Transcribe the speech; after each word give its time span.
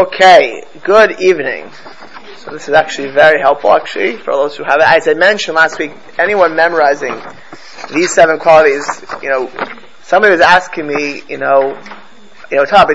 Okay, 0.00 0.64
good 0.82 1.20
evening. 1.20 1.70
So 2.38 2.52
this 2.52 2.68
is 2.68 2.74
actually 2.74 3.10
very 3.10 3.38
helpful, 3.38 3.70
actually, 3.70 4.16
for 4.16 4.32
those 4.32 4.56
who 4.56 4.64
have 4.64 4.80
it. 4.80 4.86
As 4.86 5.06
I 5.06 5.12
mentioned 5.12 5.56
last 5.56 5.78
week, 5.78 5.92
anyone 6.16 6.56
memorizing 6.56 7.20
these 7.92 8.14
seven 8.14 8.38
qualities, 8.38 8.86
you 9.22 9.28
know, 9.28 9.50
somebody 10.00 10.32
was 10.32 10.40
asking 10.40 10.86
me, 10.86 11.20
you 11.28 11.36
know, 11.36 11.78
you 12.50 12.56
know, 12.56 12.64
talk 12.64 12.88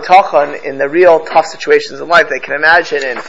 in 0.65 0.79
the 0.79 0.89
real 0.89 1.19
tough 1.19 1.45
situations 1.45 2.01
in 2.01 2.07
life 2.07 2.25
they 2.27 2.39
can 2.39 2.55
imagine 2.55 3.03
in, 3.03 3.19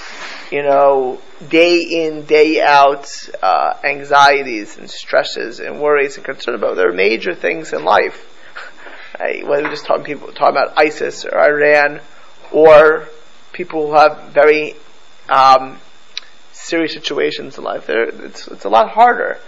you 0.51 0.63
know, 0.63 1.21
day 1.51 1.83
in, 1.83 2.25
day 2.25 2.63
out, 2.63 3.13
uh, 3.43 3.75
anxieties 3.85 4.79
and 4.79 4.89
stresses 4.89 5.61
and 5.61 5.83
worries 5.83 6.17
and 6.17 6.25
concerns 6.25 6.57
about. 6.57 6.77
There 6.77 6.89
are 6.89 6.95
major 6.95 7.35
things 7.35 7.75
in 7.75 7.85
life. 7.85 8.33
Right? 9.19 9.47
Whether 9.47 9.63
we're 9.65 9.71
just 9.71 9.87
talking 9.87 10.05
people 10.05 10.29
talking 10.33 10.57
about 10.57 10.75
ISIS 10.77 11.25
or 11.25 11.39
Iran 11.39 12.03
or 12.53 13.09
people 13.57 13.87
who 13.87 13.95
have 13.95 14.33
very 14.33 14.75
um, 15.31 15.79
serious 16.53 16.93
situations 16.93 17.57
in 17.57 17.65
life. 17.65 17.89
It's, 17.89 18.47
it's 18.49 18.65
a 18.65 18.69
lot 18.69 18.91
harder. 18.91 19.39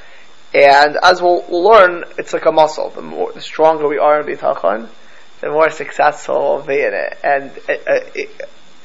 And 0.55 0.97
as 1.03 1.21
we'll, 1.21 1.45
we'll, 1.49 1.63
learn, 1.63 2.05
it's 2.17 2.33
like 2.33 2.47
a 2.47 2.53
muscle. 2.53 2.89
The 2.89 3.03
more, 3.03 3.33
the 3.33 3.43
stronger 3.43 3.87
we 3.87 3.99
are 3.99 4.21
in 4.21 4.27
bitachon, 4.27 4.89
the 5.41 5.51
more 5.51 5.69
successful 5.69 6.57
we'll 6.57 6.67
be 6.67 6.81
in 6.81 6.95
it. 6.95 7.19
And 7.23 7.53
it, 7.69 7.83
uh, 7.87 8.11
it, 8.15 8.31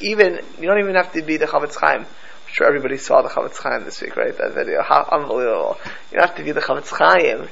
even 0.01 0.39
you 0.59 0.67
don't 0.67 0.79
even 0.79 0.95
have 0.95 1.13
to 1.13 1.21
be 1.21 1.37
the 1.37 1.45
Chofetz 1.45 1.75
Chaim. 1.79 2.01
I'm 2.01 2.07
sure 2.51 2.67
everybody 2.67 2.97
saw 2.97 3.21
the 3.21 3.29
Chofetz 3.29 3.57
Chaim 3.63 3.85
this 3.85 4.01
week, 4.01 4.17
right? 4.17 4.37
That 4.37 4.53
video, 4.53 4.83
how 4.83 5.07
unbelievable! 5.09 5.77
You 6.11 6.17
don't 6.17 6.27
have 6.27 6.37
to 6.37 6.43
be 6.43 6.51
the 6.51 6.59
Chofetz 6.59 6.89
Chaim 6.89 7.47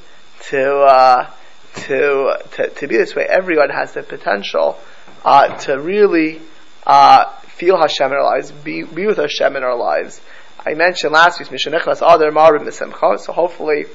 to 0.50 0.80
uh, 0.82 1.32
to, 1.76 2.38
to 2.52 2.70
to 2.70 2.88
be 2.88 2.98
this 2.98 3.16
way. 3.16 3.26
Everyone 3.30 3.70
has 3.70 3.94
the 3.94 4.04
potential 4.04 4.78
uh, 5.24 5.56
to 5.60 5.80
really 5.80 6.42
uh, 6.86 7.32
feel 7.62 7.78
Hashem 7.78 8.08
in 8.08 8.14
our 8.14 8.24
lives, 8.24 8.52
be, 8.52 8.82
be 8.82 9.06
with 9.06 9.18
Hashem 9.18 9.56
in 9.56 9.64
our 9.64 9.78
lives. 9.78 10.20
I 10.66 10.74
mentioned 10.74 11.14
last 11.14 11.40
week, 11.40 11.50
Mishanichas 11.50 11.98
Adar 11.98 12.32
Marim 12.32 12.64
Misimcha, 12.64 13.20
so 13.20 13.34
hopefully 13.34 13.86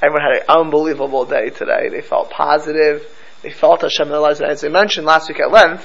everyone 0.00 0.22
had 0.22 0.42
an 0.42 0.44
unbelievable 0.48 1.24
day 1.24 1.50
today. 1.50 1.88
They 1.88 2.00
felt 2.00 2.30
positive, 2.30 3.04
they 3.42 3.50
felt 3.50 3.82
Hashem 3.82 4.06
in 4.06 4.12
their 4.12 4.20
lives, 4.20 4.40
and 4.40 4.48
as 4.48 4.62
I 4.62 4.68
mentioned 4.68 5.04
last 5.04 5.28
week 5.28 5.40
at 5.40 5.50
length, 5.50 5.84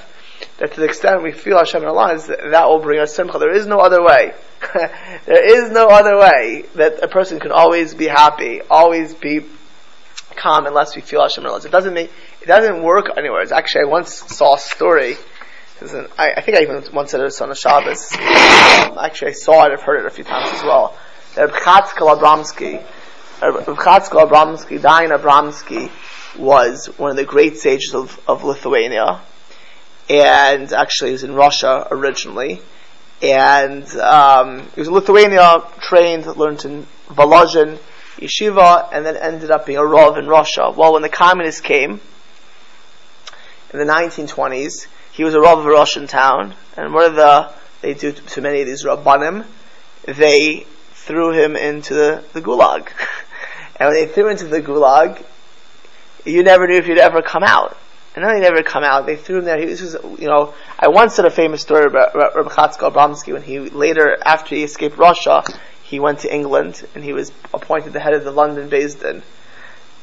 that 0.60 0.76
to 0.76 0.80
the 0.80 0.86
extent 0.86 1.24
we 1.24 1.32
feel 1.32 1.58
Hashem 1.58 1.82
in 1.82 1.88
our 1.88 1.96
lives, 1.96 2.28
that 2.28 2.70
will 2.70 2.80
bring 2.80 3.00
us 3.00 3.16
simcha. 3.16 3.40
There 3.40 3.56
is 3.56 3.66
no 3.66 3.80
other 3.80 4.04
way. 4.04 4.34
there 5.26 5.64
is 5.64 5.72
no 5.72 5.88
other 5.88 6.16
way 6.16 6.66
that 6.76 7.04
a 7.04 7.08
person 7.08 7.40
can 7.40 7.52
always 7.52 7.96
be 7.96 8.06
happy, 8.06 8.62
always 8.70 9.16
be 9.16 9.40
calm 10.36 10.68
unless 10.68 10.96
we 10.96 11.02
feel 11.02 11.22
Hashem 11.22 11.42
in 11.42 11.48
our 11.48 11.54
lives. 11.54 11.66
It 11.66 11.72
doesn't 11.72 11.96
make, 11.96 12.12
it 12.44 12.46
doesn't 12.46 12.84
work 12.84 13.08
anywhere. 13.18 13.42
It's 13.42 13.52
actually, 13.52 13.86
I 13.86 13.90
once 13.90 14.14
saw 14.14 14.54
a 14.54 14.60
story 14.60 15.16
I, 16.18 16.34
I, 16.38 16.42
think 16.42 16.58
I 16.58 16.62
even 16.62 16.84
once 16.94 17.12
said 17.12 17.20
this 17.20 17.42
on 17.42 17.52
a 17.52 17.56
Shabbos. 17.56 18.14
Um, 18.14 18.98
actually, 18.98 19.32
I 19.32 19.34
saw 19.34 19.66
it. 19.66 19.74
I've 19.74 19.82
heard 19.82 20.00
it 20.00 20.06
a 20.06 20.10
few 20.10 20.24
times 20.24 20.50
as 20.54 20.64
well. 20.64 20.98
Reb 21.36 21.52
Chatzkel 21.52 22.18
Abramsky, 22.18 22.82
Reb 23.42 23.66
Chatzkel 23.66 24.30
Abramsky, 24.30 24.80
Dayan 24.80 25.12
Abramsky, 25.12 25.92
was 26.38 26.88
one 26.98 27.12
of 27.12 27.18
the 27.18 27.26
great 27.26 27.58
sages 27.58 27.94
of, 27.94 28.18
of 28.28 28.44
Lithuania, 28.44 29.22
and 30.10 30.72
actually 30.72 31.10
he 31.10 31.14
was 31.14 31.24
in 31.24 31.36
Russia 31.36 31.88
originally, 31.92 32.62
and 33.22 33.84
um, 33.98 34.60
he 34.76 34.82
was 34.82 34.88
in 34.88 34.94
Lithuania, 34.94 35.64
trained, 35.82 36.26
learned 36.28 36.64
in 36.64 36.88
Volozhin, 37.10 37.78
yeshiva, 38.18 38.88
and 38.94 39.06
then 39.06 39.18
ended 39.18 39.52
up 39.52 39.66
being 39.66 39.80
a 39.80 39.86
rav 39.86 40.18
in 40.18 40.28
Russia. 40.28 40.72
Well, 40.76 40.94
when 40.94 41.02
the 41.02 41.10
communists 41.10 41.62
came 41.62 42.00
in 43.74 43.80
the 43.80 43.86
1920s, 43.86 44.88
he 45.14 45.24
was 45.24 45.36
a 45.36 45.40
Rav 45.40 45.60
of 45.60 45.66
a 45.66 45.70
Russian 45.70 46.08
town, 46.08 46.56
and 46.76 46.92
what 46.92 47.08
did 47.08 47.18
the, 47.18 47.50
they 47.82 47.94
do 47.94 48.12
to 48.12 48.42
many 48.42 48.62
of 48.62 48.68
these 48.68 48.84
Rabbanim? 48.84 49.46
They 50.06 50.66
threw 50.94 51.32
him 51.32 51.56
into 51.56 51.94
the, 51.94 52.24
the 52.34 52.42
Gulag. 52.42 52.88
and 53.76 53.90
when 53.90 53.94
they 53.94 54.08
threw 54.08 54.26
him 54.26 54.32
into 54.32 54.46
the 54.46 54.62
Gulag, 54.62 55.24
you 56.26 56.42
never 56.42 56.68
knew 56.68 56.78
if 56.78 56.88
he'd 56.88 56.98
ever 56.98 57.22
come 57.22 57.44
out. 57.44 57.78
And 58.16 58.26
then 58.26 58.36
he 58.36 58.42
never 58.42 58.64
come 58.64 58.84
out. 58.84 59.06
They 59.06 59.16
threw 59.16 59.40
him 59.40 59.46
there. 59.46 59.60
He 59.60 59.68
was, 59.68 59.96
you 60.20 60.28
know, 60.28 60.56
I 60.80 60.88
once 60.88 61.14
said 61.14 61.26
a 61.26 61.32
famous 61.32 61.62
story 61.62 61.86
about 61.86 62.16
Rabbi 62.16 62.50
Chatzkel 62.50 62.92
Abramsky 62.92 63.34
when 63.34 63.44
he 63.44 63.60
later, 63.60 64.18
after 64.26 64.56
he 64.56 64.64
escaped 64.64 64.98
Russia, 64.98 65.44
he 65.84 66.00
went 66.00 66.20
to 66.20 66.34
England 66.34 66.84
and 66.96 67.04
he 67.04 67.14
was 67.14 67.32
appointed 67.54 67.94
the 67.94 68.00
head 68.00 68.14
of 68.14 68.24
the 68.24 68.32
London 68.32 68.68
Din. 68.70 69.22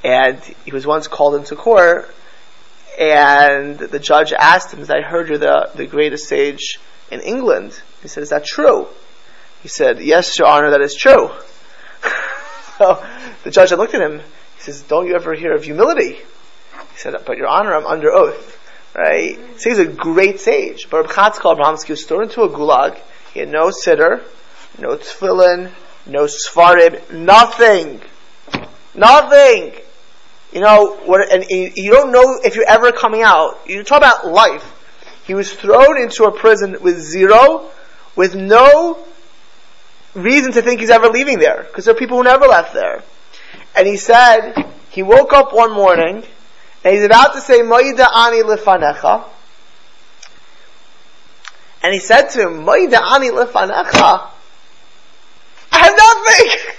And 0.05 0.39
he 0.65 0.71
was 0.71 0.87
once 0.87 1.09
called 1.09 1.35
into 1.35 1.57
court 1.57 2.15
and 2.99 3.79
the 3.79 3.99
judge 3.99 4.33
asked 4.33 4.73
him, 4.73 4.85
I 4.91 5.01
heard 5.01 5.29
you're 5.29 5.39
the, 5.39 5.71
the 5.75 5.87
greatest 5.87 6.29
sage 6.29 6.79
in 7.11 7.21
England. 7.21 7.81
He 8.03 8.09
said, 8.09 8.23
Is 8.23 8.31
that 8.31 8.45
true? 8.45 8.89
He 9.63 9.69
said, 9.69 10.01
Yes, 10.01 10.39
Your 10.39 10.49
Honor, 10.49 10.71
that 10.71 10.81
is 10.81 10.95
true. 10.95 11.31
so 12.79 13.05
the 13.45 13.51
judge 13.51 13.73
looked 13.73 13.95
at 13.95 14.03
him. 14.03 14.21
He 14.57 14.63
says, 14.63 14.83
Don't 14.83 15.07
you 15.07 15.15
ever 15.15 15.35
hear 15.35 15.55
of 15.55 15.65
humility? 15.65 16.15
He 16.15 16.97
said, 16.97 17.15
But 17.27 17.37
Your 17.37 17.47
Honor, 17.47 17.75
I'm 17.75 17.87
under 17.87 18.11
oath. 18.11 18.59
Right? 18.95 19.39
So 19.59 19.71
he's 19.71 19.79
a 19.79 19.87
great 19.87 20.41
sage. 20.41 20.89
But 20.91 21.07
Reb 21.07 21.11
Chatzkel 21.11 21.57
Abramsky 21.57 21.91
was 21.91 22.05
thrown 22.05 22.25
into 22.25 22.43
a 22.43 22.49
gulag. 22.49 22.99
He 23.33 23.41
had 23.41 23.49
no 23.49 23.69
siddur, 23.69 24.23
no 24.79 24.97
tefillin, 24.97 25.71
no 26.07 26.25
svarim, 26.25 27.13
nothing. 27.13 28.01
Nothing. 28.95 29.75
You 30.53 30.61
know, 30.61 30.97
what, 31.05 31.31
and 31.33 31.45
you 31.49 31.93
don't 31.93 32.11
know 32.11 32.41
if 32.43 32.57
you're 32.57 32.69
ever 32.69 32.91
coming 32.91 33.23
out. 33.23 33.61
You 33.67 33.85
talk 33.85 33.99
about 33.99 34.27
life. 34.27 34.77
He 35.25 35.35
was 35.35 35.53
thrown 35.53 36.01
into 36.01 36.25
a 36.25 36.33
prison 36.33 36.77
with 36.81 36.99
zero, 36.99 37.71
with 38.17 38.35
no 38.35 38.99
reason 40.15 40.53
to 40.53 40.63
think 40.63 40.81
he's 40.81 40.91
ever 40.91 41.09
leaving 41.09 41.39
there, 41.39 41.63
because 41.63 41.85
there 41.85 41.95
are 41.95 41.99
people 41.99 42.17
who 42.17 42.25
never 42.25 42.47
left 42.47 42.75
there. 42.75 43.05
And 43.77 43.87
he 43.87 43.97
said, 43.97 44.55
he 44.91 45.05
woke 45.05 45.33
up 45.33 45.55
one 45.55 45.73
morning, 45.73 46.25
and 46.83 46.95
he's 46.95 47.05
about 47.05 47.35
to 47.35 47.41
say, 47.41 47.61
Ma'ida 47.61 48.07
ani 48.13 48.43
lifanecha. 48.43 49.25
And 51.83 51.95
he 51.95 52.01
said 52.01 52.29
to 52.31 52.43
him, 52.43 52.65
Ma'ida 52.65 53.01
ani 53.01 53.31
lifanecha. 53.31 54.31
I 55.73 55.79
have 55.79 55.97
nothing! 55.97 56.75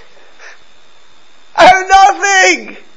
I 1.55 1.65
have 1.65 2.67
nothing! 2.67 2.90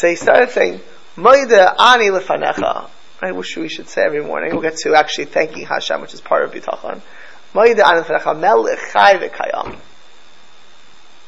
So 0.00 0.08
he 0.08 0.16
started 0.16 0.48
saying, 0.48 0.80
Moida 1.16 1.78
ani 1.78 2.08
lefanecha. 2.08 2.88
Right, 3.20 3.36
which 3.36 3.54
we 3.58 3.68
should 3.68 3.86
say 3.86 4.00
every 4.00 4.24
morning. 4.24 4.52
We'll 4.52 4.62
get 4.62 4.78
to 4.78 4.94
actually 4.94 5.26
thanking 5.26 5.66
Hashem, 5.66 6.00
which 6.00 6.14
is 6.14 6.22
part 6.22 6.42
of 6.42 6.52
bitachon. 6.52 7.02
Moida 7.52 7.84
ani 7.84 8.00
lefanecha 8.00 8.40
melech 8.40 8.78
chai 8.94 9.16
v'kayam. 9.16 9.78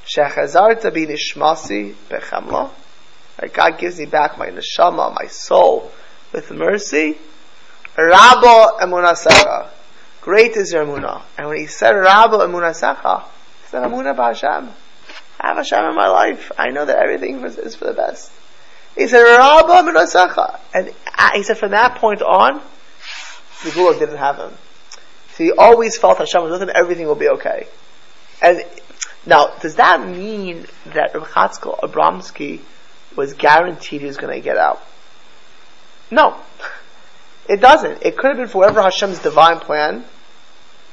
Shechazarta 0.07 0.85
bi 0.85 1.05
nishmasi 1.05 1.95
bechamla. 2.09 2.71
God 3.53 3.79
gives 3.79 3.99
me 3.99 4.07
back 4.07 4.39
my 4.39 4.49
neshama, 4.49 5.15
my 5.21 5.27
soul, 5.27 5.93
with 6.33 6.51
mercy. 6.51 7.19
Rabo 7.95 8.79
emunasecha. 8.81 9.69
Great 10.23 10.57
is 10.57 10.73
your 10.73 10.87
emunah. 10.87 11.21
And 11.37 11.49
when 11.49 11.59
he 11.59 11.67
said 11.67 11.93
Rabo 11.93 12.41
emunasecha, 12.41 13.25
he 13.25 13.69
said 13.69 13.83
emunah 13.83 14.17
b'Hashem. 14.17 14.73
I 15.39 15.49
have 15.49 15.59
Hashem 15.59 15.91
in 15.91 15.95
my 15.95 16.09
life. 16.09 16.51
I 16.57 16.71
know 16.71 16.87
that 16.87 16.97
everything 16.97 17.45
is 17.45 17.75
for 17.75 17.85
the 17.85 17.93
best. 17.93 18.33
He 18.97 19.09
said, 19.09 19.23
Rabba 19.23 19.91
Minasacha. 19.91 20.61
And 20.75 20.93
he 21.35 21.43
said, 21.43 21.59
from 21.59 21.71
that 21.71 21.97
point 21.97 22.23
on, 22.23 22.61
the 23.65 23.71
Gulag 23.71 23.99
didn't 23.99 24.19
have 24.19 24.37
him. 24.37 24.53
So 25.35 25.45
he 25.45 25.53
always 25.53 25.97
felt 25.97 26.19
Hashem 26.19 26.43
was 26.43 26.53
with 26.53 26.63
him, 26.63 26.71
everything 26.75 27.07
will 27.07 27.15
be 27.15 27.29
okay. 27.29 27.67
And 28.43 28.65
now, 29.25 29.55
does 29.61 29.77
that 29.77 30.07
mean 30.07 30.67
that 30.87 31.15
Rav 31.15 31.29
Chatzkel 31.29 31.81
Abramsky 31.81 32.61
was 33.17 33.35
guaranteed 33.35 34.01
he 34.01 34.07
was 34.07 34.17
going 34.17 34.35
to 34.35 34.41
get 34.41 34.57
out? 34.57 34.83
No. 36.11 36.37
It 37.49 37.61
doesn't. 37.61 38.03
It 38.03 38.17
could 38.17 38.29
have 38.29 38.37
been 38.37 38.49
for 38.49 38.59
whatever 38.59 38.83
Hashem's 38.83 39.21
divine 39.21 39.61
plan. 39.61 40.05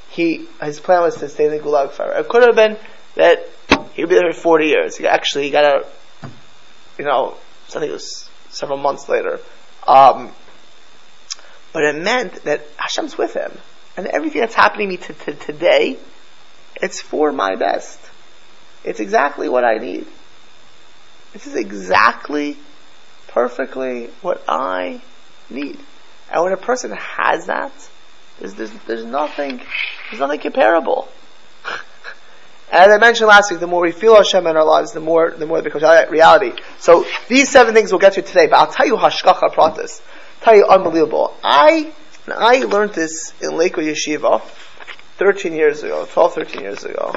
He, 0.09 0.47
his 0.61 0.79
plan 0.79 1.01
was 1.01 1.17
to 1.17 1.29
stay 1.29 1.45
in 1.45 1.51
the 1.51 1.59
Gulag 1.59 1.91
forever. 1.91 2.19
It 2.19 2.27
could 2.29 2.43
have 2.43 2.55
been 2.55 2.77
that 3.15 3.47
he 3.93 4.03
would 4.03 4.09
be 4.09 4.15
there 4.15 4.31
for 4.31 4.41
40 4.41 4.67
years. 4.67 4.95
He 4.95 5.07
actually 5.07 5.45
he 5.45 5.51
got 5.51 5.65
out, 5.65 5.87
you 6.97 7.05
know, 7.05 7.35
I 7.75 7.79
think 7.79 7.89
it 7.91 7.93
was 7.93 8.29
several 8.49 8.77
months 8.77 9.07
later. 9.07 9.39
Um, 9.87 10.31
but 11.71 11.83
it 11.83 11.95
meant 11.95 12.43
that 12.43 12.61
Hashem's 12.77 13.17
with 13.17 13.33
him. 13.33 13.51
And 13.95 14.07
everything 14.07 14.41
that's 14.41 14.55
happening 14.55 14.89
to 14.89 14.91
me 14.91 14.97
t- 14.97 15.13
t- 15.13 15.45
today, 15.45 15.99
it's 16.81 17.01
for 17.01 17.31
my 17.31 17.55
best. 17.55 17.99
It's 18.83 18.99
exactly 18.99 19.49
what 19.49 19.63
I 19.63 19.77
need. 19.77 20.07
This 21.33 21.47
is 21.47 21.55
exactly, 21.55 22.57
perfectly 23.27 24.09
what 24.21 24.43
I 24.47 25.01
need. 25.49 25.77
And 26.31 26.43
when 26.43 26.53
a 26.53 26.57
person 26.57 26.91
has 26.91 27.47
that, 27.47 27.71
there's, 28.39 28.53
there's, 28.53 28.71
there's 28.87 29.05
nothing, 29.05 29.61
there's 30.09 30.19
nothing 30.19 30.39
comparable. 30.39 31.09
As 32.71 32.91
I 32.91 32.97
mentioned 32.99 33.27
last 33.27 33.49
week, 33.49 33.59
the 33.59 33.67
more 33.67 33.81
we 33.81 33.91
feel 33.91 34.15
Hashem 34.15 34.45
in 34.45 34.55
our 34.55 34.65
lives, 34.65 34.91
the 34.91 34.99
more 34.99 35.31
the 35.31 35.45
more 35.47 35.59
it 35.59 35.63
becomes 35.63 35.83
reality. 36.09 36.53
So 36.77 37.05
these 37.27 37.49
seven 37.49 37.73
things 37.73 37.91
we'll 37.91 37.99
get 37.99 38.13
to 38.13 38.21
today, 38.21 38.47
but 38.47 38.57
I'll 38.59 38.71
tell 38.71 38.85
you 38.85 38.95
Hashgacha 38.95 39.53
Pratis. 39.53 40.01
Tell 40.41 40.55
you 40.55 40.65
unbelievable. 40.65 41.35
I 41.43 41.91
I 42.27 42.59
learned 42.59 42.93
this 42.93 43.33
in 43.41 43.57
Lakewood 43.57 43.85
Yeshiva 43.85 44.41
13 45.17 45.53
years 45.53 45.83
ago, 45.83 46.07
12, 46.11 46.33
13 46.33 46.61
years 46.61 46.83
ago. 46.83 47.15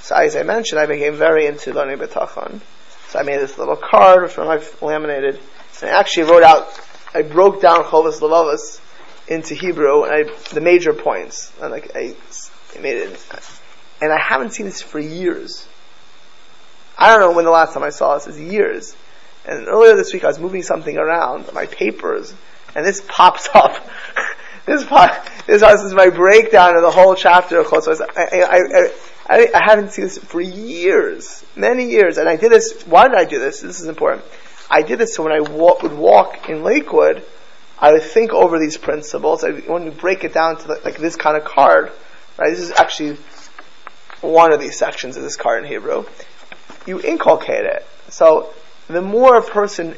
So 0.00 0.14
as 0.14 0.36
I 0.36 0.44
mentioned, 0.44 0.80
I 0.80 0.86
became 0.86 1.14
very 1.14 1.46
into 1.46 1.72
learning 1.72 1.98
B'tachon. 1.98 2.60
So 3.08 3.18
I 3.18 3.24
made 3.24 3.40
this 3.40 3.58
little 3.58 3.76
card, 3.76 4.22
which 4.22 4.38
my 4.38 4.62
laminated, 4.80 5.38
and 5.80 5.90
I 5.90 5.98
actually 5.98 6.30
wrote 6.30 6.42
out, 6.42 6.80
I 7.12 7.22
broke 7.22 7.60
down 7.60 7.84
Chovas 7.84 8.20
Levavos 8.20 8.80
into 9.28 9.54
Hebrew, 9.54 10.04
and 10.04 10.12
I, 10.12 10.54
the 10.54 10.60
major 10.60 10.94
points, 10.94 11.52
and 11.60 11.72
like 11.72 11.90
I 11.94 12.14
made 12.80 12.96
it, 12.96 13.60
and 14.02 14.12
I 14.12 14.18
haven't 14.18 14.50
seen 14.50 14.66
this 14.66 14.82
for 14.82 14.98
years. 14.98 15.64
I 16.98 17.08
don't 17.08 17.20
know 17.20 17.32
when 17.32 17.44
the 17.44 17.52
last 17.52 17.72
time 17.72 17.84
I 17.84 17.90
saw 17.90 18.18
this 18.18 18.26
is 18.26 18.40
years. 18.40 18.96
And 19.46 19.68
earlier 19.68 19.94
this 19.94 20.12
week 20.12 20.24
I 20.24 20.26
was 20.26 20.40
moving 20.40 20.64
something 20.64 20.98
around, 20.98 21.48
my 21.54 21.66
papers, 21.66 22.34
and 22.74 22.84
this 22.84 23.00
pops 23.06 23.48
up. 23.54 23.76
this 24.66 24.84
pop, 24.84 25.24
this, 25.46 25.62
is 25.62 25.94
my 25.94 26.10
breakdown 26.10 26.74
of 26.74 26.82
the 26.82 26.90
whole 26.90 27.14
chapter 27.14 27.60
of 27.60 27.66
Chosros. 27.66 28.00
I, 28.00 28.22
I, 28.22 28.56
I, 28.56 28.92
I, 29.28 29.50
I 29.54 29.64
haven't 29.64 29.92
seen 29.92 30.06
this 30.06 30.18
for 30.18 30.40
years, 30.40 31.44
many 31.54 31.88
years, 31.88 32.18
and 32.18 32.28
I 32.28 32.34
did 32.34 32.50
this. 32.50 32.82
Why 32.82 33.06
did 33.06 33.16
I 33.16 33.24
do 33.24 33.38
this? 33.38 33.60
This 33.60 33.80
is 33.80 33.86
important. 33.86 34.24
I 34.68 34.82
did 34.82 34.98
this 34.98 35.14
so 35.14 35.22
when 35.22 35.32
I 35.32 35.40
would 35.40 35.92
walk 35.92 36.48
in 36.48 36.64
Lakewood, 36.64 37.24
I 37.78 37.92
would 37.92 38.02
think 38.02 38.32
over 38.32 38.58
these 38.58 38.76
principles. 38.76 39.44
I, 39.44 39.52
when 39.52 39.84
you 39.84 39.92
break 39.92 40.24
it 40.24 40.34
down 40.34 40.56
to 40.56 40.66
the, 40.66 40.80
like 40.84 40.98
this 40.98 41.14
kind 41.14 41.36
of 41.36 41.44
card, 41.44 41.92
right? 42.36 42.50
This 42.50 42.60
is 42.60 42.72
actually 42.72 43.16
one 44.22 44.52
of 44.52 44.60
these 44.60 44.78
sections 44.78 45.16
of 45.16 45.22
this 45.22 45.36
card 45.36 45.64
in 45.64 45.70
Hebrew. 45.70 46.04
You 46.86 47.00
inculcate 47.00 47.64
it. 47.64 47.86
So 48.08 48.52
the 48.88 49.02
more 49.02 49.36
a 49.36 49.42
person 49.42 49.96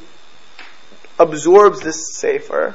absorbs 1.19 1.81
this 1.81 2.15
sefer, 2.17 2.75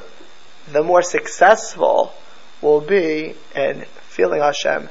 the 0.72 0.84
more 0.84 1.01
successful 1.01 2.13
will 2.62 2.81
be 2.81 3.36
in 3.56 3.86
feeling 4.01 4.42
Hashem, 4.42 4.90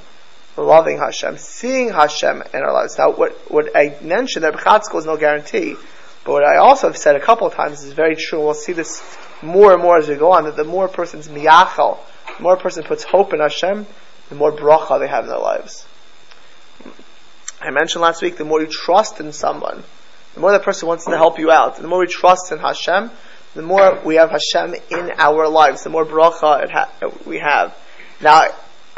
loving 0.57 0.99
Hashem, 0.99 1.39
seeing 1.39 1.91
Hashem 1.91 2.43
in 2.53 2.61
our 2.61 2.73
lives. 2.73 2.99
Now, 2.99 3.13
what, 3.13 3.33
what 3.51 3.77
I 3.77 3.97
mentioned 4.03 4.45
that 4.45 4.55
B'chatzkel 4.55 4.99
is 4.99 5.07
no 5.07 5.17
guarantee, 5.17 5.77
but 6.25 6.33
what 6.33 6.45
I 6.45 6.57
also 6.57 6.89
have 6.89 6.97
said 6.97 7.17
a 7.17 7.21
couple 7.21 7.47
of 7.47 7.55
times 7.55 7.83
is 7.85 7.93
very 7.93 8.17
true. 8.17 8.41
We'll 8.41 8.55
see 8.55 8.73
this 8.73 9.03
more 9.43 9.73
and 9.73 9.83
more 9.83 9.99
as 9.99 10.09
we 10.09 10.17
go 10.17 10.33
on, 10.33 10.45
that 10.45 10.57
the 10.57 10.65
more 10.65 10.87
a 10.87 10.89
person's 10.89 11.29
miyachal, 11.29 11.99
the 12.37 12.43
more 12.43 12.55
a 12.55 12.61
person 12.61 12.83
puts 12.85 13.05
hope 13.05 13.33
in 13.33 13.41
Hashem, 13.41 13.87
the 14.29 14.35
more 14.35 14.53
bracha 14.53 14.99
they 14.99 15.09
have 15.09 15.25
in 15.25 15.31
their 15.31 15.39
lives. 15.39 15.87
I 17.61 17.71
mentioned 17.71 18.03
last 18.03 18.23
week, 18.23 18.37
the 18.37 18.45
more 18.45 18.61
you 18.61 18.69
trust 18.69 19.21
in 19.21 19.33
someone, 19.33 19.83
the 20.35 20.41
more 20.41 20.53
that 20.53 20.63
person 20.63 20.89
wants 20.89 21.05
to 21.07 21.17
help 21.17 21.39
you 21.39 21.51
out, 21.51 21.77
the 21.77 21.89
more 21.89 22.01
we 22.01 22.07
trust 22.07 22.53
in 22.53 22.59
Hashem, 22.59 23.11
the 23.55 23.63
more 23.63 24.01
we 24.05 24.17
have 24.17 24.31
Hashem 24.31 24.75
in 24.91 25.13
our 25.19 25.49
lives, 25.49 25.83
the 25.83 25.91
more 25.91 26.05
bracha 26.05 26.71
ha- 26.71 26.91
we 27.27 27.39
have. 27.39 27.77
Now, 28.21 28.43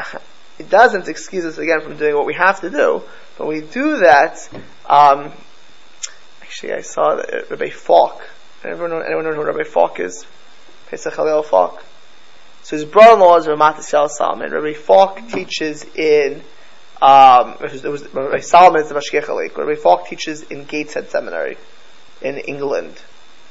it 0.59 0.69
doesn't 0.69 1.07
excuse 1.07 1.45
us 1.45 1.57
again 1.57 1.81
from 1.81 1.97
doing 1.97 2.15
what 2.15 2.25
we 2.25 2.35
have 2.35 2.61
to 2.61 2.69
do, 2.69 3.01
but 3.37 3.47
we 3.47 3.61
do 3.61 3.97
that. 3.97 4.47
Um, 4.85 5.31
actually, 6.41 6.73
I 6.73 6.81
saw 6.81 7.21
Rabbi 7.49 7.69
Falk. 7.69 8.21
Anyone 8.63 8.91
know, 8.91 8.99
anyone 8.99 9.23
know 9.23 9.33
who 9.33 9.43
Rabbi 9.43 9.63
Falk 9.63 9.99
is? 9.99 10.25
Pesach 10.87 11.15
Halil 11.15 11.43
Falk. 11.43 11.83
So 12.63 12.75
his 12.75 12.85
brother-in-law 12.85 13.37
is 13.37 13.47
Ramatas 13.47 13.91
Yal 13.91 14.09
Salman. 14.09 14.51
Rabbi 14.51 14.73
Falk 14.73 15.27
teaches 15.29 15.83
in 15.95 16.43
um, 17.01 17.55
it 17.61 17.83
was, 17.83 18.07
Rabbi 18.13 18.39
Solomon 18.39 18.83
is 18.83 18.89
the 18.89 18.95
Mashgiach 18.95 19.25
Alik. 19.25 19.57
Rabbi 19.57 19.75
Falk 19.75 20.07
teaches 20.07 20.43
in 20.43 20.65
Gateshead 20.65 21.09
Seminary 21.09 21.57
in 22.21 22.37
England. 22.37 23.01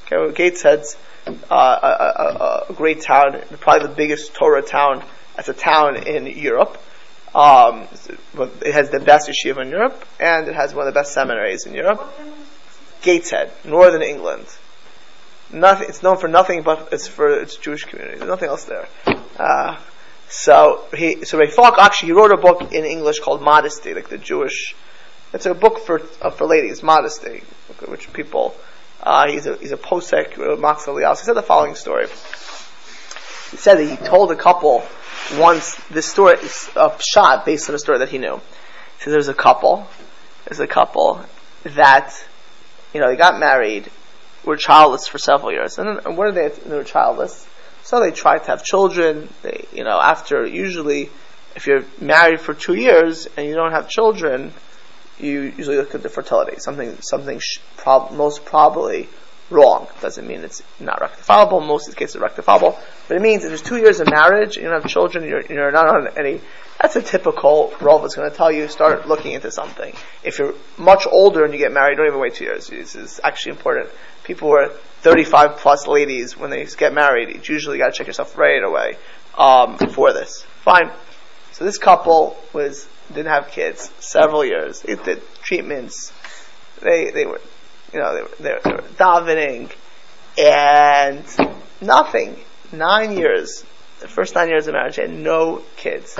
Okay, 0.06 0.16
well, 0.16 0.30
Gateshead's 0.30 0.96
uh, 1.26 1.32
a, 1.50 1.54
a, 1.56 2.66
a, 2.70 2.74
great 2.74 3.02
town, 3.02 3.40
probably 3.58 3.88
the 3.88 3.94
biggest 3.94 4.34
Torah 4.34 4.62
town 4.62 5.04
as 5.36 5.48
a 5.48 5.52
town 5.52 5.96
in 5.96 6.26
Europe. 6.26 6.80
Um, 7.34 7.88
it 8.62 8.72
has 8.72 8.90
the 8.90 9.00
best 9.00 9.28
yeshiva 9.28 9.62
in 9.62 9.70
Europe, 9.70 10.04
and 10.18 10.48
it 10.48 10.54
has 10.54 10.74
one 10.74 10.86
of 10.86 10.94
the 10.94 10.98
best 10.98 11.12
seminaries 11.12 11.66
in 11.66 11.74
Europe. 11.74 12.02
Gateshead, 13.02 13.52
Northern 13.64 14.02
England. 14.02 14.46
Nothing, 15.52 15.88
it's 15.88 16.02
known 16.02 16.16
for 16.18 16.28
nothing 16.28 16.62
but 16.62 16.88
it's 16.92 17.08
for 17.08 17.40
its 17.40 17.56
Jewish 17.56 17.84
community. 17.84 18.18
There's 18.18 18.28
nothing 18.28 18.48
else 18.48 18.64
there. 18.64 18.88
Uh, 19.38 19.76
so 20.30 20.84
he, 20.96 21.24
so 21.24 21.38
Ray 21.38 21.48
Falk 21.48 21.76
actually 21.78 22.12
wrote 22.12 22.30
a 22.30 22.36
book 22.36 22.72
in 22.72 22.84
English 22.84 23.18
called 23.18 23.42
Modesty, 23.42 23.94
like 23.94 24.08
the 24.08 24.16
Jewish. 24.16 24.76
It's 25.34 25.44
a 25.44 25.54
book 25.54 25.80
for 25.80 26.00
uh, 26.22 26.30
for 26.30 26.46
ladies, 26.46 26.84
Modesty, 26.84 27.42
which 27.86 28.12
people. 28.12 28.54
Uh, 29.02 29.28
he's 29.28 29.46
a 29.46 29.56
he's 29.56 29.72
a 29.72 29.76
posek, 29.76 30.60
Max 30.60 30.86
Elias. 30.86 31.20
He 31.20 31.26
said 31.26 31.34
the 31.34 31.42
following 31.42 31.74
story. 31.74 32.06
He 32.06 33.56
said 33.56 33.78
that 33.78 33.84
he 33.84 33.96
told 33.96 34.30
a 34.30 34.36
couple 34.36 34.84
once 35.36 35.74
this 35.90 36.06
story 36.06 36.38
is 36.38 36.70
a 36.76 36.96
shot 37.00 37.44
based 37.44 37.68
on 37.68 37.74
a 37.74 37.78
story 37.78 37.98
that 37.98 38.10
he 38.10 38.18
knew. 38.18 38.36
He 38.36 39.04
said 39.04 39.12
there's 39.12 39.28
a 39.28 39.34
couple, 39.34 39.88
there's 40.44 40.60
a 40.60 40.68
couple 40.68 41.24
that 41.64 42.14
you 42.94 43.00
know 43.00 43.08
they 43.08 43.16
got 43.16 43.40
married, 43.40 43.90
were 44.44 44.56
childless 44.56 45.08
for 45.08 45.18
several 45.18 45.50
years, 45.50 45.78
and, 45.78 45.88
and 46.06 46.16
what 46.16 46.28
are 46.28 46.32
they? 46.32 46.48
They 46.50 46.76
were 46.76 46.84
childless 46.84 47.48
so 47.90 47.98
they 47.98 48.12
try 48.12 48.38
to 48.38 48.46
have 48.46 48.62
children. 48.62 49.28
They, 49.42 49.66
you 49.72 49.82
know, 49.82 49.98
after 50.00 50.46
usually, 50.46 51.10
if 51.56 51.66
you're 51.66 51.82
married 52.00 52.40
for 52.40 52.54
two 52.54 52.74
years 52.74 53.26
and 53.36 53.48
you 53.48 53.54
don't 53.54 53.72
have 53.72 53.88
children, 53.88 54.52
you 55.18 55.52
usually 55.56 55.76
look 55.76 55.92
at 55.96 56.02
the 56.04 56.08
fertility. 56.08 56.60
Something, 56.60 56.96
something 57.00 57.40
sh- 57.40 57.58
prob- 57.76 58.12
most 58.12 58.44
probably 58.44 59.08
wrong. 59.50 59.88
Doesn't 60.00 60.24
mean 60.24 60.44
it's 60.44 60.62
not 60.78 61.00
rectifiable. 61.00 61.66
Most 61.66 61.88
of 61.88 61.94
the 61.94 61.98
cases 61.98 62.14
are 62.14 62.20
rectifiable, 62.20 62.78
but 63.08 63.16
it 63.16 63.22
means 63.22 63.42
if 63.42 63.50
there's 63.50 63.60
two 63.60 63.78
years 63.78 63.98
of 63.98 64.08
marriage, 64.08 64.56
you 64.56 64.62
don't 64.62 64.80
have 64.80 64.88
children, 64.88 65.28
you're, 65.28 65.42
you're 65.50 65.72
not 65.72 65.88
on 65.88 66.08
any. 66.16 66.40
That's 66.80 66.94
a 66.94 67.02
typical 67.02 67.74
role 67.80 67.98
that's 67.98 68.14
going 68.14 68.30
to 68.30 68.36
tell 68.36 68.52
you 68.52 68.68
start 68.68 69.08
looking 69.08 69.32
into 69.32 69.50
something. 69.50 69.92
If 70.22 70.38
you're 70.38 70.54
much 70.78 71.08
older 71.10 71.44
and 71.44 71.52
you 71.52 71.58
get 71.58 71.72
married, 71.72 71.96
don't 71.96 72.06
even 72.06 72.20
wait 72.20 72.34
two 72.34 72.44
years. 72.44 72.68
This 72.68 72.94
is 72.94 73.20
actually 73.24 73.56
important. 73.56 73.90
People 74.30 74.50
who 74.50 74.54
are 74.54 74.68
35 75.00 75.56
plus 75.56 75.88
ladies, 75.88 76.36
when 76.36 76.50
they 76.50 76.64
get 76.64 76.94
married, 76.94 77.34
you 77.34 77.52
usually 77.52 77.78
got 77.78 77.86
to 77.86 77.98
check 77.98 78.06
yourself 78.06 78.38
right 78.38 78.62
away 78.62 78.96
um, 79.36 79.76
for 79.76 80.12
this. 80.12 80.42
Fine. 80.62 80.92
So 81.50 81.64
this 81.64 81.78
couple 81.78 82.36
was 82.52 82.86
didn't 83.08 83.32
have 83.32 83.48
kids 83.48 83.90
several 83.98 84.44
years. 84.44 84.82
They 84.82 84.94
did 84.94 85.20
treatments. 85.42 86.12
They 86.80 87.10
they 87.10 87.26
were, 87.26 87.40
you 87.92 87.98
know, 87.98 88.14
they 88.14 88.22
were, 88.22 88.30
they 88.38 88.52
were, 88.52 88.60
they 88.62 88.70
were 88.70 88.88
davening, 88.96 89.72
and 90.38 91.24
nothing. 91.80 92.36
Nine 92.70 93.18
years, 93.18 93.64
the 93.98 94.06
first 94.06 94.36
nine 94.36 94.48
years 94.48 94.68
of 94.68 94.74
marriage, 94.74 94.94
had 94.94 95.10
no 95.10 95.64
kids. 95.76 96.16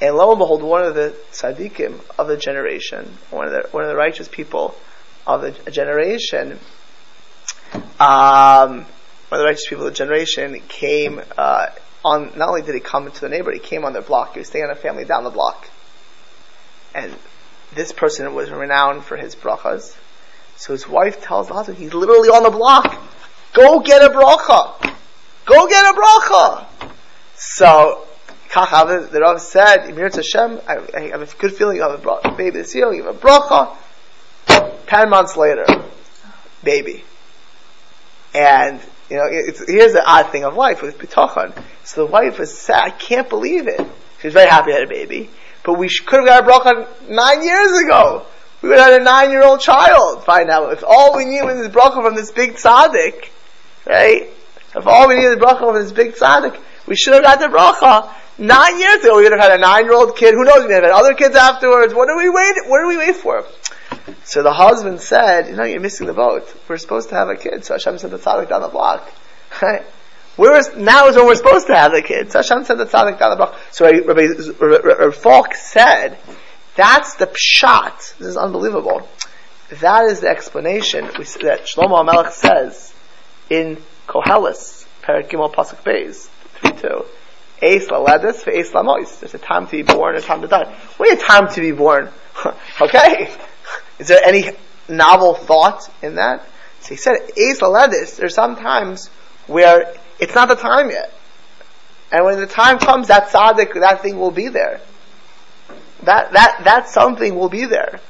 And 0.00 0.16
lo 0.16 0.30
and 0.30 0.38
behold, 0.38 0.62
one 0.62 0.82
of 0.82 0.94
the 0.94 1.14
tzaddikim 1.32 2.00
of 2.18 2.26
the 2.26 2.38
generation, 2.38 3.18
one 3.30 3.48
of 3.48 3.52
the 3.52 3.68
one 3.70 3.84
of 3.84 3.90
the 3.90 3.96
righteous 3.96 4.28
people 4.28 4.74
of 5.26 5.42
the 5.42 5.70
generation, 5.70 6.58
um, 7.74 8.86
of 9.30 9.38
the 9.38 9.44
righteous 9.44 9.66
people 9.68 9.86
of 9.86 9.92
the 9.92 9.96
generation 9.96 10.60
came 10.68 11.20
uh, 11.36 11.66
on. 12.04 12.32
Not 12.36 12.48
only 12.48 12.62
did 12.62 12.74
he 12.74 12.80
come 12.80 13.06
into 13.06 13.20
the 13.20 13.28
neighborhood, 13.28 13.60
he 13.60 13.66
came 13.66 13.84
on 13.84 13.92
their 13.92 14.02
block. 14.02 14.34
He 14.34 14.40
was 14.40 14.48
staying 14.48 14.64
on 14.64 14.70
a 14.70 14.76
family 14.76 15.04
down 15.04 15.24
the 15.24 15.30
block, 15.30 15.68
and 16.94 17.14
this 17.74 17.92
person 17.92 18.32
was 18.34 18.50
renowned 18.50 19.04
for 19.04 19.16
his 19.16 19.34
brachas. 19.34 19.96
So 20.56 20.72
his 20.72 20.88
wife 20.88 21.20
tells 21.20 21.48
the 21.48 21.54
husband, 21.54 21.78
he's 21.78 21.94
literally 21.94 22.28
on 22.28 22.44
the 22.44 22.50
block. 22.50 22.96
Go 23.52 23.80
get 23.80 24.02
a 24.02 24.08
bracha. 24.08 24.94
Go 25.46 25.66
get 25.66 25.84
a 25.84 25.98
bracha. 25.98 26.66
So, 27.36 28.06
Kach 28.50 29.10
the 29.10 29.20
Rav 29.20 29.40
said, 29.40 29.88
Emir 29.88 30.10
Hashem, 30.10 30.60
I, 30.66 30.78
I 30.96 31.00
have 31.08 31.22
a 31.22 31.36
good 31.36 31.54
feeling 31.54 31.76
you 31.76 31.82
have 31.82 32.06
a 32.06 32.36
baby 32.36 32.50
this 32.50 32.74
year, 32.74 32.92
you 32.92 33.04
have 33.04 33.16
a 33.16 33.18
bracha. 33.18 33.76
Ten 34.86 35.10
months 35.10 35.36
later, 35.36 35.66
baby. 36.62 37.04
And, 38.34 38.80
you 39.08 39.16
know, 39.16 39.28
here's 39.30 39.92
the 39.92 40.02
odd 40.04 40.30
thing 40.30 40.44
of 40.44 40.54
life 40.54 40.82
with 40.82 40.98
Bitachon. 40.98 41.56
So 41.84 42.04
the 42.04 42.10
wife 42.10 42.38
was 42.38 42.56
sad, 42.56 42.82
I 42.82 42.90
can't 42.90 43.28
believe 43.28 43.68
it. 43.68 43.80
She 44.20 44.26
was 44.26 44.34
very 44.34 44.48
happy 44.48 44.72
to 44.72 44.78
have 44.78 44.88
a 44.88 44.92
baby. 44.92 45.30
But 45.62 45.78
we 45.78 45.88
could 45.88 46.20
have 46.20 46.26
got 46.26 46.44
a 46.44 46.46
bracha 46.46 47.08
nine 47.08 47.42
years 47.44 47.80
ago. 47.82 48.26
We 48.60 48.70
would 48.70 48.78
have 48.78 48.92
had 48.92 49.00
a 49.02 49.04
nine-year-old 49.04 49.60
child. 49.60 50.24
Find 50.24 50.48
out 50.48 50.72
if 50.72 50.82
all 50.86 51.14
we 51.16 51.26
knew 51.26 51.44
was 51.44 51.56
this 51.56 51.68
bracha 51.68 52.02
from 52.02 52.14
this 52.14 52.32
big 52.32 52.54
tzaddik, 52.54 53.28
right? 53.86 54.30
If 54.74 54.86
all 54.86 55.06
we 55.06 55.16
needed 55.16 55.38
was 55.38 55.38
bracha 55.38 55.58
from 55.58 55.74
this 55.74 55.92
big 55.92 56.14
tzaddik, 56.14 56.58
we 56.86 56.96
should 56.96 57.12
have 57.12 57.22
got 57.22 57.40
the 57.40 57.46
bracha 57.46 58.10
nine 58.38 58.78
years 58.78 59.04
ago. 59.04 59.16
We 59.16 59.24
would 59.24 59.32
have 59.32 59.40
had 59.40 59.52
a 59.52 59.58
nine-year-old 59.58 60.16
kid. 60.16 60.32
Who 60.32 60.44
knows? 60.44 60.60
We 60.60 60.68
would 60.68 60.82
have 60.82 60.84
had 60.84 60.92
other 60.92 61.14
kids 61.14 61.36
afterwards. 61.36 61.92
What 61.92 62.08
do 62.08 62.16
we 62.16 62.30
wait? 62.30 62.54
What 62.66 62.80
do 62.80 62.88
we 62.88 62.96
wait 62.96 63.16
for? 63.16 63.44
So 64.24 64.42
the 64.42 64.52
husband 64.52 65.00
said, 65.00 65.48
you 65.48 65.56
know, 65.56 65.64
you're 65.64 65.80
missing 65.80 66.06
the 66.06 66.12
boat. 66.12 66.52
We're 66.68 66.76
supposed 66.76 67.08
to 67.10 67.14
have 67.14 67.28
a 67.28 67.36
kid. 67.36 67.64
So 67.64 67.74
Hashem 67.74 67.98
sent 67.98 68.12
the 68.12 68.18
tzaddik 68.18 68.48
down 68.48 68.62
the 68.62 68.68
block. 68.68 69.10
Right? 69.62 69.82
We're, 70.36 70.76
now 70.76 71.06
is 71.06 71.14
when 71.14 71.26
we're 71.26 71.36
supposed 71.36 71.68
to 71.68 71.76
have 71.76 71.92
the 71.92 72.02
kid. 72.02 72.32
So 72.32 72.40
Hashem 72.40 72.64
sent 72.64 72.78
the 72.80 72.86
tzaddik 72.86 73.20
down 73.20 73.30
the 73.30 73.36
block. 73.36 73.56
So 73.70 73.84
Rabbi, 73.84 74.26
Rabbi, 74.58 75.10
Falk 75.14 75.54
said, 75.54 76.18
that's 76.74 77.14
the 77.14 77.28
pshat. 77.28 78.18
This 78.18 78.28
is 78.28 78.36
unbelievable. 78.36 79.08
That 79.80 80.06
is 80.06 80.20
the 80.20 80.28
explanation 80.28 81.04
that 81.04 81.66
Shlomo 81.72 82.04
HaMelech 82.04 82.32
says 82.32 82.92
in 83.48 83.80
Koheles, 84.08 84.86
Perak 85.02 85.30
Gimel 85.30 85.54
Pasuk 85.54 85.84
Beis, 85.84 86.28
3-2. 86.62 87.06
Ace 87.62 87.88
laledis 87.88 88.36
for 88.36 88.50
ace 88.50 88.72
lamois. 88.72 89.20
There's 89.20 89.34
a 89.34 89.38
time 89.38 89.66
to 89.66 89.70
be 89.70 89.82
born 89.82 90.16
and 90.16 90.24
a 90.24 90.26
time 90.26 90.42
to 90.42 90.48
die. 90.48 90.76
What 90.96 91.12
a 91.12 91.22
time 91.22 91.48
to 91.54 91.60
be 91.60 91.72
born? 91.72 92.10
okay. 92.80 93.32
Is 93.98 94.08
there 94.08 94.20
any 94.24 94.50
novel 94.88 95.34
thought 95.34 95.88
in 96.02 96.16
that? 96.16 96.46
So 96.80 96.90
he 96.90 96.96
said, 96.96 97.16
ace 97.36 97.60
laledis, 97.60 98.16
there's 98.16 98.34
some 98.34 98.56
times 98.56 99.08
where 99.46 99.94
it's 100.18 100.34
not 100.34 100.48
the 100.48 100.56
time 100.56 100.90
yet. 100.90 101.12
And 102.12 102.24
when 102.24 102.38
the 102.38 102.46
time 102.46 102.78
comes, 102.78 103.08
that 103.08 103.28
tzaddik, 103.28 103.74
that 103.74 104.02
thing 104.02 104.18
will 104.18 104.30
be 104.30 104.48
there. 104.48 104.80
That, 106.02 106.32
that, 106.32 106.64
that 106.64 106.88
something 106.88 107.34
will 107.34 107.48
be 107.48 107.64
there. 107.64 108.00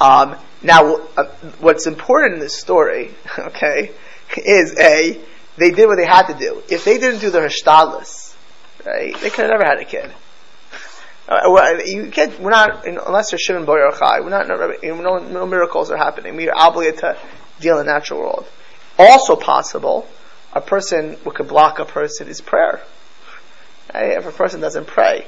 Um, 0.00 0.36
now, 0.62 0.96
uh, 1.16 1.24
what's 1.60 1.86
important 1.86 2.34
in 2.34 2.40
this 2.40 2.58
story, 2.58 3.14
okay, 3.38 3.92
is 4.36 4.78
a, 4.78 5.18
they 5.56 5.70
did 5.70 5.86
what 5.86 5.96
they 5.96 6.06
had 6.06 6.26
to 6.26 6.34
do. 6.34 6.62
If 6.68 6.84
they 6.84 6.98
didn't 6.98 7.20
do 7.20 7.30
the 7.30 7.40
hishtadlus, 7.40 8.36
right, 8.84 9.16
they 9.20 9.30
could 9.30 9.50
have 9.50 9.50
never 9.50 9.64
had 9.64 9.78
a 9.78 9.84
kid. 9.84 10.12
Uh, 11.28 11.78
you 11.84 12.06
get, 12.06 12.40
we're 12.40 12.50
not, 12.50 12.86
unless 12.86 13.32
you're 13.32 13.38
Shimon 13.38 13.64
bar 13.64 13.78
Yochai, 13.78 14.22
we're 14.22 14.30
not, 14.30 14.46
no, 14.48 15.18
no 15.18 15.46
miracles 15.46 15.90
are 15.90 15.96
happening. 15.96 16.36
We 16.36 16.48
are 16.48 16.56
obligated 16.56 17.00
to 17.00 17.18
deal 17.60 17.78
in 17.78 17.86
the 17.86 17.92
natural 17.92 18.20
world. 18.20 18.46
Also 18.98 19.34
possible, 19.34 20.06
a 20.52 20.60
person, 20.60 21.14
what 21.24 21.34
could 21.34 21.48
block 21.48 21.80
a 21.80 21.84
person 21.84 22.28
is 22.28 22.40
prayer. 22.40 22.80
Right? 23.92 24.16
If 24.16 24.26
a 24.26 24.32
person 24.32 24.60
doesn't 24.60 24.86
pray. 24.86 25.26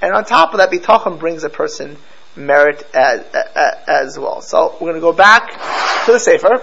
And 0.00 0.12
on 0.12 0.24
top 0.24 0.52
of 0.52 0.58
that, 0.58 0.70
bitachon 0.70 1.18
brings 1.18 1.44
a 1.44 1.50
person 1.50 1.96
merit 2.36 2.86
as, 2.94 3.24
as, 3.34 3.74
as 3.88 4.18
well. 4.18 4.42
So 4.42 4.72
we're 4.74 4.90
going 4.90 4.94
to 4.94 5.00
go 5.00 5.12
back 5.12 5.50
to 6.06 6.12
the 6.12 6.20
Sefer. 6.20 6.62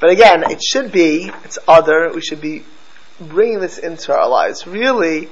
But 0.00 0.10
again, 0.10 0.44
it 0.50 0.62
should 0.62 0.92
be, 0.92 1.30
it's 1.44 1.58
other, 1.66 2.12
we 2.14 2.20
should 2.20 2.40
be 2.40 2.64
bringing 3.20 3.60
this 3.60 3.78
into 3.78 4.14
our 4.14 4.28
lives. 4.28 4.66
Really, 4.66 5.28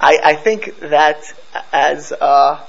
I, 0.00 0.18
I 0.24 0.34
think 0.34 0.80
that 0.80 1.22
as, 1.72 2.10
uh, 2.10 2.64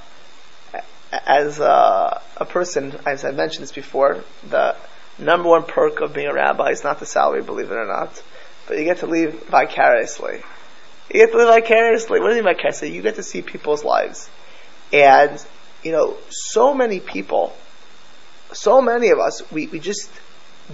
as 1.13 1.61
uh, 1.61 2.21
a 2.35 2.45
person, 2.45 2.93
as 3.05 3.23
I 3.23 3.31
mentioned 3.31 3.63
this 3.63 3.71
before, 3.71 4.23
the 4.49 4.75
number 5.17 5.47
one 5.47 5.63
perk 5.63 6.01
of 6.01 6.13
being 6.13 6.27
a 6.27 6.33
rabbi 6.33 6.71
is 6.71 6.83
not 6.83 6.99
the 6.99 7.05
salary, 7.05 7.41
believe 7.41 7.71
it 7.71 7.75
or 7.75 7.87
not, 7.87 8.21
but 8.67 8.77
you 8.77 8.83
get 8.83 8.97
to 8.97 9.07
live 9.07 9.43
vicariously. 9.45 10.41
You 11.09 11.25
get 11.25 11.31
to 11.31 11.37
live 11.37 11.47
vicariously. 11.47 12.19
What 12.19 12.29
do 12.29 12.35
you 12.35 12.43
mean 12.43 12.53
vicariously? 12.53 12.93
You 12.93 13.01
get 13.01 13.15
to 13.15 13.23
see 13.23 13.41
people's 13.41 13.85
lives. 13.85 14.29
And, 14.91 15.43
you 15.83 15.93
know, 15.93 16.17
so 16.29 16.73
many 16.73 16.99
people, 16.99 17.55
so 18.51 18.81
many 18.81 19.09
of 19.09 19.19
us, 19.19 19.49
we, 19.51 19.67
we 19.67 19.79
just 19.79 20.09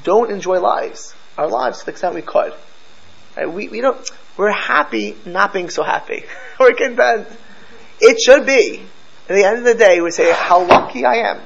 don't 0.04 0.32
enjoy 0.32 0.60
lives, 0.60 1.14
our 1.38 1.48
lives 1.48 1.80
to 1.80 1.86
the 1.86 1.92
extent 1.92 2.16
we 2.16 2.24
could. 2.24 2.54
Right? 3.36 3.52
We, 3.52 3.68
we 3.68 3.82
don't, 3.82 4.10
we're 4.38 4.52
happy 4.52 5.16
not 5.26 5.54
being 5.54 5.70
so 5.70 5.84
happy. 5.84 6.24
we're 6.60 6.74
content. 6.74 7.28
It 8.00 8.20
should 8.22 8.46
be. 8.46 8.84
At 9.30 9.36
the 9.36 9.44
end 9.44 9.58
of 9.58 9.64
the 9.66 9.76
day, 9.76 10.00
we 10.00 10.12
say, 10.12 10.32
how 10.32 10.66
lucky 10.66 11.04
I 11.04 11.32
am. 11.32 11.42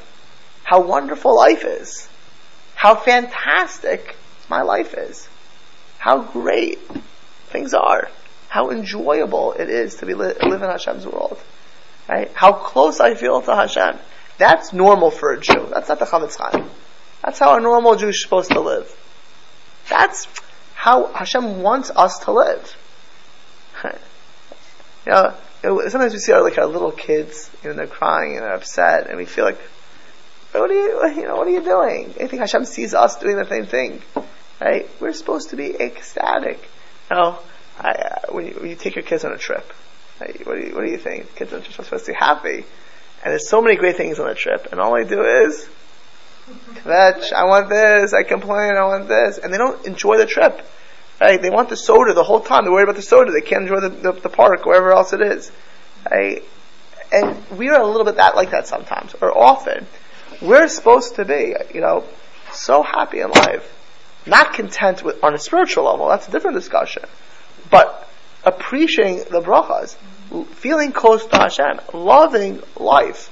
How 0.63 0.81
wonderful 0.81 1.35
life 1.35 1.63
is. 1.65 2.07
How 2.75 2.95
fantastic 2.95 4.15
my 4.49 4.61
life 4.61 4.93
is. 4.93 5.27
How 5.97 6.21
great 6.21 6.79
things 7.47 7.73
are. 7.73 8.09
How 8.49 8.69
enjoyable 8.69 9.53
it 9.53 9.69
is 9.69 9.95
to 9.95 10.05
be 10.05 10.13
li- 10.13 10.33
live 10.41 10.61
in 10.61 10.69
Hashem's 10.69 11.07
world. 11.07 11.39
Right? 12.07 12.29
How 12.33 12.51
close 12.51 12.99
I 12.99 13.15
feel 13.15 13.41
to 13.41 13.55
Hashem. 13.55 13.97
That's 14.37 14.73
normal 14.73 15.11
for 15.11 15.33
a 15.33 15.39
Jew. 15.39 15.67
That's 15.71 15.87
not 15.87 15.99
the 15.99 16.05
Chofetz 16.05 16.37
Chaim. 16.37 16.69
That's 17.23 17.39
how 17.39 17.55
a 17.55 17.61
normal 17.61 17.95
Jew 17.95 18.09
is 18.09 18.21
supposed 18.21 18.51
to 18.51 18.59
live. 18.59 18.91
That's 19.89 20.27
how 20.73 21.13
Hashem 21.13 21.61
wants 21.61 21.91
us 21.95 22.19
to 22.19 22.31
live. 22.31 22.75
You 25.05 25.11
know, 25.11 25.33
sometimes 25.89 26.13
we 26.13 26.19
see 26.19 26.31
our 26.31 26.43
like 26.43 26.57
our 26.57 26.65
little 26.65 26.91
kids, 26.91 27.49
you 27.63 27.69
know, 27.69 27.75
they're 27.75 27.87
crying 27.87 28.33
and 28.33 28.43
they're 28.43 28.53
upset, 28.53 29.07
and 29.07 29.17
we 29.17 29.25
feel 29.25 29.45
like, 29.45 29.59
what 30.51 30.69
are 30.69 30.73
you, 30.73 31.07
you 31.21 31.27
know, 31.27 31.35
what 31.35 31.47
are 31.47 31.51
you 31.51 31.63
doing? 31.63 32.09
I 32.19 32.27
think 32.27 32.39
Hashem 32.39 32.65
sees 32.65 32.93
us 32.93 33.17
doing 33.17 33.37
the 33.37 33.45
same 33.45 33.65
thing, 33.65 34.01
right? 34.59 34.89
We're 34.99 35.13
supposed 35.13 35.49
to 35.51 35.55
be 35.55 35.75
ecstatic. 35.75 36.69
You 37.09 37.17
know, 37.17 37.39
I, 37.79 37.89
uh, 37.89 38.33
when, 38.33 38.47
you, 38.47 38.53
when 38.53 38.69
you 38.69 38.75
take 38.75 38.95
your 38.95 39.03
kids 39.03 39.25
on 39.25 39.33
a 39.33 39.37
trip, 39.37 39.71
what 40.19 40.55
do 40.55 40.67
you, 40.67 40.75
what 40.75 40.85
do 40.85 40.91
you 40.91 40.97
think? 40.97 41.35
Kids 41.35 41.51
are 41.53 41.63
supposed 41.63 42.05
to 42.05 42.11
be 42.11 42.17
happy. 42.17 42.65
And 43.23 43.31
there's 43.31 43.49
so 43.49 43.61
many 43.61 43.75
great 43.75 43.97
things 43.97 44.19
on 44.19 44.27
the 44.27 44.35
trip, 44.35 44.67
and 44.71 44.79
all 44.79 44.95
I 44.95 45.03
do 45.03 45.21
is, 45.21 45.69
kvetch, 46.73 47.33
I 47.33 47.45
want 47.45 47.69
this, 47.69 48.13
I 48.13 48.23
complain, 48.23 48.75
I 48.75 48.85
want 48.85 49.07
this, 49.07 49.37
and 49.37 49.53
they 49.53 49.57
don't 49.57 49.85
enjoy 49.85 50.17
the 50.17 50.25
trip. 50.25 50.65
Right? 51.21 51.39
They 51.39 51.51
want 51.51 51.69
the 51.69 51.77
soda 51.77 52.15
the 52.15 52.23
whole 52.23 52.39
time. 52.39 52.63
They're 52.63 52.73
worried 52.73 52.85
about 52.89 52.95
the 52.95 53.03
soda. 53.03 53.31
They 53.31 53.41
can't 53.41 53.61
enjoy 53.61 53.79
the, 53.79 53.89
the, 53.89 54.11
the 54.13 54.29
park, 54.29 54.65
wherever 54.65 54.91
else 54.91 55.13
it 55.13 55.21
is. 55.21 55.51
Right? 56.09 56.43
And 57.11 57.37
we 57.51 57.69
are 57.69 57.79
a 57.79 57.85
little 57.85 58.05
bit 58.05 58.15
that 58.15 58.35
like 58.35 58.49
that 58.51 58.67
sometimes, 58.67 59.13
or 59.21 59.37
often. 59.37 59.85
We're 60.41 60.67
supposed 60.67 61.15
to 61.15 61.25
be, 61.25 61.53
you 61.73 61.81
know, 61.81 62.05
so 62.51 62.81
happy 62.81 63.19
in 63.19 63.29
life, 63.29 63.71
not 64.25 64.53
content 64.53 65.03
with 65.03 65.23
on 65.23 65.35
a 65.35 65.37
spiritual 65.37 65.83
level. 65.85 66.07
That's 66.07 66.27
a 66.27 66.31
different 66.31 66.55
discussion, 66.55 67.03
but 67.69 68.09
appreciating 68.43 69.25
the 69.29 69.41
brachas, 69.41 69.95
feeling 70.55 70.91
close 70.91 71.25
to 71.27 71.37
Hashem, 71.37 71.81
loving 71.93 72.63
life. 72.75 73.29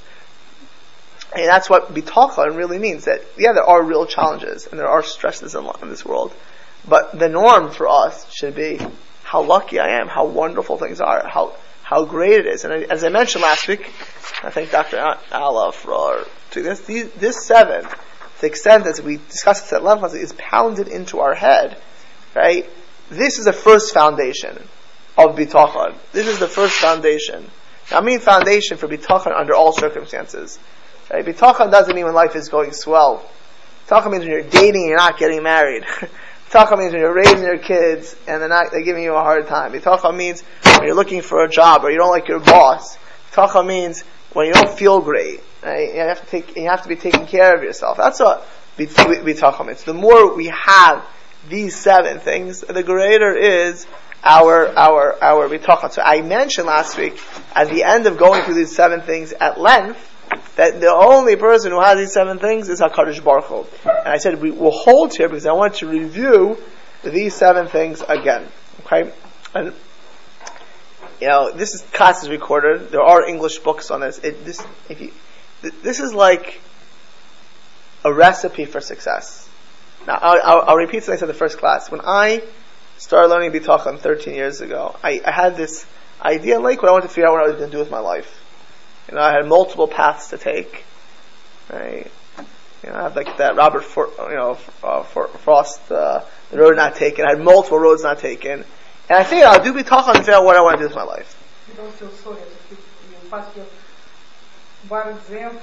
And 1.34 1.46
that's 1.46 1.70
what 1.70 1.94
bitachon 1.94 2.56
really 2.56 2.78
means. 2.78 3.06
That 3.06 3.22
yeah, 3.38 3.54
there 3.54 3.64
are 3.64 3.82
real 3.84 4.06
challenges 4.06 4.68
and 4.68 4.80
there 4.80 4.90
are 4.90 5.02
stresses 5.02 5.56
in, 5.56 5.68
in 5.82 5.90
this 5.90 6.06
world, 6.06 6.34
but 6.90 7.18
the 7.18 7.30
norm 7.30 7.72
for 7.72 7.88
us 7.88 8.32
should 8.32 8.56
be 8.56 8.80
how 9.24 9.44
lucky 9.44 9.80
I 9.80 10.00
am, 10.00 10.08
how 10.08 10.26
wonderful 10.26 10.78
things 10.78 11.00
are, 11.00 11.28
how 11.28 11.56
how 11.84 12.06
great 12.06 12.42
it 12.42 12.46
is. 12.46 12.66
And 12.66 12.92
as 12.92 13.04
I 13.04 13.10
mentioned 13.10 13.42
last 13.42 13.68
week, 13.68 13.92
I 14.44 14.52
think 14.52 14.72
Dr. 14.72 15.00
Allah 15.32 15.72
for 15.72 16.26
this 16.54 16.82
this 16.82 17.46
seven, 17.46 17.88
the 18.42 18.48
extent 18.48 18.86
as 18.88 19.02
we 19.02 19.18
discussed 19.18 19.72
it 19.72 19.76
at 19.78 19.84
length, 19.84 20.16
is 20.16 20.34
pounded 20.34 20.88
into 20.88 21.20
our 21.20 21.34
head, 21.34 21.78
right? 22.36 22.70
This 23.10 23.40
is 23.40 23.46
the 23.46 23.54
first 23.54 23.94
foundation 23.94 24.56
of 25.18 25.36
bitachon. 25.36 25.96
This 26.12 26.28
is 26.28 26.40
the 26.40 26.48
first 26.48 26.76
foundation. 26.76 27.50
Now, 27.92 28.00
I 28.00 28.02
mean 28.02 28.20
foundation 28.20 28.78
for 28.78 28.88
bitachon 28.88 29.36
under 29.36 29.54
all 29.54 29.74
circumstances. 29.74 30.60
Right? 31.12 31.26
Bitachon 31.26 31.72
doesn't 31.72 31.96
mean 31.96 32.06
when 32.06 32.14
life 32.14 32.36
is 32.36 32.50
going 32.50 32.72
swell. 32.72 33.28
Bitachon 33.88 34.12
means 34.12 34.24
when 34.26 34.32
you're 34.32 34.44
dating 34.44 34.82
and 34.82 34.90
you're 34.90 34.98
not 34.98 35.18
getting 35.18 35.42
married. 35.42 35.84
bitachon 36.50 36.80
means 36.80 36.94
when 36.94 37.02
you're 37.02 37.14
raising 37.14 37.44
your 37.44 37.58
kids 37.58 38.16
and 38.28 38.42
they're 38.42 38.50
not, 38.50 38.72
they're 38.72 38.84
giving 38.84 39.04
you 39.04 39.14
a 39.14 39.22
hard 39.22 39.48
time. 39.48 39.72
Bitachon 39.72 40.16
means 40.16 40.42
when 40.64 40.84
you're 40.84 40.96
looking 40.96 41.22
for 41.22 41.44
a 41.44 41.50
job 41.50 41.84
or 41.84 41.92
you 41.92 41.98
don't 41.98 42.10
like 42.10 42.28
your 42.28 42.40
boss. 42.40 42.98
Bitachon 43.32 43.68
means 43.68 44.02
when 44.34 44.48
you 44.48 44.54
don't 44.54 44.78
feel 44.78 45.02
great. 45.02 45.42
Right? 45.64 45.94
You 45.94 46.00
have 46.00 46.24
to 46.24 46.28
take, 46.28 46.56
you 46.56 46.70
have 46.70 46.84
to 46.84 46.90
be 46.90 46.96
taking 46.96 47.26
care 47.26 47.56
of 47.56 47.64
yourself. 47.64 47.98
That's 47.98 48.20
what 48.20 48.48
bitachon 48.78 49.68
means. 49.68 49.84
The 49.84 49.94
more 49.94 50.36
we 50.36 50.48
have 50.48 51.06
these 51.50 51.76
seven 51.76 52.20
things, 52.20 52.62
the 52.62 52.84
greater 52.84 53.36
is 53.36 53.86
our 54.24 54.68
our 54.78 55.22
our 55.22 55.50
bitachon. 55.50 55.92
So 55.92 56.02
I 56.02 56.22
mentioned 56.22 56.68
last 56.68 56.98
week 56.98 57.20
at 57.54 57.70
the 57.70 57.84
end 57.84 58.08
of 58.08 58.18
going 58.18 58.44
through 58.44 58.56
these 58.56 58.76
seven 58.76 59.02
things 59.02 59.34
at 59.34 59.60
length 59.60 60.06
that 60.56 60.80
the 60.80 60.94
only 60.94 61.36
person 61.36 61.72
who 61.72 61.82
has 61.82 61.98
these 61.98 62.14
seven 62.14 62.40
things 62.40 62.70
is 62.70 62.82
Hakadosh 62.82 63.24
Baruch 63.24 63.46
Hu. 63.46 63.66
And 63.88 64.08
I 64.08 64.18
said 64.18 64.42
we 64.42 64.52
will 64.52 64.72
hold 64.72 65.16
here 65.16 65.28
because 65.28 65.46
I 65.46 65.54
want 65.54 65.76
to 65.76 65.88
review 65.88 66.58
these 67.04 67.34
seven 67.34 67.68
things 67.68 68.02
again. 68.08 68.48
Okay, 68.86 69.12
and 69.56 69.74
you 71.22 71.28
know 71.28 71.52
this 71.52 71.74
is 71.74 71.82
class 71.94 72.24
is 72.24 72.30
recorded. 72.30 72.92
There 72.92 73.02
are 73.02 73.26
English 73.28 73.60
books 73.60 73.92
on 73.92 74.02
this. 74.02 74.20
It, 74.20 74.46
this 74.46 74.66
if 74.90 75.02
you 75.02 75.12
this 75.62 76.00
is 76.00 76.14
like 76.14 76.62
a 78.04 78.14
recipe 78.14 78.66
for 78.66 78.80
success. 78.80 79.50
Now 80.08 80.18
I'll, 80.22 80.42
I'll, 80.44 80.62
I'll 80.70 80.78
repeat 80.78 81.04
what 81.04 81.10
I 81.10 81.16
said 81.16 81.24
in 81.24 81.28
the 81.28 81.34
first 81.34 81.58
class. 81.58 81.92
When 81.92 82.02
I 82.04 82.44
started 83.00 83.30
learning 83.30 83.52
bitachon 83.52 83.98
13 83.98 84.36
years 84.36 84.62
ago. 84.62 84.96
I, 85.02 85.22
I 85.26 85.32
had 85.32 85.56
this 85.56 85.86
idea 86.22 86.58
in 86.58 86.64
Lakewood. 86.64 86.90
I 86.90 86.92
wanted 86.92 87.08
to 87.08 87.14
figure 87.14 87.28
out 87.28 87.32
what 87.32 87.44
I 87.44 87.48
was 87.48 87.56
going 87.56 87.70
to 87.70 87.72
do 87.72 87.80
with 87.80 87.90
my 87.90 88.00
life. 88.00 88.39
You 89.10 89.16
know, 89.16 89.22
I 89.22 89.34
had 89.34 89.48
multiple 89.48 89.88
paths 89.88 90.30
to 90.30 90.38
take. 90.38 90.84
Right? 91.72 92.12
You 92.84 92.90
know, 92.90 92.96
I 92.96 93.04
had 93.04 93.16
like 93.16 93.38
that 93.38 93.56
Robert, 93.56 93.84
For, 93.84 94.10
you 94.30 94.36
know, 94.36 94.58
uh, 94.84 95.04
For, 95.04 95.28
Frost, 95.28 95.92
uh, 95.92 96.24
the 96.52 96.58
road 96.58 96.76
not 96.76 96.96
taken. 96.96 97.26
I 97.26 97.32
had 97.32 97.44
multiple 97.44 97.80
roads 97.80 98.04
not 98.04 98.20
taken, 98.20 98.64
and 99.10 99.18
I 99.18 99.24
figured 99.24 99.48
I'll 99.48 99.64
do 99.64 99.74
bitachon 99.74 100.16
and 100.16 100.20
figure 100.20 100.36
out 100.36 100.46
what 100.46 100.56
I 100.56 100.62
want 100.62 100.78
to 100.78 100.84
do 100.84 100.88
with 100.88 100.96
my 100.96 101.04
life. 101.04 101.36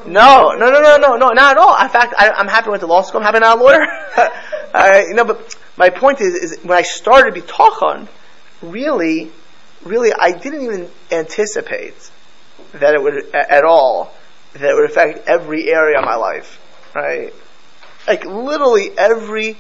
No, 0.07 0.51
no, 0.51 0.71
no, 0.71 0.81
no, 0.81 0.97
no, 0.97 1.17
no, 1.17 1.31
not 1.31 1.53
at 1.53 1.59
all. 1.59 1.81
In 1.83 1.89
fact, 1.89 2.15
I, 2.19 2.39
am 2.39 2.49
happy 2.49 2.71
went 2.71 2.81
to 2.81 2.87
law 2.87 3.03
school. 3.03 3.21
I'm 3.21 3.27
happy 3.27 3.39
not 3.39 3.59
a 3.59 3.61
lawyer. 3.61 3.87
uh, 4.75 5.03
you 5.07 5.15
know, 5.15 5.25
but 5.25 5.57
my 5.77 5.91
point 5.91 6.21
is, 6.21 6.35
is 6.35 6.59
when 6.65 6.77
I 6.77 6.83
started 6.83 7.33
be 7.33 7.41
bitachon, 7.41 8.09
really, 8.61 9.31
really, 9.85 10.13
I 10.13 10.33
didn't 10.33 10.63
even 10.63 10.91
anticipate 11.11 12.11
that 12.75 12.95
it 12.95 13.03
would 13.03 13.35
at 13.35 13.65
all 13.65 14.15
that 14.53 14.71
it 14.71 14.75
would 14.75 14.91
affect 14.91 15.29
every 15.29 15.71
area 15.71 15.99
of 15.99 16.05
my 16.05 16.17
life, 16.17 16.61
right? 16.95 17.33
Like 18.07 18.25
literally 18.25 18.97
every 18.97 19.57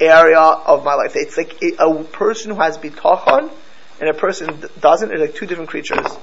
area 0.00 0.40
of 0.40 0.84
my 0.84 0.94
life. 0.94 1.12
It's 1.14 1.36
like 1.36 1.62
a 1.62 2.04
person 2.04 2.50
who 2.50 2.60
has 2.60 2.78
bitachon 2.78 3.50
and 4.00 4.10
a 4.10 4.14
person 4.14 4.64
doesn't. 4.80 5.12
It's 5.12 5.20
like 5.20 5.34
two 5.34 5.46
different 5.46 5.70
creatures. 5.70 6.06
Uh, 6.06 6.18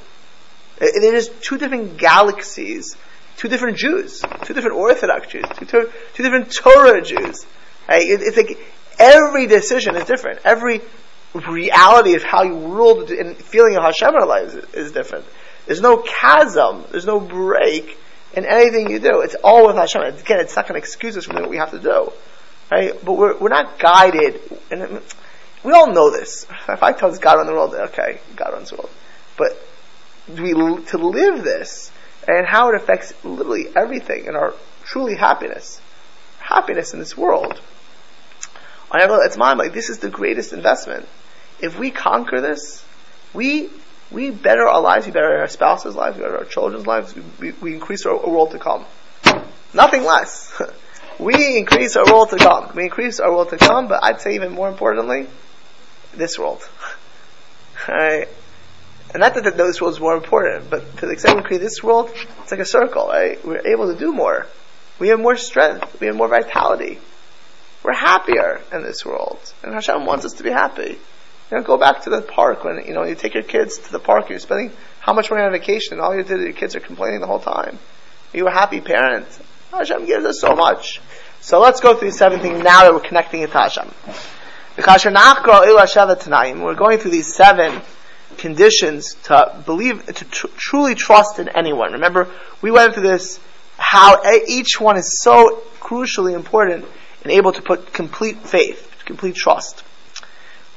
it 0.79 1.13
is 1.13 1.29
two 1.41 1.57
different 1.57 1.97
galaxies, 1.97 2.95
two 3.37 3.47
different 3.47 3.77
Jews, 3.77 4.21
two 4.43 4.53
different 4.53 4.77
Orthodox 4.77 5.27
Jews, 5.27 5.45
two 5.57 6.23
different 6.23 6.53
Torah 6.53 7.01
Jews. 7.01 7.45
Right? 7.87 8.01
It, 8.01 8.21
it's 8.21 8.37
like 8.37 8.57
every 8.99 9.47
decision 9.47 9.95
is 9.95 10.05
different. 10.05 10.39
Every 10.43 10.81
reality 11.33 12.15
of 12.15 12.23
how 12.23 12.43
you 12.43 12.55
rule 12.55 13.09
and 13.09 13.37
feeling 13.37 13.77
of 13.77 13.83
Hashem 13.83 14.09
in 14.09 14.15
our 14.15 14.27
lives 14.27 14.53
is, 14.53 14.73
is 14.73 14.91
different. 14.91 15.25
There's 15.71 15.79
no 15.79 15.99
chasm. 15.99 16.83
There's 16.91 17.05
no 17.05 17.21
break 17.21 17.97
in 18.33 18.45
anything 18.45 18.89
you 18.89 18.99
do. 18.99 19.21
It's 19.21 19.35
all 19.35 19.67
with 19.67 19.77
Hashem. 19.77 20.01
Again, 20.01 20.41
it's 20.41 20.53
not 20.53 20.67
going 20.67 20.73
to 20.73 20.79
excuse 20.79 21.15
us 21.15 21.23
from 21.23 21.37
what 21.37 21.49
we 21.49 21.55
have 21.55 21.71
to 21.71 21.79
do. 21.79 22.11
Right? 22.69 22.93
But 23.05 23.13
we're, 23.13 23.37
we're 23.37 23.47
not 23.47 23.79
guided. 23.79 24.41
And 24.69 24.81
um, 24.81 25.01
we 25.63 25.71
all 25.71 25.93
know 25.93 26.11
this. 26.11 26.45
If 26.67 26.83
I 26.83 26.91
tell 26.91 27.09
us 27.09 27.19
God 27.19 27.35
runs 27.35 27.47
the 27.47 27.53
world, 27.53 27.73
okay, 27.73 28.19
God 28.35 28.51
runs 28.51 28.71
the 28.71 28.75
world. 28.75 28.89
But 29.37 29.57
we, 30.27 30.51
to 30.87 30.97
live 30.97 31.45
this 31.45 31.89
and 32.27 32.45
how 32.45 32.67
it 32.67 32.75
affects 32.75 33.13
literally 33.23 33.67
everything 33.73 34.25
in 34.25 34.35
our 34.35 34.53
truly 34.83 35.15
happiness, 35.15 35.79
happiness 36.39 36.91
in 36.91 36.99
this 36.99 37.15
world. 37.15 37.61
I 38.91 38.97
never, 38.97 39.23
it's 39.23 39.37
mine, 39.37 39.57
like, 39.57 39.71
this 39.71 39.89
is 39.89 39.99
the 39.99 40.09
greatest 40.09 40.51
investment. 40.51 41.07
If 41.61 41.79
we 41.79 41.91
conquer 41.91 42.41
this, 42.41 42.83
we 43.33 43.69
we 44.11 44.29
better 44.29 44.67
our 44.67 44.81
lives, 44.81 45.05
we 45.05 45.11
better 45.11 45.39
our 45.39 45.47
spouses' 45.47 45.95
lives, 45.95 46.17
we 46.17 46.23
better 46.23 46.39
our 46.39 46.45
children's 46.45 46.85
lives, 46.85 47.15
we, 47.39 47.51
we, 47.53 47.73
increase 47.73 48.05
our, 48.05 48.15
world 48.15 48.51
to 48.51 48.59
come. 48.59 48.85
Nothing 49.73 50.03
less. 50.03 50.61
we 51.19 51.57
increase 51.57 51.95
our 51.95 52.05
world 52.05 52.29
to 52.31 52.37
come. 52.37 52.71
We 52.75 52.83
increase 52.83 53.19
our 53.19 53.31
world 53.31 53.49
to 53.49 53.57
come, 53.57 53.87
but 53.87 54.03
I'd 54.03 54.21
say 54.21 54.35
even 54.35 54.51
more 54.51 54.67
importantly, 54.67 55.27
this 56.13 56.37
world. 56.37 56.67
right? 57.87 58.27
And 59.13 59.21
not 59.21 59.35
that 59.35 59.57
those 59.57 59.81
worlds 59.81 59.99
more 59.99 60.15
important, 60.15 60.69
but 60.69 60.97
to 60.97 61.05
the 61.05 61.11
extent 61.11 61.37
we 61.37 61.43
create 61.43 61.61
this 61.61 61.83
world, 61.83 62.11
it's 62.41 62.51
like 62.51 62.61
a 62.61 62.65
circle, 62.65 63.07
right? 63.07 63.43
We're 63.45 63.67
able 63.67 63.93
to 63.93 63.99
do 63.99 64.13
more. 64.13 64.47
We 64.99 65.09
have 65.09 65.19
more 65.19 65.35
strength. 65.35 65.99
We 65.99 66.07
have 66.07 66.15
more 66.15 66.27
vitality. 66.27 66.99
We're 67.83 67.93
happier 67.93 68.61
in 68.71 68.83
this 68.83 69.05
world. 69.05 69.39
And 69.63 69.73
Hashem 69.73 70.05
wants 70.05 70.25
us 70.25 70.33
to 70.33 70.43
be 70.43 70.51
happy. 70.51 70.99
You 71.51 71.57
know, 71.57 71.63
go 71.63 71.77
back 71.77 72.03
to 72.03 72.09
the 72.09 72.21
park 72.21 72.63
when, 72.63 72.85
you 72.85 72.93
know, 72.93 73.03
you 73.03 73.13
take 73.13 73.33
your 73.33 73.43
kids 73.43 73.77
to 73.79 73.91
the 73.91 73.99
park, 73.99 74.29
you're 74.29 74.39
spending 74.39 74.71
how 75.01 75.11
much 75.11 75.29
money 75.29 75.43
on 75.43 75.51
vacation, 75.51 75.93
and 75.93 76.01
all 76.01 76.15
you 76.15 76.23
did, 76.23 76.39
your 76.39 76.53
kids 76.53 76.77
are 76.77 76.79
complaining 76.79 77.19
the 77.19 77.27
whole 77.27 77.39
time. 77.39 77.77
You 78.33 78.47
a 78.47 78.51
happy 78.51 78.79
parent? 78.79 79.27
Hashem 79.71 80.05
gives 80.05 80.23
us 80.25 80.39
so 80.39 80.55
much. 80.55 81.01
So 81.41 81.59
let's 81.59 81.81
go 81.81 81.95
through 81.95 82.11
the 82.11 82.17
seven 82.17 82.39
things 82.39 82.63
now 82.63 82.83
that 82.83 82.93
we're 82.93 83.01
connecting 83.01 83.41
it 83.41 83.51
to 83.51 83.57
Hashem. 83.57 83.91
We're 86.61 86.75
going 86.75 86.99
through 86.99 87.11
these 87.11 87.35
seven 87.35 87.81
conditions 88.37 89.15
to 89.23 89.61
believe, 89.65 90.05
to 90.05 90.25
tr- 90.25 90.47
truly 90.55 90.95
trust 90.95 91.39
in 91.39 91.49
anyone. 91.49 91.91
Remember, 91.93 92.29
we 92.61 92.71
went 92.71 92.93
through 92.93 93.03
this, 93.03 93.41
how 93.77 94.21
each 94.47 94.79
one 94.79 94.95
is 94.97 95.19
so 95.21 95.61
crucially 95.81 96.33
important 96.33 96.85
and 97.23 97.31
able 97.33 97.51
to 97.51 97.61
put 97.61 97.91
complete 97.91 98.37
faith, 98.37 98.89
complete 99.03 99.35
trust. 99.35 99.83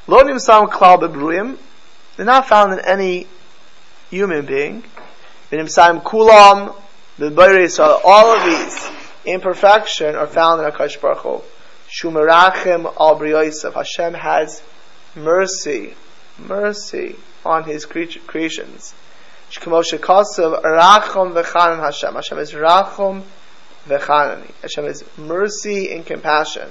Klal 0.07 1.01
bebruim. 1.01 1.57
They're 2.17 2.27
not 2.27 2.47
found 2.47 2.73
in 2.73 2.81
any 2.81 3.27
human 4.11 4.45
being. 4.47 4.85
V'nimsam 5.51 6.03
kulam 6.03 6.75
b'bayre 7.19 8.01
All 8.05 8.37
of 8.37 8.45
these 8.45 8.91
imperfection 9.25 10.15
are 10.15 10.27
found 10.27 10.63
in 10.63 10.71
Hakadosh 10.71 11.01
Baruch 11.01 11.19
Hu. 11.19 11.43
Shumarachim 11.89 12.85
al 13.01 13.19
briyosav. 13.19 13.75
Hashem 13.75 14.15
has 14.15 14.63
mercy, 15.15 15.95
mercy 16.39 17.17
on 17.45 17.65
His 17.65 17.87
creations. 17.87 18.95
Shkemoshe 19.51 19.99
kasav 19.99 20.63
rachom 20.63 21.33
v'chanan 21.33 21.81
Hashem. 21.81 22.15
Hashem 22.15 22.39
is 22.39 22.53
rachom 22.53 23.23
v'chanan. 23.87 24.51
Hashem 24.63 24.85
is 24.85 25.05
mercy 25.17 25.95
and 25.95 26.05
compassion. 26.05 26.69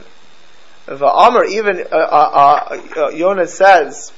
Va'amr, 0.87 1.49
even 1.49 1.85
uh, 1.91 1.95
uh, 1.95 2.79
uh, 2.97 3.09
Yonah 3.09 3.47
says, 3.47 4.11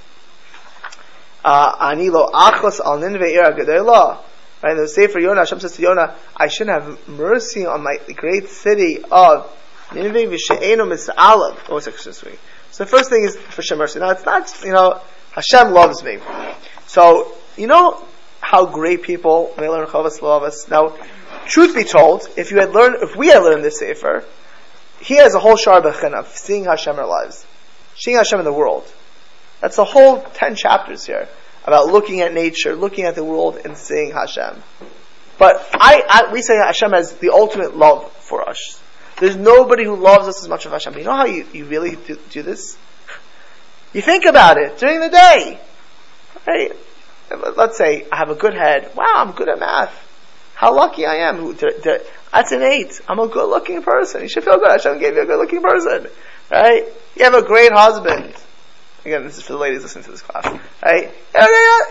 Anilo 1.44 2.32
achos 2.32 2.80
al 2.80 3.00
ninve 3.00 3.36
gedela. 3.56 4.20
Right, 4.64 4.76
the 4.76 4.88
Sefer 4.88 5.20
Yonah, 5.20 5.42
Hashem 5.42 5.60
says 5.60 5.76
to 5.76 5.82
Yonah, 5.82 6.16
I 6.36 6.48
shouldn't 6.48 6.82
have 6.82 7.08
mercy 7.08 7.66
on 7.66 7.84
my 7.84 7.98
great 8.16 8.50
city 8.50 9.00
of 9.12 9.52
Nineveh 9.94 10.26
v'she'enu 10.26 10.88
mis'alav. 10.88 11.58
Oh, 11.70 11.78
it's 11.78 11.88
actually 11.88 12.38
So 12.72 12.84
the 12.84 12.90
first 12.90 13.10
thing 13.12 13.26
is 13.26 13.36
for 13.36 13.62
Hashem 13.62 13.78
mercy. 13.78 14.00
Now 14.00 14.10
it's 14.10 14.26
not, 14.26 14.52
you 14.64 14.72
know, 14.72 15.02
Hashem 15.34 15.72
loves 15.72 16.04
me. 16.04 16.18
So, 16.88 17.34
you 17.58 17.68
know 17.68 18.04
how 18.40 18.66
great 18.66 19.04
people, 19.04 19.54
may 19.58 19.68
learn 19.68 19.86
Chavas. 19.88 20.70
Now, 20.70 20.96
truth 21.46 21.76
be 21.76 21.84
told, 21.84 22.28
if 22.38 22.52
you 22.52 22.60
had 22.60 22.72
learned, 22.72 22.98
if 23.02 23.16
we 23.16 23.28
had 23.28 23.44
learned 23.44 23.64
this 23.64 23.80
Sefer, 23.80 24.24
he 25.06 25.18
has 25.18 25.36
a 25.36 25.40
whole 25.40 25.56
shar 25.56 25.86
of 25.86 26.28
seeing 26.36 26.66
Hashem 26.66 26.96
in 26.96 27.00
our 27.00 27.08
lives, 27.08 27.46
seeing 27.96 28.18
Hashem 28.18 28.40
in 28.40 28.46
the 28.46 28.52
world. 28.52 28.92
That's 29.62 29.78
a 29.78 29.84
whole 29.84 30.24
ten 30.34 30.56
chapters 30.56 31.06
here 31.06 31.30
about 31.64 31.88
looking 31.88 32.22
at 32.22 32.34
nature, 32.34 32.76
looking 32.76 33.06
at 33.06 33.14
the 33.14 33.24
world, 33.24 33.60
and 33.64 33.78
seeing 33.78 34.12
Hashem. 34.12 34.64
But 35.38 35.64
I, 35.74 36.02
I, 36.10 36.34
we 36.34 36.42
say 36.42 36.56
Hashem 36.56 36.92
has 36.92 37.14
the 37.18 37.30
ultimate 37.30 37.78
love 37.78 38.12
for 38.14 38.50
us. 38.50 38.82
There's 39.20 39.36
nobody 39.36 39.84
who 39.84 39.96
loves 39.96 40.28
us 40.28 40.42
as 40.42 40.50
much 40.50 40.66
as 40.66 40.72
Hashem. 40.72 40.94
But 40.94 41.00
you 41.00 41.06
know 41.06 41.16
how 41.16 41.26
you, 41.26 41.46
you 41.54 41.66
really 41.66 41.96
do, 41.96 42.18
do 42.32 42.42
this? 42.42 42.76
You 43.94 44.02
think 44.02 44.26
about 44.26 44.58
it 44.58 44.80
during 44.80 45.02
the 45.02 45.10
day. 45.10 45.60
Right? 46.48 46.72
Let's 47.56 47.78
say 47.78 48.08
I 48.12 48.18
have 48.18 48.32
a 48.32 48.36
good 48.36 48.56
head. 48.56 48.90
Wow, 48.96 49.14
I'm 49.18 49.34
good 49.34 49.50
at 49.50 49.60
math. 49.60 49.94
How 50.56 50.74
lucky 50.76 51.06
I 51.06 51.30
am. 51.30 51.56
That's 52.32 52.52
an 52.52 52.62
eight. 52.64 53.00
I'm 53.08 53.20
a 53.20 53.28
good 53.28 53.50
looking 53.50 53.82
person. 53.82 54.22
You 54.22 54.30
should 54.30 54.44
feel 54.44 54.58
good. 54.58 54.70
Hashem 54.70 55.00
gave 55.00 55.16
you 55.16 55.22
a 55.22 55.26
good 55.26 55.38
looking 55.38 55.62
person. 55.62 56.08
Right? 56.52 56.86
You 57.16 57.24
have 57.24 57.34
a 57.34 57.42
great 57.42 57.72
husband. 57.72 58.34
Again, 59.06 59.24
this 59.24 59.38
is 59.38 59.44
for 59.44 59.54
the 59.54 59.60
ladies 59.60 59.84
listening 59.84 60.06
to 60.06 60.12
this 60.12 60.22
class. 60.22 60.46
Right? 60.84 61.12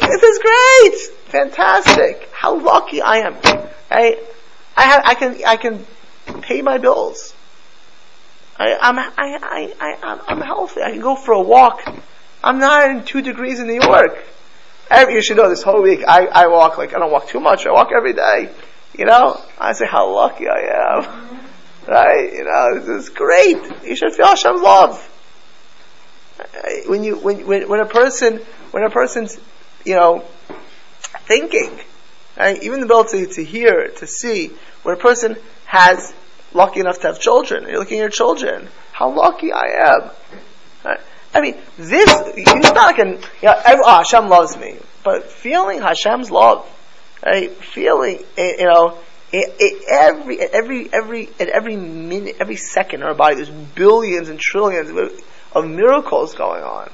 This 0.01 0.23
is 0.23 0.39
great! 0.39 0.95
Fantastic! 1.27 2.29
How 2.33 2.59
lucky 2.59 3.01
I 3.01 3.19
am. 3.19 3.35
Right? 3.91 4.19
I 4.77 4.83
have, 4.83 5.03
I 5.05 5.15
can, 5.15 5.39
I 5.47 5.57
can 5.57 5.87
pay 6.43 6.61
my 6.63 6.79
bills. 6.79 7.35
I, 8.59 8.77
I'm, 8.81 8.99
I, 8.99 9.13
I, 9.17 9.75
I, 9.81 10.21
I'm 10.29 10.41
healthy. 10.41 10.83
I 10.83 10.91
can 10.91 11.01
go 11.01 11.17
for 11.17 11.33
a 11.33 11.41
walk. 11.41 11.83
I'm 12.43 12.59
not 12.59 12.91
in 12.91 13.05
two 13.05 13.23
degrees 13.23 13.61
in 13.61 13.67
New 13.67 13.81
York. 13.81 14.25
Every, 14.91 15.15
you 15.15 15.23
should 15.23 15.37
know 15.37 15.49
this 15.49 15.63
whole 15.63 15.83
week 15.83 16.05
I, 16.07 16.27
I 16.27 16.47
walk 16.49 16.79
like, 16.79 16.95
I 16.95 16.99
don't 16.99 17.11
walk 17.11 17.29
too 17.29 17.41
much, 17.41 17.67
I 17.67 17.73
walk 17.73 17.91
every 17.97 18.13
day. 18.13 18.51
You 18.97 19.07
know, 19.07 19.41
I 19.59 19.73
say 19.73 19.87
how 19.87 20.15
lucky 20.15 20.47
I 20.49 20.99
am. 20.99 21.39
Right? 21.87 22.33
You 22.33 22.45
know, 22.45 22.81
this 22.81 23.05
is 23.05 23.09
great. 23.11 23.59
You 23.85 23.97
should 23.97 24.15
feel 24.15 24.27
Hashem's 24.27 24.63
love. 24.63 25.11
When 26.87 27.05
you, 27.05 27.17
when, 27.17 27.47
when, 27.47 27.69
when 27.69 27.81
a 27.81 27.87
person, 27.87 28.39
when 28.71 28.85
a 28.85 28.91
person's, 28.91 29.39
you 29.85 29.95
know, 29.95 30.25
thinking, 31.27 31.79
right? 32.37 32.63
Even 32.63 32.81
the 32.81 32.87
ability 32.87 33.27
to 33.35 33.45
hear, 33.45 33.89
to 33.99 34.07
see, 34.07 34.51
when 34.83 34.95
a 34.95 34.99
person 34.99 35.37
has 35.67 36.15
lucky 36.53 36.81
enough 36.81 37.01
to 37.01 37.09
have 37.09 37.21
children, 37.21 37.65
you're 37.69 37.79
looking 37.79 37.99
at 37.99 38.03
your 38.03 38.11
children, 38.11 38.69
how 38.93 39.15
lucky 39.15 39.53
I 39.53 39.95
am. 39.95 40.99
I 41.35 41.41
mean, 41.41 41.57
this, 41.77 42.09
it's 42.37 42.55
not 42.55 42.77
like 42.77 42.99
an, 42.99 43.15
you 43.43 43.49
know, 43.49 43.61
oh, 43.67 43.97
Hashem 43.97 44.29
loves 44.29 44.57
me, 44.57 44.77
but 45.03 45.25
feeling 45.25 45.81
Hashem's 45.83 46.31
love, 46.31 46.65
right? 47.25 47.51
Feeling, 47.51 48.25
eh, 48.37 48.53
you 48.59 48.67
know, 48.67 48.99
it, 49.33 49.57
it, 49.59 49.85
every, 49.91 50.41
every, 50.41 50.93
every, 50.93 51.29
at 51.41 51.49
every 51.49 51.77
minute, 51.77 52.37
every 52.41 52.57
second 52.57 53.01
in 53.01 53.07
our 53.07 53.15
body, 53.15 53.37
there's 53.37 53.51
billions 53.51 54.29
and 54.29 54.39
trillions 54.39 54.91
of, 54.91 55.25
of 55.53 55.69
miracles 55.69 56.35
going 56.35 56.63
on. 56.63 56.91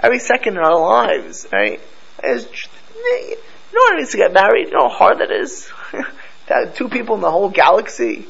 Every 0.00 0.18
second 0.18 0.56
in 0.56 0.62
our 0.62 0.78
lives, 0.78 1.46
right? 1.52 1.80
There's, 2.22 2.46
you 2.94 3.36
know 3.72 3.94
what 3.94 4.00
it 4.00 4.08
to 4.10 4.16
get 4.16 4.32
married? 4.32 4.68
You 4.68 4.74
know 4.74 4.88
how 4.88 4.94
hard 4.94 5.18
that 5.18 5.30
is? 5.30 5.70
two 6.76 6.88
people 6.88 7.16
in 7.16 7.20
the 7.20 7.30
whole 7.30 7.50
galaxy. 7.50 8.26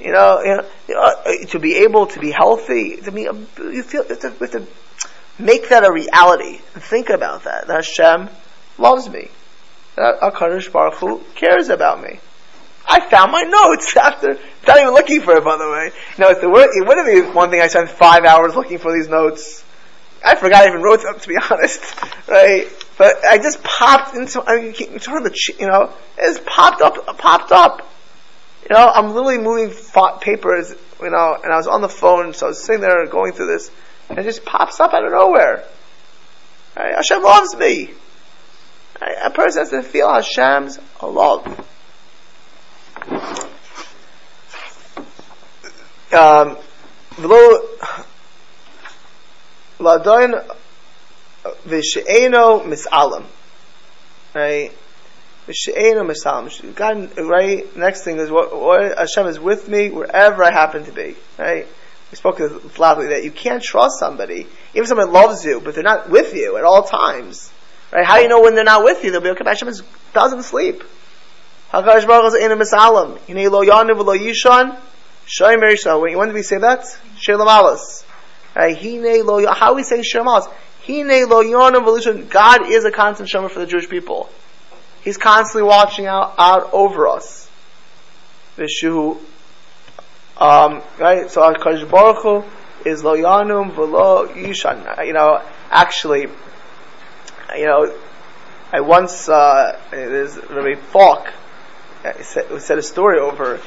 You 0.00 0.12
know, 0.12 0.40
you 0.42 0.94
know, 0.94 1.00
uh, 1.00 1.46
to 1.48 1.58
be 1.58 1.78
able 1.78 2.06
to 2.06 2.20
be 2.20 2.30
healthy, 2.30 2.96
to 2.96 3.10
be, 3.10 3.22
you 3.22 3.82
feel, 3.82 4.04
you 4.04 4.16
have 4.16 4.50
to 4.52 4.66
make 5.38 5.68
that 5.70 5.84
a 5.84 5.92
reality. 5.92 6.58
Think 6.58 7.10
about 7.10 7.44
that. 7.44 7.66
That 7.66 7.84
Hashem 7.84 8.28
loves 8.78 9.08
me. 9.08 9.28
Uh, 9.98 10.00
uh, 10.00 10.30
that 10.30 10.34
HaKadosh 10.34 10.72
Baruch 10.72 10.94
Hu 10.94 11.24
cares 11.34 11.68
about 11.68 12.02
me. 12.02 12.20
I 12.86 13.00
found 13.00 13.32
my 13.32 13.42
notes 13.42 13.96
after, 14.00 14.38
not 14.66 14.78
even 14.78 14.92
looking 14.94 15.20
for 15.20 15.36
it, 15.36 15.44
by 15.44 15.56
the 15.56 15.70
way. 15.70 15.90
No, 16.18 16.28
it's 16.30 16.40
the, 16.40 16.48
word, 16.48 16.68
it 16.72 16.86
wouldn't 16.86 17.06
be 17.06 17.20
one 17.34 17.50
thing 17.50 17.60
I 17.60 17.66
spent 17.66 17.90
five 17.90 18.24
hours 18.24 18.54
looking 18.54 18.78
for 18.78 18.92
these 18.92 19.08
notes. 19.08 19.64
I 20.24 20.34
forgot 20.34 20.64
I 20.64 20.68
even 20.68 20.82
wrote 20.82 21.02
them, 21.02 21.18
to 21.18 21.28
be 21.28 21.36
honest. 21.50 21.80
Right? 22.28 22.68
But 22.96 23.24
I 23.24 23.38
just 23.38 23.62
popped 23.62 24.16
into, 24.16 24.42
I 24.44 24.60
mean, 24.60 25.00
sort 25.00 25.24
of 25.24 25.32
the, 25.32 25.54
you 25.58 25.66
know, 25.66 25.92
it 26.16 26.34
just 26.34 26.46
popped 26.46 26.80
up, 26.80 27.18
popped 27.18 27.52
up. 27.52 27.88
You 28.68 28.74
know, 28.74 28.90
I'm 28.92 29.14
literally 29.14 29.38
moving 29.38 29.74
papers, 30.20 30.74
you 31.00 31.10
know, 31.10 31.36
and 31.42 31.52
I 31.52 31.56
was 31.56 31.68
on 31.68 31.80
the 31.80 31.88
phone, 31.88 32.34
so 32.34 32.46
I 32.46 32.48
was 32.50 32.62
sitting 32.62 32.80
there 32.80 33.06
going 33.06 33.32
through 33.32 33.46
this, 33.46 33.70
and 34.08 34.18
it 34.18 34.24
just 34.24 34.44
pops 34.44 34.80
up 34.80 34.92
out 34.92 35.04
of 35.04 35.12
nowhere. 35.12 35.64
Right? 36.76 36.94
Hashem 36.94 37.22
loves 37.22 37.56
me. 37.56 37.90
A 39.00 39.30
person 39.30 39.62
has 39.62 39.70
to 39.70 39.82
feel 39.82 40.12
Hashem's 40.12 40.78
love. 41.02 41.46
Um, 46.10 46.56
v'she'eno 51.66 52.64
misalam. 52.64 53.24
Right? 54.34 54.72
God, 56.74 57.18
right? 57.18 57.76
Next 57.76 58.04
thing 58.04 58.18
is 58.18 58.30
what, 58.30 58.58
what 58.58 58.98
Hashem 58.98 59.26
is 59.26 59.40
with 59.40 59.68
me 59.68 59.90
wherever 59.90 60.44
I 60.44 60.50
happen 60.52 60.84
to 60.84 60.92
be. 60.92 61.16
Right? 61.38 61.66
We 62.10 62.16
spoke 62.16 62.40
loudly 62.78 63.08
that 63.08 63.24
you 63.24 63.30
can't 63.30 63.62
trust 63.62 63.98
somebody, 63.98 64.46
even 64.72 64.82
if 64.82 64.88
someone 64.88 65.12
loves 65.12 65.44
you, 65.44 65.60
but 65.60 65.74
they're 65.74 65.82
not 65.82 66.10
with 66.10 66.34
you 66.34 66.56
at 66.56 66.64
all 66.64 66.82
times. 66.82 67.50
Right? 67.92 68.04
How 68.04 68.16
do 68.16 68.22
you 68.22 68.28
know 68.28 68.42
when 68.42 68.54
they're 68.54 68.64
not 68.64 68.84
with 68.84 69.04
you? 69.04 69.10
They'll 69.10 69.20
be 69.20 69.30
okay. 69.30 69.44
Hashem 69.44 69.68
is, 69.68 69.82
doesn't 70.12 70.42
sleep. 70.42 70.82
Hakadosh 71.72 72.06
Baruch 72.06 72.32
Hu 72.32 72.36
is 72.36 72.44
in 72.44 72.52
a 72.52 72.56
misalam. 72.56 73.18
Yinei 73.20 73.50
lo. 73.50 73.64
Shoyim 75.26 75.58
Erisha. 75.60 76.16
When 76.16 76.28
to 76.28 76.34
be 76.34 76.42
say 76.42 76.58
that, 76.58 76.84
Shalom 77.18 77.42
Alas. 77.42 78.04
Hine 78.54 79.24
lo. 79.24 79.46
How 79.52 79.72
are 79.72 79.74
we 79.74 79.82
saying 79.82 80.02
Shalom 80.02 80.28
Alas? 80.28 80.46
Hine 80.86 81.28
lo 81.28 81.40
lo 81.40 82.22
God 82.28 82.70
is 82.70 82.84
a 82.84 82.90
constant 82.90 83.28
shomer 83.28 83.50
for 83.50 83.60
the 83.60 83.66
Jewish 83.66 83.88
people. 83.88 84.30
He's 85.02 85.16
constantly 85.16 85.62
watching 85.68 86.06
out, 86.06 86.34
out 86.38 86.70
over 86.72 87.08
us. 87.08 87.48
Vishu 88.56 89.18
um, 90.38 90.82
right? 90.98 91.28
So 91.30 91.40
Hakadosh 91.42 91.90
Baruch 91.90 92.22
Hu 92.22 92.44
is 92.88 93.02
lo 93.02 93.16
yanum 93.16 93.72
v'lo 93.72 94.28
yishan. 94.28 95.04
You 95.04 95.12
know, 95.12 95.42
actually, 95.70 96.28
you 97.56 97.66
know, 97.66 97.94
I 98.72 98.80
once 98.80 99.28
uh, 99.28 99.80
there's 99.90 100.36
Rabbi 100.36 100.74
Falk 100.74 101.32
said, 102.22 102.60
said 102.60 102.78
a 102.78 102.82
story 102.82 103.18
over 103.18 103.60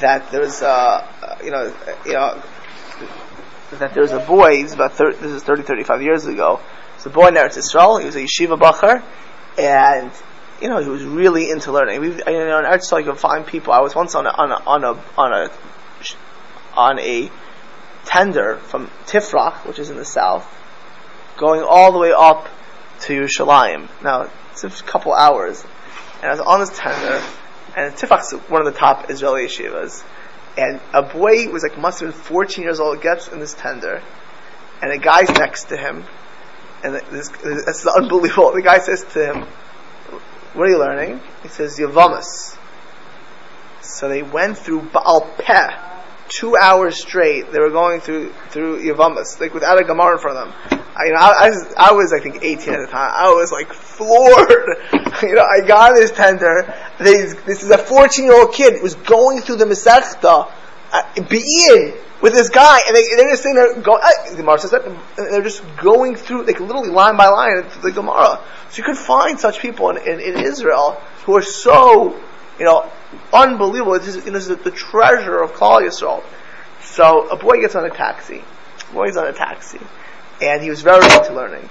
that 0.00 0.30
there 0.30 0.40
was 0.40 0.62
uh, 0.62 1.38
you 1.42 1.50
know 1.50 1.74
you 2.04 2.12
know 2.12 2.42
that 3.72 3.94
there 3.94 4.02
was 4.02 4.12
a 4.12 4.20
boy. 4.20 4.58
He's 4.58 4.72
about 4.72 4.92
30, 4.92 5.18
this 5.18 5.32
is 5.32 5.42
30, 5.42 5.62
35 5.62 6.02
years 6.02 6.26
ago. 6.26 6.60
It's 6.94 7.06
a 7.06 7.10
boy 7.10 7.28
in 7.28 7.34
Eretz 7.34 7.58
Yisrael. 7.58 8.00
He 8.00 8.06
was 8.06 8.16
a 8.16 8.20
yeshiva 8.20 8.58
bacher, 8.58 9.02
and 9.58 10.10
you 10.60 10.68
know 10.68 10.78
he 10.78 10.88
was 10.88 11.02
really 11.04 11.50
into 11.50 11.72
learning. 11.72 12.00
We, 12.00 12.08
you 12.08 12.16
know, 12.16 12.58
in 12.58 12.64
Eretz 12.64 12.90
Yisrael 12.90 13.00
you 13.00 13.06
can 13.06 13.16
find 13.16 13.46
people. 13.46 13.72
I 13.72 13.80
was 13.80 13.94
once 13.94 14.14
on 14.14 14.26
a 14.26 14.30
on 14.30 14.50
a 14.50 14.54
on 14.54 14.84
a 14.84 15.02
on 15.18 15.32
a 15.32 15.50
on 16.74 16.98
a 17.00 17.30
tender 18.04 18.58
from 18.58 18.88
Tifrach, 19.06 19.66
which 19.66 19.78
is 19.78 19.90
in 19.90 19.96
the 19.96 20.04
south, 20.04 20.46
going 21.36 21.62
all 21.62 21.92
the 21.92 21.98
way 21.98 22.12
up 22.16 22.48
to 23.06 23.20
Yerushalayim. 23.20 23.88
Now, 24.02 24.30
it's 24.52 24.64
a 24.64 24.70
couple 24.84 25.12
hours. 25.12 25.64
And 26.22 26.26
I 26.26 26.30
was 26.30 26.40
on 26.40 26.60
this 26.60 26.76
tender, 26.76 27.22
and 27.76 27.94
Tifrach's 27.96 28.32
one 28.48 28.66
of 28.66 28.72
the 28.72 28.78
top 28.78 29.10
Israeli 29.10 29.46
yeshivas. 29.46 30.04
And 30.58 30.80
a 30.92 31.02
boy 31.02 31.50
was 31.50 31.62
like, 31.62 31.78
must 31.78 32.00
have 32.00 32.12
been 32.12 32.20
14 32.20 32.64
years 32.64 32.80
old, 32.80 33.00
gets 33.02 33.28
in 33.28 33.38
this 33.38 33.54
tender, 33.54 34.02
and 34.82 34.92
a 34.92 34.98
guy's 34.98 35.28
next 35.30 35.64
to 35.64 35.76
him, 35.76 36.04
and 36.82 36.94
this, 36.94 37.28
this 37.28 37.80
is 37.80 37.86
unbelievable. 37.86 38.52
The 38.52 38.62
guy 38.62 38.78
says 38.78 39.04
to 39.12 39.26
him, 39.26 39.42
what 40.54 40.68
are 40.68 40.70
you 40.70 40.78
learning? 40.78 41.20
He 41.42 41.48
says, 41.48 41.78
Yavamas. 41.78 42.56
So 43.82 44.08
they 44.08 44.22
went 44.22 44.56
through 44.58 44.82
Baal 44.90 45.20
Peh, 45.38 45.95
two 46.28 46.56
hours 46.56 46.96
straight. 46.96 47.52
They 47.52 47.58
were 47.58 47.70
going 47.70 48.00
through 48.00 48.32
through 48.50 48.82
Yavamas, 48.82 49.40
like 49.40 49.54
without 49.54 49.80
a 49.80 49.84
Gemara 49.84 50.14
in 50.14 50.18
front 50.18 50.38
of 50.38 50.48
them. 50.48 50.80
I, 50.96 51.04
you 51.04 51.12
know, 51.12 51.20
I, 51.20 51.28
I, 51.28 51.48
was, 51.50 51.74
I 51.76 51.92
was, 51.92 52.12
I 52.12 52.20
think, 52.20 52.42
18 52.42 52.72
at 52.72 52.80
the 52.80 52.86
time. 52.86 53.12
I 53.14 53.28
was 53.28 53.52
like 53.52 53.72
floored. 53.72 54.78
you 55.22 55.34
know, 55.34 55.44
I 55.44 55.66
got 55.66 55.94
this 55.94 56.10
tender. 56.10 56.72
This, 56.98 57.34
this 57.42 57.62
is 57.62 57.70
a 57.70 57.78
14 57.78 58.24
year 58.24 58.34
old 58.34 58.54
kid 58.54 58.82
was 58.82 58.94
going 58.94 59.42
through 59.42 59.56
the 59.56 59.66
Masechta, 59.66 60.50
uh, 60.92 61.02
Be'in, 61.28 61.94
with 62.22 62.32
this 62.32 62.48
guy, 62.48 62.80
and 62.86 62.96
they, 62.96 63.02
they're 63.14 63.30
just 63.30 63.42
sitting 63.42 63.56
there 63.56 63.78
going, 63.80 64.00
uh, 64.02 64.30
the 64.30 64.36
Gemara 64.36 64.58
says 64.58 64.70
that, 64.70 64.84
they're 65.16 65.42
just 65.42 65.62
going 65.76 66.16
through, 66.16 66.46
like 66.46 66.58
literally 66.60 66.88
line 66.88 67.16
by 67.16 67.28
line, 67.28 67.62
through 67.64 67.90
the 67.90 67.92
Gemara. 67.92 68.40
So 68.70 68.78
you 68.78 68.84
could 68.84 68.96
find 68.96 69.38
such 69.38 69.60
people 69.60 69.90
in, 69.90 69.98
in, 69.98 70.20
in 70.20 70.44
Israel 70.44 70.92
who 71.24 71.36
are 71.36 71.42
so, 71.42 72.18
you 72.58 72.64
know, 72.64 72.90
unbelievable. 73.32 73.98
This 73.98 74.16
is, 74.16 74.24
this 74.24 74.48
is 74.48 74.56
the 74.58 74.70
treasure 74.70 75.42
of 75.42 75.52
Klal 75.52 75.82
Yisrael. 75.82 76.22
So 76.80 77.28
a 77.28 77.36
boy 77.36 77.60
gets 77.60 77.74
on 77.74 77.84
a 77.84 77.90
taxi. 77.90 78.42
A 78.90 78.92
boy 78.92 79.06
gets 79.06 79.16
on 79.16 79.26
a 79.26 79.32
taxi, 79.32 79.80
and 80.40 80.62
he 80.62 80.70
was 80.70 80.82
very 80.82 81.04
into 81.04 81.32
learning. 81.34 81.68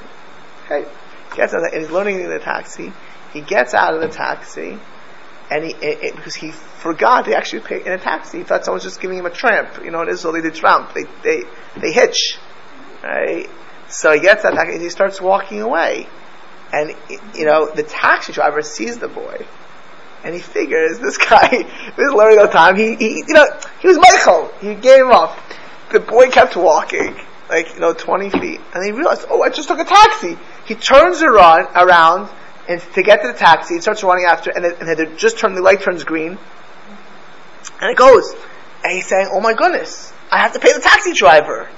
Okay, 0.66 0.88
gets 1.36 1.54
on 1.54 1.62
the, 1.62 1.70
and 1.74 1.82
he's 1.82 1.92
learning 1.92 2.20
in 2.20 2.30
the 2.30 2.40
taxi. 2.40 2.92
He 3.34 3.42
gets 3.42 3.74
out 3.74 3.94
of 3.94 4.02
the 4.02 4.08
taxi, 4.08 4.78
and 5.50 5.64
he 5.64 5.72
it, 5.74 6.04
it, 6.04 6.16
because 6.16 6.36
he 6.36 6.52
forgot 6.52 7.26
to 7.26 7.36
actually 7.36 7.62
pay 7.62 7.82
in 7.86 7.92
a 7.92 7.98
taxi. 7.98 8.40
He 8.40 8.44
thought 8.44 8.66
someone 8.66 8.78
was 8.78 8.84
just 8.84 9.02
giving 9.02 9.18
him 9.18 9.26
a 9.26 9.32
tramp. 9.32 9.84
You 9.84 9.92
know, 9.92 10.02
in 10.02 10.10
Israel 10.10 10.34
they 10.34 10.42
do 10.42 10.52
tramp. 10.52 10.94
They 10.94 11.04
they 11.24 11.44
they 11.80 11.92
hitch, 11.92 12.38
right? 13.04 13.50
So 13.88 14.14
he 14.14 14.20
gets 14.20 14.44
out 14.44 14.58
and 14.58 14.82
he 14.82 14.90
starts 14.90 15.22
walking 15.22 15.62
away, 15.62 16.08
and 16.74 16.94
you 17.36 17.46
know 17.46 17.72
the 17.74 17.84
taxi 17.84 18.34
driver 18.34 18.62
sees 18.62 18.98
the 18.98 19.08
boy 19.08 19.46
and 20.26 20.34
he 20.34 20.42
figures 20.42 20.98
this 21.00 21.18
guy, 21.18 21.48
this 21.98 22.12
learning 22.12 22.40
all 22.40 22.48
the 22.48 22.52
time, 22.52 22.76
he, 22.76 22.96
he, 22.96 23.24
you 23.28 23.34
know, 23.34 23.46
he 23.80 23.88
was 23.88 23.98
Michael. 23.98 24.52
He 24.60 24.74
gave 24.74 25.06
up. 25.06 25.38
The 25.92 26.00
boy 26.00 26.30
kept 26.30 26.58
walking, 26.58 27.16
like, 27.48 27.76
you 27.76 27.80
know, 27.80 27.94
20 27.94 28.32
feet. 28.32 28.60
And 28.74 28.84
he 28.84 28.92
realized, 28.92 29.28
oh, 29.30 29.44
I 29.44 29.50
just 29.50 29.68
took 29.68 29.80
a 29.80 29.86
taxi. 29.86 30.36
He 30.66 30.74
turns 30.74 31.22
around, 31.22 31.68
around, 31.76 32.30
and 32.68 32.82
to 32.96 33.04
get 33.04 33.22
to 33.22 33.28
the 33.28 33.38
taxi, 33.38 33.76
he 33.76 33.82
starts 33.82 34.04
running 34.04 34.26
after, 34.26 34.50
and, 34.50 34.66
and 34.66 34.90
then 34.90 35.16
just 35.16 35.38
turn, 35.38 35.54
the 35.54 35.62
light 35.62 35.82
turns 35.82 36.04
green. 36.04 36.40
And 37.80 37.92
it 37.92 37.98
goes. 37.98 38.34
And 38.84 38.94
he's 38.94 39.08
saying, 39.08 39.30
oh 39.32 39.42
my 39.42 39.54
goodness, 39.54 40.12
I 40.32 40.40
have 40.40 40.54
to 40.54 40.60
pay 40.60 40.74
the 40.74 40.82
taxi 40.82 41.14
driver. 41.14 41.70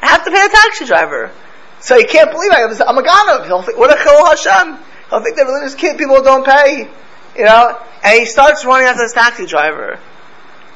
I 0.00 0.08
have 0.08 0.24
to 0.24 0.30
pay 0.30 0.42
the 0.42 0.52
taxi 0.52 0.86
driver. 0.86 1.30
So 1.80 1.98
he 1.98 2.04
can't 2.04 2.30
believe 2.30 2.50
it. 2.52 2.80
I'm 2.86 2.96
a 2.96 3.02
Ganav. 3.02 3.44
He'll 3.44 3.60
think, 3.60 3.76
what 3.76 3.92
a 3.92 4.02
Chil 4.02 4.24
Hashem. 4.24 4.82
He'll 5.10 5.20
think 5.20 5.36
that 5.36 5.44
religious 5.44 5.74
kid 5.74 5.98
people 5.98 6.22
don't 6.22 6.44
pay 6.44 6.88
you 7.36 7.44
know, 7.44 7.78
and 8.02 8.18
he 8.18 8.26
starts 8.26 8.64
running 8.64 8.86
after 8.86 9.02
this 9.02 9.12
taxi 9.12 9.46
driver. 9.46 9.98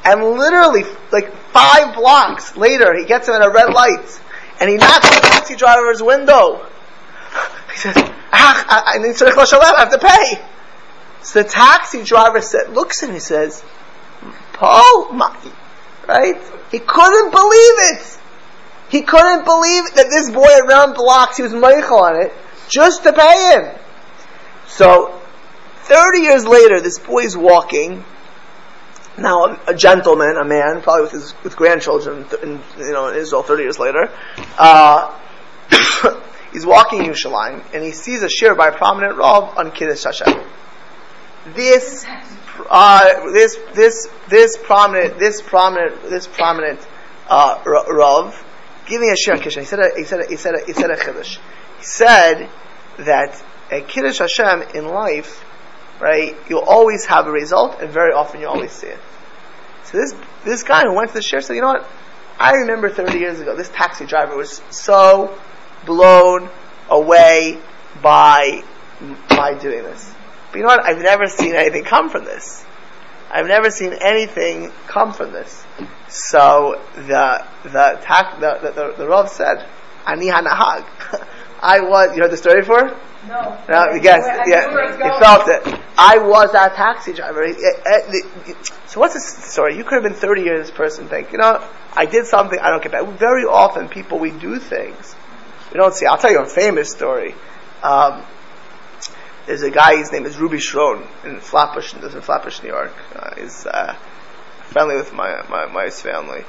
And 0.05 0.23
literally, 0.23 0.85
like 1.13 1.33
five 1.53 1.95
blocks 1.95 2.57
later, 2.57 2.97
he 2.97 3.05
gets 3.05 3.29
him 3.29 3.35
at 3.35 3.47
a 3.47 3.51
red 3.51 3.73
light, 3.73 4.21
and 4.61 4.71
he 4.71 4.77
knocks 4.77 5.07
on 5.07 5.15
the 5.15 5.29
taxi 5.29 5.57
driver's 5.57 6.03
window. 6.03 6.67
He 7.73 7.79
says, 7.79 7.97
ah, 7.97 8.85
I 8.87 8.99
need 8.99 9.15
to 9.17 9.27
I 9.27 9.81
have 9.81 9.91
to 9.91 9.99
pay. 9.99 10.43
So 11.23 11.43
the 11.43 11.49
taxi 11.49 12.03
driver 12.03 12.41
said, 12.41 12.71
looks 12.71 13.03
at 13.03 13.11
him, 13.11 13.15
he 13.15 13.21
says, 13.21 13.63
Paul, 14.55 15.13
my, 15.13 15.37
right? 16.09 16.41
He 16.71 16.79
couldn't 16.79 17.31
believe 17.31 17.75
it. 17.95 18.19
He 18.89 19.03
couldn't 19.03 19.45
believe 19.45 19.85
that 19.95 20.07
this 20.11 20.31
boy 20.31 20.67
around 20.67 20.95
blocks, 20.95 21.37
he 21.37 21.43
was 21.43 21.53
Michael 21.53 21.99
on 21.99 22.23
it, 22.23 22.33
just 22.69 23.05
to 23.05 23.13
pay 23.13 23.55
him. 23.55 23.79
So 24.67 25.20
30 25.91 26.21
years 26.21 26.47
later, 26.47 26.81
this 26.81 27.01
boy 27.01 27.25
is 27.25 27.37
walking. 27.37 28.05
Now, 29.19 29.59
a, 29.67 29.75
gentleman, 29.75 30.37
a 30.41 30.45
man, 30.45 30.83
probably 30.83 31.03
with 31.03 31.13
his 31.13 31.35
with 31.43 31.57
grandchildren, 31.57 32.27
in, 32.45 32.61
you 32.79 32.93
know, 32.93 33.09
in 33.09 33.17
Israel, 33.17 33.43
30 33.43 33.65
years 33.65 33.79
later, 33.81 34.09
uh, 34.57 35.19
he's 36.53 36.65
walking 36.65 37.01
in 37.01 37.11
Yerushalayim, 37.11 37.65
and 37.75 37.83
he 37.83 37.91
sees 37.91 38.23
a 38.23 38.29
shiur 38.29 38.57
by 38.57 38.69
a 38.69 38.73
prominent 38.73 39.17
Rav 39.17 39.59
on 39.59 39.73
Kiddush 39.73 40.05
Hashem. 40.05 40.41
This, 41.57 42.07
uh, 42.71 43.33
this, 43.33 43.59
this, 43.75 44.09
this 44.29 44.57
prominent, 44.59 45.19
this 45.19 45.43
prominent, 45.43 46.03
this 46.05 46.29
prominent 46.29 46.79
uh, 47.29 47.61
Rav, 47.67 48.33
giving 48.87 49.11
a 49.11 49.15
shiur 49.15 49.33
on 49.33 49.39
Kiddush. 49.39 49.57
He 49.57 49.65
said, 49.65 49.81
a, 49.81 49.91
he 49.97 50.05
said, 50.05 50.21
a, 50.21 50.29
he 50.29 50.37
said, 50.37 50.55
a, 50.55 50.65
he 50.67 50.73
said 50.73 50.91
a 50.93 50.97
Kiddush. 50.97 51.39
He 51.79 51.85
said 51.85 52.49
that 52.99 53.43
a 53.73 53.81
Kiddush 53.81 54.19
Hashem 54.19 54.63
in 54.77 54.87
life 54.87 55.45
right, 56.01 56.37
you'll 56.49 56.61
always 56.61 57.05
have 57.07 57.27
a 57.27 57.31
result, 57.31 57.81
and 57.81 57.91
very 57.91 58.13
often 58.13 58.41
you 58.41 58.49
always 58.49 58.73
see 58.73 58.89
it. 58.89 58.99
So 59.85 59.99
this 59.99 60.15
this 60.45 60.63
guy 60.63 60.83
who 60.83 60.95
went 60.95 61.09
to 61.09 61.15
the 61.15 61.21
shiur 61.21 61.43
said, 61.43 61.55
you 61.55 61.61
know 61.61 61.69
what? 61.69 61.87
I 62.39 62.53
remember 62.53 62.89
30 62.89 63.19
years 63.19 63.41
ago, 63.41 63.55
this 63.55 63.69
taxi 63.69 64.07
driver 64.07 64.37
was 64.37 64.63
so 64.71 65.39
blown 65.85 66.49
away 66.89 67.59
by 68.03 68.63
by 69.29 69.55
doing 69.55 69.83
this. 69.83 70.15
But 70.51 70.59
you 70.59 70.63
know 70.63 70.69
what? 70.69 70.85
I've 70.85 71.01
never 71.03 71.27
seen 71.27 71.55
anything 71.55 71.85
come 71.85 72.09
from 72.09 72.25
this. 72.25 72.65
I've 73.31 73.47
never 73.47 73.71
seen 73.71 73.93
anything 73.93 74.73
come 74.87 75.13
from 75.13 75.33
this. 75.33 75.65
So 76.09 76.81
the 76.97 77.47
the 77.63 78.01
tax, 78.03 78.41
the, 78.41 78.59
the, 78.63 78.71
the, 78.73 78.95
the 78.99 79.07
Rav 79.07 79.29
said, 79.29 79.67
"Ani 80.07 80.27
hanahag." 80.27 80.87
I 81.63 81.81
was. 81.81 82.17
You 82.17 82.23
heard 82.23 82.33
the 82.33 82.37
story 82.37 82.61
before? 82.61 82.97
No. 83.27 83.59
No, 83.69 83.93
you 83.93 84.01
guessed. 84.01 84.49
Yeah, 84.49 84.71
you 84.71 85.21
felt 85.21 85.49
it. 85.49 85.81
I 85.99 86.19
was 86.19 86.53
that 86.53 86.75
taxi 86.75 87.13
driver. 87.13 87.53
So 88.87 88.99
what's 88.99 89.15
the 89.15 89.21
story? 89.21 89.77
You 89.77 89.85
could 89.85 89.95
have 89.95 90.03
been 90.03 90.15
30 90.15 90.43
years 90.43 90.67
this 90.69 90.77
person 90.77 91.09
think, 91.09 91.33
you 91.33 91.39
know, 91.39 91.63
I 91.93 92.07
did 92.07 92.27
something, 92.27 92.59
I 92.59 92.71
don't 92.71 92.83
get 92.83 92.93
back. 92.93 93.07
Very 93.19 93.45
often 93.45 93.89
people, 93.89 94.19
we 94.19 94.31
do 94.31 94.59
things. 94.59 95.15
We 95.73 95.79
don't 95.79 95.95
see. 95.95 96.07
I'll 96.07 96.19
tell 96.19 96.33
you 96.33 96.41
a 96.41 96.47
famous 96.47 96.91
story. 96.91 97.35
Um, 97.83 98.25
there's 99.47 99.63
a 99.63 99.71
guy, 99.71 99.97
his 99.97 100.13
name 100.13 100.27
is 100.27 100.39
Ruby 100.39 100.59
Schron 100.59 101.07
in 101.25 101.41
Flatbush, 101.41 101.95
lives 101.95 102.15
in 102.15 102.21
Flatbush, 102.21 102.63
New 102.63 102.69
York. 102.69 102.95
Uh, 103.15 103.35
he's 103.37 103.67
uh, 103.67 103.95
friendly 104.65 104.97
with 104.97 105.13
my, 105.13 105.43
my, 105.49 105.67
my 105.67 105.91
family. 105.91 106.45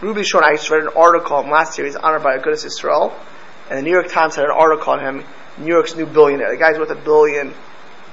Ruby 0.00 0.22
Schron, 0.22 0.42
I 0.42 0.56
just 0.56 0.68
read 0.70 0.82
an 0.82 0.90
article 0.96 1.36
on 1.36 1.50
last 1.50 1.78
year, 1.78 1.86
he's 1.86 1.96
honored 1.96 2.22
by 2.22 2.36
Agudas 2.36 2.64
Yisrael, 2.64 3.12
and 3.70 3.78
the 3.78 3.82
New 3.82 3.90
York 3.90 4.08
Times 4.08 4.36
had 4.36 4.44
an 4.44 4.50
article 4.50 4.92
on 4.92 5.00
him, 5.00 5.24
New 5.58 5.66
York's 5.66 5.96
new 5.96 6.06
billionaire. 6.06 6.50
The 6.50 6.56
guy's 6.56 6.78
worth 6.78 6.90
a 6.90 6.94
billion, 6.94 7.54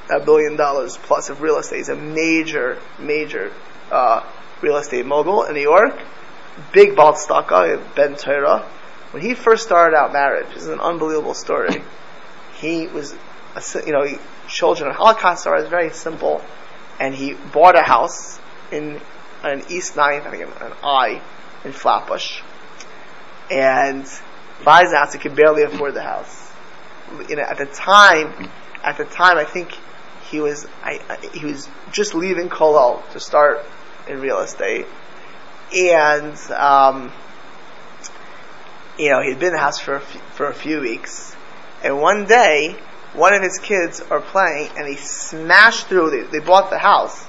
a 0.09 0.19
billion 0.19 0.55
dollars 0.55 0.97
plus 0.97 1.29
of 1.29 1.41
real 1.41 1.57
estate. 1.57 1.77
He's 1.77 1.89
a 1.89 1.95
major, 1.95 2.79
major 2.99 3.51
uh, 3.91 4.23
real 4.61 4.77
estate 4.77 5.05
mogul 5.05 5.43
in 5.43 5.55
New 5.55 5.61
York. 5.61 5.99
Big 6.71 6.95
bald 6.95 7.17
guy, 7.27 7.77
Ben 7.95 8.15
Torah. 8.15 8.59
When 9.11 9.21
he 9.21 9.35
first 9.35 9.63
started 9.63 9.95
out 9.95 10.13
marriage, 10.13 10.47
this 10.53 10.63
is 10.63 10.69
an 10.69 10.79
unbelievable 10.79 11.33
story. 11.33 11.83
He 12.59 12.87
was, 12.87 13.13
a, 13.55 13.85
you 13.85 13.91
know, 13.91 14.05
children 14.47 14.89
of 14.89 14.95
Holocaust 14.95 15.45
are 15.47 15.63
very 15.65 15.91
simple, 15.91 16.41
and 16.99 17.13
he 17.13 17.33
bought 17.33 17.77
a 17.77 17.83
house 17.83 18.39
in 18.71 18.99
an 19.43 19.63
East 19.69 19.95
Ninth, 19.95 20.25
I 20.25 20.31
think 20.31 20.43
an 20.61 20.73
I, 20.83 21.21
in 21.65 21.73
Flatbush, 21.73 22.41
and 23.51 24.05
buys 24.63 24.91
a 24.91 24.97
house. 24.97 25.13
He 25.13 25.19
could 25.19 25.35
barely 25.35 25.63
afford 25.63 25.93
the 25.93 26.01
house. 26.01 26.42
You 27.29 27.35
know, 27.35 27.43
at 27.43 27.57
the 27.57 27.65
time, 27.65 28.49
at 28.83 28.97
the 28.97 29.05
time, 29.05 29.37
I 29.37 29.45
think 29.45 29.77
he 30.29 30.39
was 30.39 30.65
I, 30.81 30.99
I, 31.09 31.37
he 31.37 31.45
was 31.45 31.69
just 31.91 32.15
leaving 32.15 32.49
Kollel 32.49 33.09
to 33.11 33.19
start 33.19 33.63
in 34.07 34.19
real 34.19 34.39
estate, 34.39 34.85
and 35.75 36.37
um, 36.51 37.11
you 38.97 39.11
know, 39.11 39.21
he'd 39.21 39.39
been 39.39 39.49
in 39.49 39.53
the 39.53 39.59
house 39.59 39.79
for 39.79 39.95
a 39.95 40.01
few, 40.01 40.21
for 40.33 40.47
a 40.47 40.53
few 40.53 40.79
weeks, 40.81 41.35
and 41.83 41.99
one 41.99 42.25
day, 42.25 42.75
one 43.13 43.33
of 43.33 43.41
his 43.41 43.59
kids 43.59 44.01
are 44.01 44.21
playing, 44.21 44.69
and 44.75 44.87
he 44.87 44.95
smashed 44.95 45.87
through. 45.87 46.09
They, 46.09 46.39
they 46.39 46.45
bought 46.45 46.69
the 46.69 46.79
house, 46.79 47.25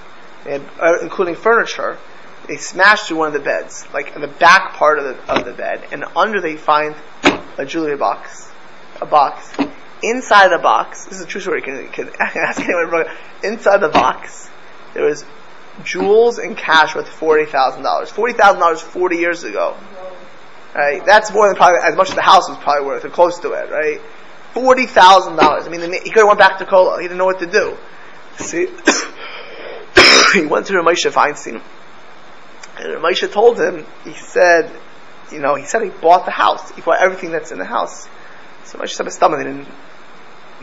uh, 0.46 0.98
including 1.02 1.34
furniture. 1.34 1.98
They 2.48 2.56
smashed 2.56 3.08
through 3.08 3.18
one 3.18 3.28
of 3.28 3.34
the 3.34 3.40
beds, 3.40 3.86
like 3.92 4.14
in 4.14 4.20
the 4.20 4.28
back 4.28 4.74
part 4.74 4.98
of 4.98 5.04
the 5.04 5.32
of 5.32 5.44
the 5.44 5.52
bed, 5.52 5.86
and 5.92 6.04
under 6.16 6.40
they 6.40 6.56
find 6.56 6.94
a 7.58 7.64
jewelry 7.64 7.96
box, 7.96 8.50
a 9.00 9.06
box. 9.06 9.54
Inside 10.10 10.48
the 10.48 10.58
box, 10.58 11.04
this 11.06 11.18
is 11.18 11.24
a 11.24 11.26
true 11.26 11.40
story. 11.40 11.62
Can, 11.62 11.88
can 11.88 12.10
ask 12.20 12.60
anyone. 12.60 13.06
Inside 13.42 13.78
the 13.78 13.88
box, 13.88 14.50
there 14.92 15.04
was 15.04 15.24
jewels 15.82 16.38
and 16.38 16.56
cash 16.56 16.94
worth 16.94 17.08
forty 17.08 17.46
thousand 17.46 17.82
dollars. 17.82 18.10
Forty 18.10 18.34
thousand 18.34 18.60
dollars 18.60 18.80
forty 18.80 19.16
years 19.16 19.44
ago 19.44 19.76
Right? 20.74 21.06
That's 21.06 21.32
more 21.32 21.46
than 21.46 21.56
probably 21.56 21.78
as 21.84 21.94
much 21.94 22.08
as 22.08 22.16
the 22.16 22.22
house 22.22 22.48
was 22.48 22.58
probably 22.58 22.86
worth, 22.86 23.04
or 23.04 23.08
close 23.08 23.38
to 23.40 23.52
it, 23.52 23.70
right? 23.70 24.00
Forty 24.52 24.86
thousand 24.86 25.36
dollars. 25.36 25.66
I 25.66 25.70
mean, 25.70 25.80
he 25.92 26.10
could 26.10 26.18
have 26.18 26.26
went 26.26 26.40
back 26.40 26.58
to 26.58 26.64
Kollel. 26.64 27.00
He 27.00 27.04
didn't 27.04 27.18
know 27.18 27.26
what 27.26 27.38
to 27.38 27.46
do. 27.46 27.76
See, 28.36 28.66
he 30.34 30.46
went 30.46 30.66
to 30.66 30.76
Reb 30.76 30.84
Moshe 30.84 31.08
Feinstein, 31.12 31.62
and 32.76 32.92
Reb 32.94 33.02
Moshe 33.02 33.32
told 33.32 33.60
him. 33.60 33.86
He 34.02 34.14
said, 34.14 34.68
you 35.30 35.38
know, 35.38 35.54
he 35.54 35.64
said 35.64 35.82
he 35.82 35.90
bought 35.90 36.24
the 36.24 36.32
house. 36.32 36.72
He 36.72 36.82
bought 36.82 37.00
everything 37.00 37.30
that's 37.30 37.52
in 37.52 37.58
the 37.58 37.64
house. 37.64 38.08
So 38.64 38.78
Reb 38.78 38.88
Moshe 38.88 38.94
said, 38.94 39.12
"Stomach 39.12 39.38
didn't 39.38 39.68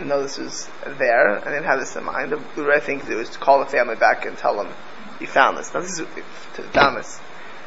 know 0.08 0.22
this 0.22 0.38
was 0.38 0.70
there. 0.86 1.40
I 1.40 1.52
didn't 1.52 1.66
have 1.66 1.80
this 1.80 1.96
in 1.96 2.04
mind. 2.04 2.32
The 2.56 2.64
right 2.64 2.82
thing 2.82 3.00
to 3.00 3.06
do 3.06 3.20
is 3.20 3.30
to 3.30 3.40
call 3.40 3.60
the 3.60 3.70
family 3.70 3.96
back 3.96 4.26
and 4.26 4.38
tell 4.38 4.56
them 4.56 4.74
he 5.20 5.26
found 5.26 5.58
this. 5.58 5.74
Now 5.74 5.82
this 5.82 6.00
is 6.00 6.08
to 6.56 6.62
this. 6.96 7.20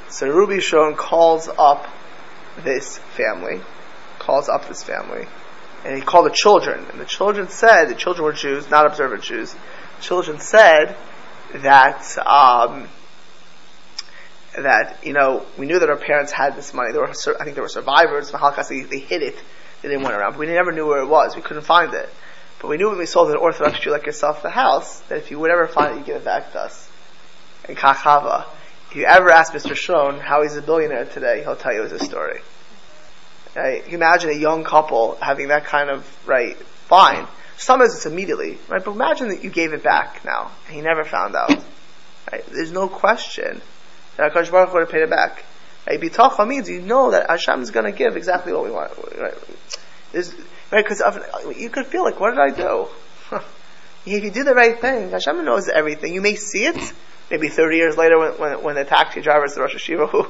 So 0.08 0.28
Ruby 0.28 0.56
Schron 0.56 0.96
calls 0.96 1.48
up 1.48 1.88
this 2.62 2.98
family, 2.98 3.60
calls 4.18 4.48
up 4.48 4.68
this 4.68 4.82
family, 4.82 5.26
and 5.84 5.96
he 5.96 6.02
called 6.02 6.26
the 6.26 6.34
children. 6.34 6.84
And 6.90 7.00
the 7.00 7.04
children 7.04 7.48
said, 7.48 7.86
the 7.86 7.94
children 7.94 8.24
were 8.24 8.32
Jews, 8.32 8.70
not 8.70 8.86
observant 8.86 9.22
Jews. 9.22 9.54
children 10.00 10.40
said 10.40 10.96
that, 11.52 12.18
um, 12.18 12.88
that, 14.56 14.98
you 15.04 15.12
know, 15.12 15.44
we 15.58 15.66
knew 15.66 15.78
that 15.78 15.90
our 15.90 15.98
parents 15.98 16.32
had 16.32 16.56
this 16.56 16.72
money. 16.72 16.92
There 16.92 17.00
were, 17.00 17.10
I 17.40 17.44
think 17.44 17.54
there 17.54 17.62
were 17.62 17.68
survivors 17.68 18.30
from 18.30 18.40
Holocaust. 18.40 18.68
They, 18.68 18.82
they 18.82 19.00
hid 19.00 19.22
it. 19.22 19.36
They 19.82 19.88
didn't 19.88 20.02
want 20.02 20.14
around. 20.14 20.32
But 20.32 20.40
we 20.40 20.46
never 20.46 20.72
knew 20.72 20.86
where 20.86 21.02
it 21.02 21.08
was. 21.08 21.36
We 21.36 21.42
couldn't 21.42 21.64
find 21.64 21.92
it. 21.92 22.08
But 22.64 22.70
we 22.70 22.78
knew 22.78 22.88
when 22.88 22.96
we 22.96 23.04
sold 23.04 23.28
an 23.28 23.36
Orthodox 23.36 23.78
Jew 23.80 23.90
like 23.90 24.06
yourself 24.06 24.40
the 24.40 24.48
house, 24.48 25.00
that 25.10 25.18
if 25.18 25.30
you 25.30 25.38
would 25.38 25.50
ever 25.50 25.68
find 25.68 25.96
it, 25.96 25.98
you 25.98 26.04
give 26.06 26.16
it 26.16 26.24
back 26.24 26.50
to 26.52 26.60
us. 26.60 26.88
And 27.66 27.76
Kachava, 27.76 28.46
if 28.88 28.96
you 28.96 29.04
ever 29.04 29.28
ask 29.28 29.52
Mr. 29.52 29.72
Schron 29.72 30.18
how 30.18 30.40
he's 30.40 30.56
a 30.56 30.62
billionaire 30.62 31.04
today, 31.04 31.42
he'll 31.42 31.56
tell 31.56 31.74
you 31.74 31.82
his 31.82 32.00
story. 32.00 32.40
Right? 33.54 33.86
You 33.86 33.98
imagine 33.98 34.30
a 34.30 34.32
young 34.32 34.64
couple 34.64 35.16
having 35.16 35.48
that 35.48 35.66
kind 35.66 35.90
of, 35.90 36.08
right, 36.26 36.56
fine. 36.56 37.26
Sometimes 37.58 37.96
it's 37.96 38.06
immediately, 38.06 38.56
right? 38.68 38.82
But 38.82 38.92
imagine 38.92 39.28
that 39.28 39.44
you 39.44 39.50
gave 39.50 39.74
it 39.74 39.82
back 39.82 40.24
now, 40.24 40.50
and 40.66 40.74
he 40.74 40.80
never 40.80 41.04
found 41.04 41.36
out. 41.36 41.50
Right? 42.32 42.46
There's 42.46 42.72
no 42.72 42.88
question 42.88 43.60
that 44.16 44.32
HaKadosh 44.32 44.50
Baruch 44.50 44.72
would 44.72 44.80
have 44.80 44.90
paid 44.90 45.02
it 45.02 45.10
back. 45.10 45.44
Right? 45.86 46.00
Bitacha 46.00 46.48
means 46.48 46.70
you 46.70 46.80
know 46.80 47.10
that 47.10 47.28
Hashem 47.28 47.60
is 47.60 47.70
going 47.70 47.84
to 47.84 47.92
give 47.92 48.16
exactly 48.16 48.54
what 48.54 48.64
we 48.64 48.70
want. 48.70 48.90
Right? 49.18 49.34
Right? 50.74 50.84
Because 50.84 51.00
you 51.56 51.70
could 51.70 51.86
feel 51.86 52.02
like, 52.02 52.18
what 52.18 52.30
did 52.30 52.40
I 52.40 52.50
do? 52.50 52.88
if 54.06 54.24
you 54.24 54.30
do 54.32 54.42
the 54.42 54.54
right 54.54 54.80
thing, 54.80 55.10
Hashem 55.10 55.44
knows 55.44 55.68
everything. 55.68 56.12
You 56.12 56.20
may 56.20 56.34
see 56.34 56.64
it, 56.66 56.92
maybe 57.30 57.48
30 57.48 57.76
years 57.76 57.96
later 57.96 58.18
when, 58.18 58.32
when, 58.32 58.62
when 58.64 58.74
the 58.74 58.84
taxi 58.84 59.20
driver 59.20 59.44
is 59.44 59.54
the 59.54 59.60
Rosh 59.60 59.76
Yeshiva 59.76 60.10
who, 60.10 60.26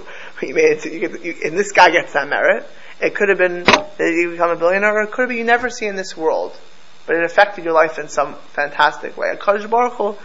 you 0.47 0.55
made 0.55 0.65
it 0.65 0.81
to, 0.83 0.93
you 0.93 1.01
get, 1.01 1.25
you, 1.25 1.35
and 1.47 1.57
this 1.57 1.73
guy 1.73 1.91
gets 1.91 2.13
that 2.13 2.29
merit. 2.29 2.69
It 3.01 3.15
could 3.15 3.31
have 3.31 3.39
been 3.39 3.65
that 3.65 3.97
you 3.99 4.33
become 4.33 4.51
a 4.51 4.57
billionaire, 4.57 4.99
or 4.99 5.05
it 5.05 5.13
could 5.13 5.23
have 5.23 5.29
been 5.31 5.39
you 5.39 5.45
never 5.45 5.71
see 5.71 5.87
in 5.87 5.97
this 5.97 6.15
world, 6.15 6.55
but 7.07 7.17
it 7.17 7.25
affected 7.25 7.65
your 7.65 7.73
life 7.73 7.99
in 7.99 8.09
some 8.09 8.35
fantastic 8.53 9.17
way. 9.17 9.35
Hakadosh 9.35 9.71
Baruch 9.71 9.95
Hu 9.95 10.17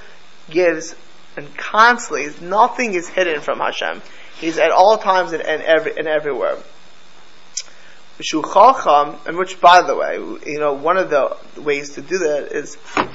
gives 0.50 0.96
and 1.38 1.56
constantly, 1.56 2.28
nothing 2.46 2.94
is 2.94 3.08
hidden 3.08 3.40
from 3.40 3.60
Hashem. 3.60 4.02
He's 4.42 4.58
at 4.58 4.72
all 4.72 4.98
times 4.98 5.32
and, 5.32 5.42
and, 5.42 5.62
every, 5.62 5.98
and 5.98 6.10
everywhere. 6.10 6.58
And 8.22 9.38
which, 9.38 9.62
by 9.62 9.82
the 9.82 9.96
way, 9.96 10.16
you 10.46 10.60
know, 10.60 10.74
one 10.74 10.98
of 10.98 11.10
the 11.10 11.38
ways 11.56 11.92
to 11.92 12.02
do 12.02 12.18
that 12.18 12.52
is, 12.52 12.78
uh, 12.98 13.08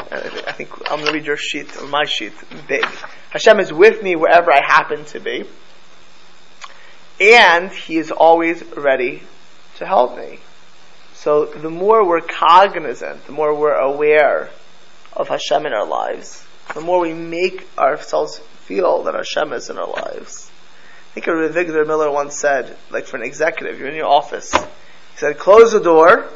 I 0.46 0.52
think 0.52 0.70
I'm 0.90 1.00
going 1.00 1.08
to 1.08 1.12
read 1.12 1.26
your 1.26 1.36
sheet, 1.36 1.76
or 1.76 1.86
my 1.86 2.04
sheet, 2.04 2.32
big. 2.66 2.86
Hashem 3.28 3.60
is 3.60 3.70
with 3.70 4.02
me 4.02 4.16
wherever 4.16 4.50
I 4.50 4.60
happen 4.64 5.04
to 5.06 5.20
be, 5.20 5.44
and 7.20 7.70
He 7.70 7.98
is 7.98 8.10
always 8.10 8.64
ready 8.76 9.22
to 9.76 9.86
help 9.86 10.16
me. 10.16 10.38
So 11.12 11.44
the 11.44 11.70
more 11.70 12.06
we're 12.06 12.22
cognizant, 12.22 13.26
the 13.26 13.32
more 13.32 13.54
we're 13.54 13.74
aware 13.74 14.48
of 15.12 15.28
Hashem 15.28 15.66
in 15.66 15.74
our 15.74 15.86
lives, 15.86 16.46
the 16.72 16.80
more 16.80 17.00
we 17.00 17.12
make 17.12 17.68
ourselves 17.76 18.38
feel 18.38 19.02
that 19.02 19.14
Hashem 19.14 19.52
is 19.52 19.68
in 19.68 19.76
our 19.76 19.90
lives. 19.90 20.50
I 21.10 21.20
think 21.20 21.26
Avigdor 21.26 21.86
Miller 21.86 22.10
once 22.10 22.36
said, 22.36 22.76
like 22.90 23.04
for 23.04 23.18
an 23.18 23.22
executive, 23.22 23.78
you're 23.78 23.88
in 23.88 23.96
your 23.96 24.06
office. 24.06 24.54
He 25.14 25.20
said, 25.20 25.38
close 25.38 25.72
the 25.72 25.80
door, 25.80 26.28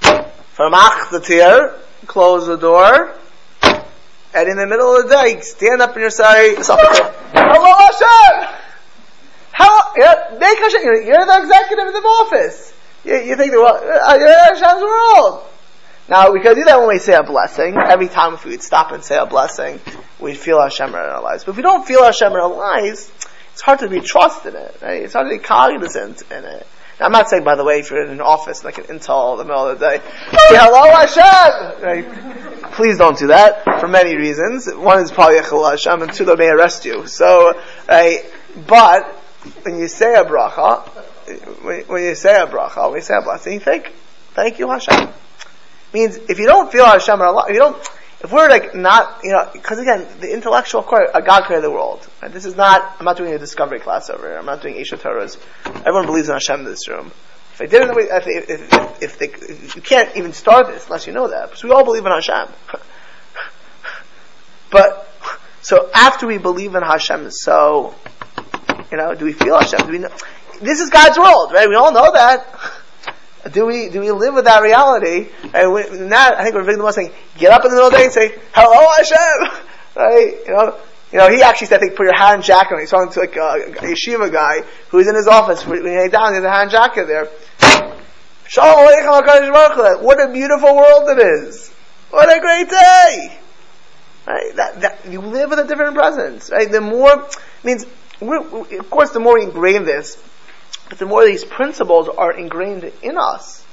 Vermach 0.00 1.10
the 1.10 1.20
tier, 1.20 1.78
close 2.06 2.46
the 2.46 2.56
door, 2.56 3.14
and 3.62 4.48
in 4.48 4.56
the 4.56 4.66
middle 4.66 4.96
of 4.96 5.08
the 5.08 5.14
day, 5.14 5.40
stand 5.40 5.82
up 5.82 5.94
in 5.94 6.00
your 6.00 6.10
sari, 6.10 6.54
Hello 6.56 7.76
Hashem! 7.76 8.58
How, 9.52 9.92
yeah, 9.96 10.38
make 10.38 10.58
Hashem, 10.58 10.82
you're 10.82 11.26
the 11.26 11.38
executive 11.42 11.86
of 11.86 11.92
the 11.92 12.00
office. 12.00 12.74
You, 13.04 13.16
you 13.16 13.36
think, 13.36 13.52
well, 13.52 13.76
uh, 13.76 14.16
you're 14.16 14.28
Hashem's 14.28 14.82
world. 14.82 15.44
Now, 16.08 16.32
we 16.32 16.40
could 16.40 16.54
do 16.54 16.64
that 16.64 16.78
when 16.78 16.88
we 16.88 16.98
say 16.98 17.14
a 17.14 17.22
blessing. 17.22 17.76
Every 17.76 18.08
time 18.08 18.34
if 18.34 18.44
we 18.44 18.52
would 18.52 18.62
stop 18.62 18.92
and 18.92 19.04
say 19.04 19.16
a 19.16 19.26
blessing, 19.26 19.80
we'd 20.18 20.36
feel 20.36 20.56
our 20.56 20.68
Hashem 20.68 20.88
in 20.88 20.94
our 20.94 21.22
lives. 21.22 21.44
But 21.44 21.52
if 21.52 21.56
we 21.58 21.62
don't 21.62 21.86
feel 21.86 22.00
our 22.00 22.06
Hashem 22.06 22.32
in 22.32 22.38
our 22.38 22.52
lives, 22.52 23.10
it's 23.52 23.60
hard 23.60 23.80
to 23.80 23.88
be 23.88 24.00
trusted 24.00 24.54
in 24.54 24.62
it, 24.62 24.76
right? 24.82 25.02
It's 25.02 25.12
hard 25.12 25.30
to 25.30 25.36
be 25.36 25.42
cognizant 25.42 26.22
in 26.30 26.44
it. 26.44 26.66
I'm 27.02 27.12
not 27.12 27.28
saying, 27.28 27.44
by 27.44 27.56
the 27.56 27.64
way, 27.64 27.80
if 27.80 27.90
you're 27.90 28.04
in 28.04 28.10
an 28.10 28.20
office 28.20 28.64
like 28.64 28.78
an 28.78 28.84
Intel 28.84 29.32
in 29.32 29.38
the 29.38 29.44
middle 29.44 29.68
of 29.68 29.78
the 29.78 29.88
day, 29.88 29.98
say 29.98 30.56
hello 30.56 30.90
Hashem! 30.94 31.82
Right? 31.82 32.72
Please 32.72 32.98
don't 32.98 33.18
do 33.18 33.26
that 33.28 33.64
for 33.80 33.88
many 33.88 34.16
reasons. 34.16 34.68
One 34.72 35.00
is 35.00 35.10
probably 35.10 35.38
a 35.38 35.42
Hashem, 35.42 36.02
and 36.02 36.12
two, 36.12 36.24
they 36.24 36.36
may 36.36 36.48
arrest 36.48 36.84
you. 36.84 37.06
So, 37.06 37.52
right? 37.88 38.24
But 38.66 39.04
when 39.62 39.78
you 39.78 39.88
say 39.88 40.14
a 40.14 40.24
bracha, 40.24 40.88
when, 41.88 42.02
you 42.02 42.14
say 42.14 42.34
a 42.34 42.46
bracha, 42.46 42.90
when 42.90 42.96
you 42.96 43.02
say 43.02 43.14
a 43.16 43.22
blessing, 43.22 43.60
think, 43.60 43.92
thank 44.34 44.58
you 44.58 44.68
Hashem. 44.68 45.08
Means 45.92 46.16
if 46.16 46.38
you 46.38 46.46
don't 46.46 46.72
feel 46.72 46.86
Hashem 46.86 47.16
in 47.16 47.26
Allah, 47.26 47.44
if 47.48 47.54
you 47.54 47.60
don't, 47.60 47.90
if 48.22 48.30
we're 48.30 48.48
like 48.48 48.74
not, 48.74 49.20
you 49.24 49.32
know, 49.32 49.50
because 49.52 49.78
again, 49.78 50.06
the 50.20 50.32
intellectual 50.32 50.82
core, 50.82 51.08
uh, 51.14 51.20
God 51.20 51.44
created 51.44 51.64
the 51.64 51.70
world. 51.70 52.06
Right? 52.22 52.32
This 52.32 52.44
is 52.44 52.56
not, 52.56 52.96
I'm 52.98 53.04
not 53.04 53.16
doing 53.16 53.34
a 53.34 53.38
discovery 53.38 53.80
class 53.80 54.10
over 54.10 54.28
here. 54.28 54.38
I'm 54.38 54.46
not 54.46 54.62
doing 54.62 54.76
Isha 54.76 54.98
Torahs. 54.98 55.38
Everyone 55.66 56.06
believes 56.06 56.28
in 56.28 56.34
Hashem 56.34 56.60
in 56.60 56.66
this 56.66 56.88
room. 56.88 57.10
If 57.54 57.62
I 57.62 57.66
didn't, 57.66 57.90
if, 57.90 58.26
if, 58.26 58.50
if, 58.50 59.02
if, 59.02 59.18
they, 59.18 59.26
if 59.26 59.76
you 59.76 59.82
can't 59.82 60.16
even 60.16 60.32
start 60.32 60.68
this 60.68 60.86
unless 60.86 61.06
you 61.06 61.12
know 61.12 61.28
that, 61.28 61.50
because 61.50 61.64
we 61.64 61.70
all 61.70 61.84
believe 61.84 62.06
in 62.06 62.12
Hashem. 62.12 62.48
but 64.70 65.12
So 65.62 65.90
after 65.94 66.26
we 66.26 66.38
believe 66.38 66.74
in 66.74 66.82
Hashem, 66.82 67.30
so 67.30 67.94
you 68.90 68.98
know, 68.98 69.14
do 69.14 69.24
we 69.24 69.32
feel 69.32 69.58
Hashem? 69.58 69.86
Do 69.86 69.92
we 69.92 69.98
know? 69.98 70.10
This 70.60 70.80
is 70.80 70.90
God's 70.90 71.18
world, 71.18 71.52
right? 71.52 71.68
We 71.68 71.76
all 71.76 71.92
know 71.92 72.12
that. 72.12 72.46
Do 73.50 73.66
we 73.66 73.88
do 73.88 74.00
we 74.00 74.12
live 74.12 74.34
with 74.34 74.44
that 74.44 74.62
reality? 74.62 75.28
And 75.52 75.72
we, 75.72 75.82
now 76.06 76.30
I 76.36 76.44
think 76.44 76.54
we're 76.54 76.64
the 76.64 76.78
most 76.78 76.94
saying, 76.94 77.12
get 77.38 77.50
up 77.50 77.64
in 77.64 77.70
the 77.70 77.76
middle 77.76 77.88
of 77.88 77.92
the 77.92 77.98
day 77.98 78.04
and 78.04 78.12
say, 78.12 78.38
"Hello, 78.52 78.86
Hashem," 78.96 79.66
right? 79.96 80.46
You 80.46 80.52
know, 80.52 80.78
you 81.12 81.18
know, 81.18 81.28
he 81.28 81.42
actually 81.42 81.66
said, 81.66 81.80
think, 81.80 81.94
put 81.94 82.04
your 82.04 82.16
hand 82.16 82.42
jacket 82.42 82.74
on. 82.74 82.80
He's 82.80 82.90
talking 82.90 83.12
to 83.12 83.20
like 83.20 83.36
a, 83.36 83.70
a 83.70 83.92
yeshiva 83.92 84.32
guy 84.32 84.62
who's 84.88 85.06
in 85.06 85.14
his 85.14 85.28
office. 85.28 85.66
When 85.66 85.84
he 85.84 86.08
down, 86.08 86.32
there's 86.32 86.44
a 86.44 86.50
hand 86.50 86.70
jacket 86.70 87.06
there. 87.06 87.28
What 90.00 90.20
a 90.20 90.32
beautiful 90.32 90.74
world 90.74 91.10
it 91.10 91.18
is. 91.18 91.68
What 92.10 92.34
a 92.34 92.40
great 92.40 92.68
day. 92.70 93.38
Right? 94.26 94.56
That, 94.56 94.80
that, 94.80 95.00
you 95.10 95.20
live 95.20 95.50
with 95.50 95.58
a 95.58 95.64
different 95.64 95.94
presence. 95.94 96.50
Right? 96.50 96.70
The 96.70 96.80
more, 96.80 97.28
means, 97.62 97.84
we're, 98.20 98.40
of 98.78 98.88
course, 98.88 99.10
the 99.10 99.20
more 99.20 99.34
we 99.34 99.44
ingrain 99.44 99.84
this, 99.84 100.16
but 100.92 100.98
the 100.98 101.06
more 101.06 101.24
these 101.24 101.42
principles 101.42 102.06
are 102.06 102.36
ingrained 102.36 102.92
in 103.02 103.16
us, 103.16 103.64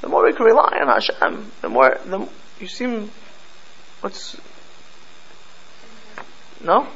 the 0.00 0.08
more 0.08 0.24
we 0.24 0.32
can 0.32 0.44
rely 0.44 0.80
on 0.82 0.88
Hashem. 0.88 1.52
The 1.60 1.68
more, 1.68 1.96
the, 2.04 2.28
you 2.58 2.66
seem, 2.66 3.12
what's, 4.00 4.36
no? 6.60 6.88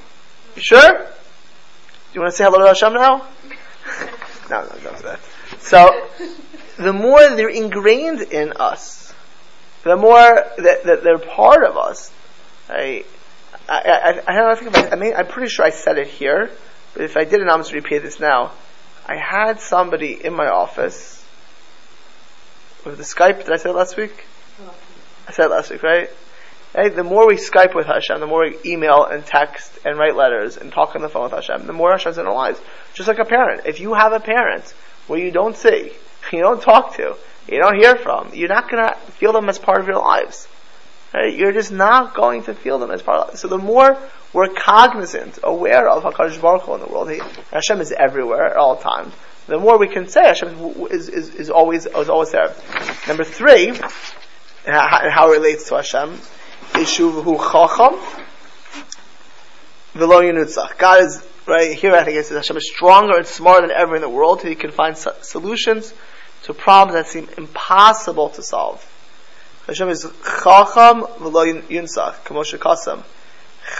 You 0.57 0.61
sure? 0.61 0.81
Do 0.81 2.15
you 2.15 2.21
want 2.21 2.33
to 2.33 2.37
say 2.37 2.43
hello 2.43 2.59
to 2.59 2.67
Hashem 2.67 2.95
now? 2.95 3.29
no, 4.51 4.63
no, 4.63 4.69
don't 4.83 4.97
do 4.97 5.03
that. 5.05 5.21
So, 5.61 6.05
the 6.77 6.93
more 6.93 7.21
they're 7.37 7.49
ingrained 7.49 8.23
in 8.23 8.55
us, 8.55 9.15
the 9.85 9.97
more 9.97 10.35
that, 10.59 10.83
that 10.83 11.05
they're 11.05 11.19
part 11.19 11.63
of 11.63 11.77
us. 11.77 12.11
I, 12.69 13.05
I, 13.69 13.79
I, 13.79 14.09
I 14.27 14.35
don't 14.35 14.49
know 14.49 14.73
think 14.73 14.77
I, 14.77 14.97
I 14.97 14.97
mean, 14.97 15.15
I'm 15.17 15.29
pretty 15.29 15.49
sure 15.49 15.65
I 15.65 15.71
said 15.71 15.99
it 15.99 16.09
here, 16.09 16.51
but 16.93 17.05
if 17.05 17.17
I 17.17 17.23
didn't, 17.23 17.49
I'm 17.49 17.61
just 17.61 17.73
repeat 17.73 18.03
this 18.03 18.19
now. 18.19 18.51
I 19.07 19.17
had 19.17 19.61
somebody 19.61 20.25
in 20.25 20.35
my 20.35 20.47
office 20.47 21.23
with 22.85 22.97
the 22.97 23.03
Skype. 23.03 23.45
Did 23.45 23.53
I 23.53 23.57
say 23.57 23.71
last 23.71 23.97
week? 23.97 24.25
I 25.29 25.33
said 25.33 25.47
last 25.47 25.71
week, 25.71 25.83
right? 25.83 26.11
Right? 26.75 26.95
The 26.95 27.05
more 27.05 27.27
we 27.27 27.35
Skype 27.35 27.75
with 27.75 27.87
Hashem, 27.87 28.21
the 28.21 28.27
more 28.27 28.41
we 28.41 28.57
email 28.65 29.05
and 29.05 29.25
text 29.25 29.79
and 29.85 29.99
write 29.99 30.17
letters 30.17 30.57
and 30.57 30.73
talk 30.73 30.97
on 30.97 31.03
the 31.03 31.09
phone 31.09 31.25
with 31.25 31.33
Hashem, 31.33 31.67
the 31.67 31.73
more 31.73 31.93
Hashem's 31.93 32.19
in 32.19 32.27
our 32.27 32.35
lives. 32.35 32.61
Just 32.95 33.09
like 33.09 33.19
a 33.19 33.25
parent. 33.25 33.63
If 33.67 33.81
you 33.81 33.95
have 33.95 34.13
a 34.13 34.21
parent 34.21 34.75
where 35.07 35.19
you 35.19 35.31
don't 35.31 35.57
see, 35.57 35.93
you 36.33 36.41
don't 36.41 36.63
talk 36.63 36.97
to, 36.97 37.17
you 37.47 37.59
don't 37.59 37.77
hear 37.77 37.97
from, 37.97 38.31
you're 38.35 38.49
not 38.49 38.71
gonna 38.71 38.97
feel 39.19 39.33
them 39.33 39.49
as 39.49 39.59
part 39.59 39.81
of 39.81 39.87
your 39.87 39.99
lives. 39.99 40.49
Right? 41.15 41.33
You're 41.33 41.53
just 41.53 41.71
not 41.71 42.15
going 42.15 42.43
to 42.45 42.55
feel 42.55 42.81
them 42.81 42.91
as 42.91 43.01
part 43.01 43.31
of. 43.31 43.39
So 43.39 43.47
the 43.47 43.59
more 43.59 43.97
we're 44.33 44.49
cognizant, 44.49 45.39
aware 45.45 45.89
of 45.89 46.03
HaKadosh 46.03 46.41
Baruch 46.41 46.63
Hu 46.63 46.75
in 46.75 46.81
the 46.81 46.89
world, 46.89 47.09
he, 47.09 47.21
Hashem 47.53 47.81
is 47.81 47.93
everywhere 47.93 48.47
at 48.47 48.57
all 48.57 48.77
times, 48.77 49.15
the 49.47 49.59
more 49.59 49.79
we 49.79 49.89
can 49.89 50.09
say 50.09 50.27
Hashem 50.27 50.89
is, 50.91 51.09
is, 51.09 51.35
is 51.35 51.51
always, 51.51 51.87
is 51.87 52.09
always 52.09 52.33
there. 52.33 52.53
Number 53.07 53.23
three, 53.23 53.69
and 53.69 53.79
how 54.67 55.31
it 55.31 55.37
relates 55.37 55.69
to 55.69 55.77
Hashem, 55.77 56.19
Ishuvu 56.73 57.37
Chacham 57.39 58.01
Velo 59.93 60.21
Yunutzach. 60.21 60.77
God 60.79 61.05
is, 61.05 61.25
right 61.47 61.73
here 61.75 61.93
I 61.93 62.03
think 62.03 62.17
it 62.17 62.27
says 62.27 62.39
Hashem 62.39 62.57
is 62.57 62.69
stronger 62.69 63.19
and 63.19 63.27
smarter 63.27 63.69
than 63.69 63.77
ever 63.77 63.95
in 63.95 64.03
the 64.03 64.09
world, 64.09 64.43
He 64.43 64.57
can 64.57 64.73
find 64.73 64.97
solutions 64.97 65.95
to 66.45 66.55
problems 66.55 66.95
that 66.95 67.07
seem 67.07 67.29
impossible 67.39 68.31
to 68.31 68.43
solve. 68.43 68.85
Hashem 69.67 69.89
is 69.89 70.03
Chacham 70.43 71.07
Velo 71.19 71.47
Yunsach, 71.47 72.17
Kamosha 72.25 72.59
Kasam. 72.59 73.03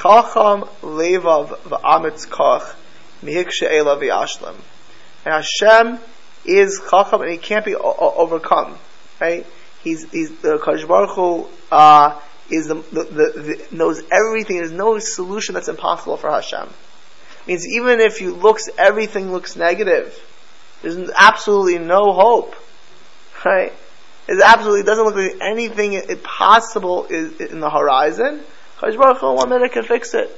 Chacham 0.01 0.67
Levav 0.81 1.59
V'amitz 1.59 2.27
Koch 2.27 2.75
Mihik 3.23 3.51
She'ela 3.51 3.99
V'yashlam. 3.99 4.55
And 5.27 5.45
Hashem 5.45 5.99
is 6.47 6.81
Chacham 6.91 7.21
and 7.21 7.31
He 7.33 7.37
can't 7.37 7.67
be 7.67 7.75
overcome, 7.75 8.79
right? 9.21 9.45
He's, 9.83 10.11
he's, 10.11 10.31
the 10.39 10.57
Kadosh 10.57 10.89
Baruch 10.89 11.11
Hu, 11.11 11.47
uh, 11.71 12.19
is 12.51 12.69
the, 12.69 12.77
the, 12.77 13.05
the, 13.05 13.67
the, 13.71 13.77
knows 13.77 14.03
everything. 14.11 14.57
There's 14.57 14.73
no 14.73 14.99
solution 14.99 15.55
that's 15.55 15.69
impossible 15.69 16.17
for 16.17 16.31
Hashem. 16.31 16.67
It 16.67 17.47
means 17.47 17.69
even 17.69 18.01
if 18.01 18.23
you 18.23 18.35
looks, 18.35 18.71
everything 18.79 19.33
looks 19.33 19.55
negative. 19.55 20.19
There's 20.81 21.11
absolutely 21.15 21.79
no 21.79 22.15
hope, 22.15 22.57
right? 23.45 23.75
It 24.27 24.41
absolutely 24.43 24.85
doesn't 24.85 25.05
look 25.05 25.17
like 25.17 25.37
anything 25.43 26.01
possible 26.23 27.07
is 27.07 27.41
in 27.41 27.61
the 27.61 27.71
horizon. 27.71 28.41
Chaysh 28.79 28.97
Baruch 28.97 29.23
in 29.23 29.35
one 29.35 29.51
minute 29.51 29.73
could 29.73 29.87
fix 29.87 30.15
it. 30.15 30.31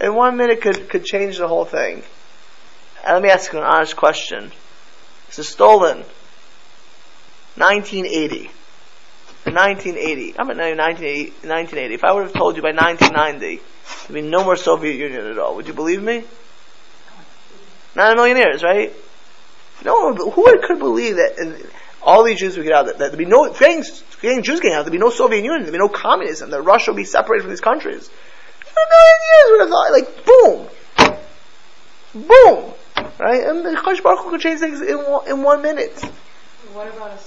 In 0.00 0.14
one 0.14 0.36
minute 0.36 0.60
could, 0.60 0.88
could 0.88 1.04
change 1.04 1.38
the 1.38 1.48
whole 1.48 1.64
thing. 1.64 2.02
And 3.04 3.14
let 3.14 3.22
me 3.22 3.30
ask 3.30 3.52
you 3.52 3.58
an 3.58 3.64
honest 3.64 3.96
question. 3.96 4.52
This 5.26 5.40
is 5.40 5.48
stolen. 5.48 6.04
1980. 7.56 8.50
1980. 9.44 10.38
I'm 10.38 10.50
at 10.50 10.56
1980, 10.56 11.30
1980. 11.46 11.94
If 11.94 12.04
I 12.04 12.12
would 12.12 12.24
have 12.24 12.32
told 12.32 12.56
you 12.56 12.62
by 12.62 12.72
1990 12.72 13.60
there'd 14.06 14.14
be 14.14 14.22
no 14.22 14.44
more 14.44 14.56
Soviet 14.56 14.94
Union 14.94 15.26
at 15.26 15.38
all, 15.38 15.56
would 15.56 15.66
you 15.66 15.72
believe 15.72 16.02
me? 16.02 16.24
Not 17.96 18.12
a 18.12 18.16
million 18.16 18.36
years, 18.36 18.62
right? 18.62 18.92
No, 19.84 20.14
who 20.14 20.58
could 20.66 20.78
believe 20.78 21.16
that 21.16 21.38
all 22.08 22.24
these 22.24 22.38
Jews 22.38 22.56
would 22.56 22.64
get 22.64 22.72
out, 22.72 22.96
there'd 22.96 23.18
be 23.18 23.26
no, 23.26 23.52
getting, 23.52 23.84
getting 24.22 24.42
Jews 24.42 24.60
getting 24.60 24.74
out, 24.74 24.82
there'd 24.86 24.92
be 24.92 24.98
no 24.98 25.10
Soviet 25.10 25.44
Union, 25.44 25.60
there'd 25.60 25.72
be 25.72 25.78
no 25.78 25.90
communism, 25.90 26.48
that 26.50 26.62
Russia 26.62 26.90
would 26.90 26.96
be 26.96 27.04
separated 27.04 27.42
from 27.42 27.50
these 27.50 27.60
countries. 27.60 28.08
For 28.08 28.80
a 28.80 28.88
million 28.94 29.20
years 29.28 29.50
would 29.50 29.60
have 29.60 29.68
thought, 29.68 29.92
like, 29.92 30.24
boom! 30.24 30.68
Boom! 32.26 32.74
Right? 33.18 33.46
And 33.46 33.62
the 33.62 33.78
Chosh 33.78 34.02
Baruch 34.02 34.24
could 34.24 34.40
change 34.40 34.60
things 34.60 34.80
in 34.80 34.96
one, 34.96 35.28
in 35.28 35.42
one 35.42 35.60
minute. 35.60 36.00
What 36.72 36.88
about 36.88 37.10
a 37.10 37.18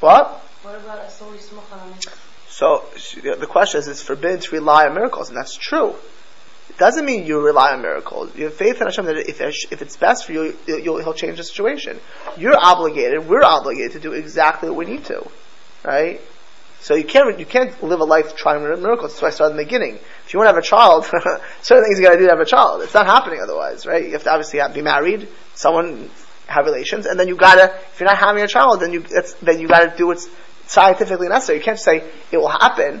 What? 0.00 0.26
What 0.62 0.74
about 0.74 0.98
a 0.98 1.08
So 2.48 2.84
the 3.22 3.46
question 3.46 3.78
is, 3.78 3.86
it's 3.86 4.02
forbidden 4.02 4.40
to 4.40 4.56
rely 4.56 4.86
on 4.86 4.94
miracles, 4.94 5.28
and 5.28 5.38
that's 5.38 5.54
true. 5.54 5.94
It 6.68 6.78
doesn't 6.78 7.04
mean 7.04 7.26
you 7.26 7.40
rely 7.40 7.72
on 7.72 7.82
miracles. 7.82 8.34
You 8.36 8.44
have 8.44 8.54
faith 8.54 8.80
in 8.80 8.86
Hashem 8.86 9.06
that 9.06 9.16
if, 9.16 9.40
if 9.40 9.82
it's 9.82 9.96
best 9.96 10.26
for 10.26 10.32
you, 10.32 10.56
He'll 10.66 11.14
change 11.14 11.38
the 11.38 11.44
situation. 11.44 11.98
You're 12.36 12.58
obligated, 12.58 13.26
we're 13.26 13.44
obligated 13.44 13.92
to 13.92 14.00
do 14.00 14.12
exactly 14.12 14.68
what 14.70 14.78
we 14.78 14.84
need 14.86 15.04
to, 15.06 15.26
right? 15.84 16.20
So 16.80 16.94
you 16.94 17.04
can't 17.04 17.38
you 17.38 17.46
can't 17.46 17.82
live 17.82 18.00
a 18.00 18.04
life 18.04 18.36
trying 18.36 18.62
miracles. 18.62 19.12
That's 19.12 19.22
why 19.22 19.28
I 19.28 19.30
started 19.32 19.52
in 19.52 19.56
the 19.58 19.64
beginning. 19.64 19.98
If 20.24 20.32
you 20.32 20.38
want 20.38 20.48
to 20.48 20.54
have 20.54 20.62
a 20.62 20.66
child, 20.66 21.04
certain 21.62 21.84
things 21.84 21.98
you 21.98 22.04
got 22.04 22.12
to 22.12 22.18
do 22.18 22.24
to 22.26 22.30
have 22.30 22.40
a 22.40 22.44
child. 22.44 22.82
It's 22.82 22.94
not 22.94 23.06
happening 23.06 23.40
otherwise, 23.42 23.84
right? 23.84 24.04
You 24.04 24.12
have 24.12 24.22
to 24.24 24.30
obviously 24.30 24.60
have, 24.60 24.74
be 24.74 24.82
married, 24.82 25.28
someone 25.54 26.08
have 26.46 26.66
relations, 26.66 27.06
and 27.06 27.18
then 27.18 27.26
you 27.26 27.36
gotta. 27.36 27.74
If 27.92 28.00
you're 28.00 28.08
not 28.08 28.18
having 28.18 28.42
a 28.42 28.48
child, 28.48 28.80
then 28.80 28.92
you 28.92 29.00
then 29.42 29.58
you 29.58 29.66
gotta 29.66 29.94
do 29.96 30.06
what's 30.06 30.28
scientifically 30.66 31.28
necessary. 31.28 31.58
You 31.58 31.64
can't 31.64 31.78
say 31.78 32.04
it 32.30 32.36
will 32.36 32.48
happen. 32.48 33.00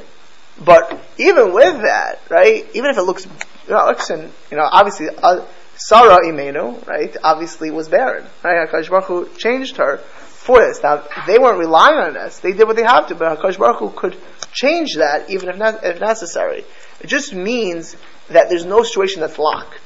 But 0.64 1.00
even 1.18 1.54
with 1.54 1.82
that, 1.82 2.20
right? 2.28 2.66
Even 2.74 2.90
if 2.90 2.98
it 2.98 3.02
looks, 3.02 3.28
you 3.68 3.74
know, 3.74 4.30
you 4.50 4.56
know, 4.56 4.68
obviously, 4.70 5.08
uh, 5.22 5.44
Sarah 5.76 6.18
Imenu, 6.24 6.84
right? 6.86 7.16
Obviously 7.22 7.70
was 7.70 7.88
barren, 7.88 8.26
right? 8.42 8.68
Hakadosh 8.68 8.90
Baruch 8.90 9.04
Hu 9.04 9.28
changed 9.36 9.76
her 9.76 9.98
for 9.98 10.58
this. 10.58 10.82
Now 10.82 11.04
they 11.26 11.38
weren't 11.38 11.58
relying 11.58 11.98
on 11.98 12.14
this; 12.14 12.40
they 12.40 12.52
did 12.52 12.66
what 12.66 12.76
they 12.76 12.82
have 12.82 13.08
to. 13.08 13.14
But 13.14 13.38
Hakadosh 13.38 13.58
Baruch 13.58 13.78
Hu 13.78 13.90
could 13.90 14.16
change 14.52 14.96
that 14.96 15.30
even 15.30 15.48
if, 15.48 15.56
ne- 15.56 15.88
if 15.88 16.00
necessary. 16.00 16.64
It 17.00 17.06
just 17.06 17.32
means 17.32 17.96
that 18.28 18.48
there's 18.48 18.64
no 18.64 18.82
situation 18.82 19.20
that's 19.20 19.38
locked. 19.38 19.80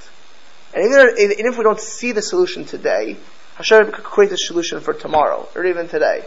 And 0.74 0.84
even, 0.86 1.14
even 1.18 1.46
if 1.46 1.58
we 1.58 1.64
don't 1.64 1.80
see 1.80 2.12
the 2.12 2.22
solution 2.22 2.64
today, 2.64 3.18
Hashem 3.56 3.92
could 3.92 4.04
create 4.04 4.30
the 4.30 4.36
solution 4.36 4.80
for 4.80 4.94
tomorrow 4.94 5.46
or 5.54 5.66
even 5.66 5.88
today. 5.88 6.24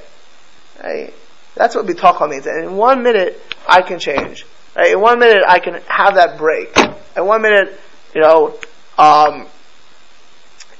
Right? 0.83 1.13
That's 1.55 1.73
what 1.73 1.87
bitachon 1.87 2.29
means. 2.29 2.45
And 2.45 2.65
in 2.65 2.75
one 2.75 3.01
minute, 3.01 3.41
I 3.67 3.81
can 3.81 3.97
change. 3.97 4.45
Right? 4.75 4.91
In 4.91 4.99
one 4.99 5.19
minute, 5.19 5.43
I 5.47 5.59
can 5.59 5.81
have 5.87 6.15
that 6.15 6.37
break. 6.37 6.75
In 7.15 7.25
one 7.25 7.41
minute, 7.41 7.79
you 8.13 8.21
know, 8.21 8.57
um, 8.97 9.47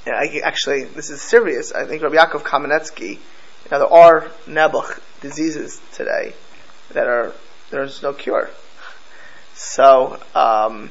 actually, 0.06 0.84
this 0.84 1.10
is 1.10 1.22
serious. 1.22 1.72
I 1.72 1.86
think 1.86 2.02
Rabbi 2.02 2.16
Yaakov 2.16 2.42
Kamenetsky, 2.42 3.10
you 3.10 3.70
know, 3.70 3.78
there 3.78 3.92
are 3.92 4.20
nebuch 4.46 5.00
diseases 5.20 5.80
today 5.92 6.34
that 6.92 7.06
are 7.06 7.32
there's 7.70 8.02
no 8.02 8.12
cure. 8.12 8.50
So, 9.54 10.20
um, 10.34 10.90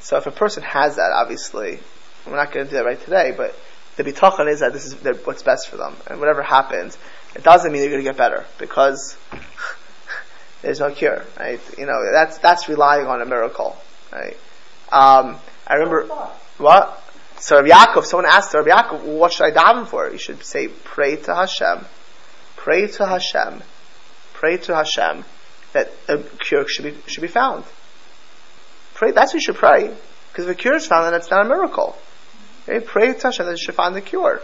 so 0.00 0.16
if 0.16 0.26
a 0.26 0.30
person 0.30 0.62
has 0.62 0.96
that, 0.96 1.12
obviously, 1.12 1.78
we're 2.26 2.36
not 2.36 2.52
going 2.52 2.66
to 2.66 2.70
do 2.70 2.76
that 2.78 2.84
right 2.84 3.00
today, 3.00 3.32
but 3.36 3.54
the 3.96 4.04
bitachon 4.04 4.50
is 4.50 4.60
that 4.60 4.72
this 4.72 4.86
is 4.86 4.94
what's 5.24 5.42
best 5.42 5.68
for 5.68 5.76
them, 5.76 5.94
and 6.06 6.18
whatever 6.18 6.42
happens, 6.42 6.98
it 7.34 7.42
doesn't 7.44 7.70
mean 7.70 7.82
they're 7.82 7.90
going 7.90 8.02
to 8.02 8.08
get 8.08 8.16
better 8.16 8.44
because 8.58 9.16
there's 10.66 10.80
no 10.80 10.90
cure, 10.90 11.24
right? 11.38 11.60
You 11.78 11.86
know, 11.86 11.94
that's 12.12 12.38
that's 12.38 12.68
relying 12.68 13.06
on 13.06 13.22
a 13.22 13.24
miracle, 13.24 13.76
right? 14.12 14.36
Um, 14.90 15.36
I 15.64 15.74
remember 15.74 16.06
what. 16.58 17.02
So 17.38 17.56
Rabbi 17.56 17.68
Yaakov, 17.68 18.04
someone 18.04 18.26
asked 18.28 18.52
Rabbi 18.52 18.70
Yaakov, 18.70 19.04
well, 19.04 19.16
what 19.18 19.32
should 19.32 19.44
I 19.44 19.50
daven 19.52 19.86
for? 19.86 20.10
You 20.10 20.18
should 20.18 20.42
say, 20.42 20.68
pray 20.68 21.16
to 21.16 21.34
Hashem, 21.34 21.84
pray 22.56 22.88
to 22.88 23.06
Hashem, 23.06 23.62
pray 24.32 24.56
to 24.56 24.74
Hashem 24.74 25.24
that 25.72 25.92
a 26.08 26.18
cure 26.18 26.66
should 26.66 26.84
be 26.84 26.96
should 27.06 27.20
be 27.20 27.28
found. 27.28 27.64
pray. 28.94 29.12
That's 29.12 29.32
what 29.32 29.34
you 29.34 29.40
should 29.40 29.56
pray. 29.56 29.94
Because 30.32 30.46
if 30.46 30.50
a 30.50 30.54
cure 30.54 30.74
is 30.74 30.86
found, 30.86 31.06
then 31.06 31.14
it's 31.14 31.30
not 31.30 31.46
a 31.46 31.48
miracle. 31.48 31.96
Okay? 32.68 32.84
Pray 32.84 33.12
to 33.14 33.22
Hashem 33.22 33.46
that 33.46 33.52
you 33.52 33.64
should 33.64 33.76
find 33.76 33.94
the 33.94 34.00
cure. 34.00 34.42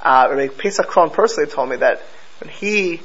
Uh, 0.00 0.28
Rabbi 0.30 0.48
Pesach 0.54 0.86
Krohn 0.86 1.12
personally 1.12 1.50
told 1.50 1.68
me 1.68 1.76
that 1.76 2.00
when 2.40 2.48
he 2.48 3.02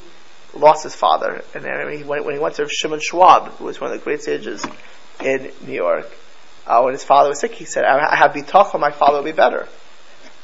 lost 0.54 0.84
his 0.84 0.96
father, 0.96 1.44
and 1.54 1.64
then 1.64 1.98
he 1.98 2.04
went, 2.04 2.26
when 2.26 2.36
he 2.36 2.40
went 2.40 2.56
to 2.56 2.68
Shimon 2.70 3.00
Schwab, 3.00 3.50
who 3.54 3.66
was 3.66 3.80
one 3.80 3.92
of 3.92 3.98
the 3.98 4.04
great 4.04 4.22
sages 4.22 4.66
in 5.24 5.52
New 5.66 5.74
York, 5.74 6.12
uh, 6.66 6.82
when 6.82 6.94
his 6.94 7.04
father 7.04 7.30
was 7.30 7.40
sick, 7.40 7.54
he 7.54 7.66
said, 7.66 7.86
I 7.86 8.16
have 8.16 8.32
bitachon, 8.32 8.80
my 8.80 8.92
father 8.92 9.18
will 9.18 9.24
be 9.24 9.32
better. 9.32 9.68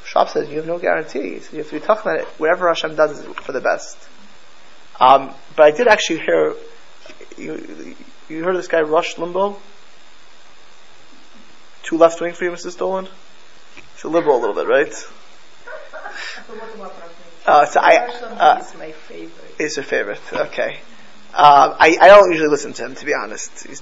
Schwab 0.06 0.30
says, 0.30 0.50
you 0.50 0.58
have 0.58 0.68
no 0.68 0.80
guarantee. 0.80 1.40
You 1.52 1.60
have 1.60 1.70
to 1.70 1.74
be 1.74 1.80
talking 1.80 2.12
about 2.12 2.22
it. 2.22 2.28
Whatever 2.38 2.68
Hashem 2.68 2.96
does 2.96 3.20
is 3.20 3.26
for 3.38 3.52
the 3.52 3.62
best. 3.62 3.98
Um, 5.00 5.34
but 5.56 5.66
I 5.66 5.72
did 5.72 5.88
actually 5.88 6.20
hear, 6.20 6.56
you, 7.38 7.96
you 8.30 8.44
heard 8.44 8.56
this 8.56 8.68
guy 8.68 8.82
Rush 8.82 9.16
Limbaugh? 9.16 9.58
Too 11.84 11.98
left 11.98 12.22
wing 12.22 12.34
for 12.34 12.46
you, 12.46 12.52
Mrs. 12.52 12.78
Dolan? 12.78 13.08
He's 13.76 14.04
a 14.04 14.08
liberal 14.08 14.38
a 14.38 14.40
little 14.40 14.56
bit, 14.56 14.68
right? 14.68 14.94
Uh, 17.46 17.66
so 17.66 17.80
I, 17.82 17.98
uh, 17.98 18.64
my 18.78 18.92
favorite. 18.92 19.56
is 19.60 19.76
your 19.76 19.84
favorite. 19.84 20.22
Okay. 20.32 20.80
Um, 21.36 21.74
I, 21.80 21.98
I 22.00 22.08
don't 22.10 22.32
usually 22.32 22.50
listen 22.50 22.74
to 22.74 22.86
him, 22.86 22.96
to 22.96 23.06
be 23.06 23.14
honest. 23.14 23.66
He's, 23.66 23.82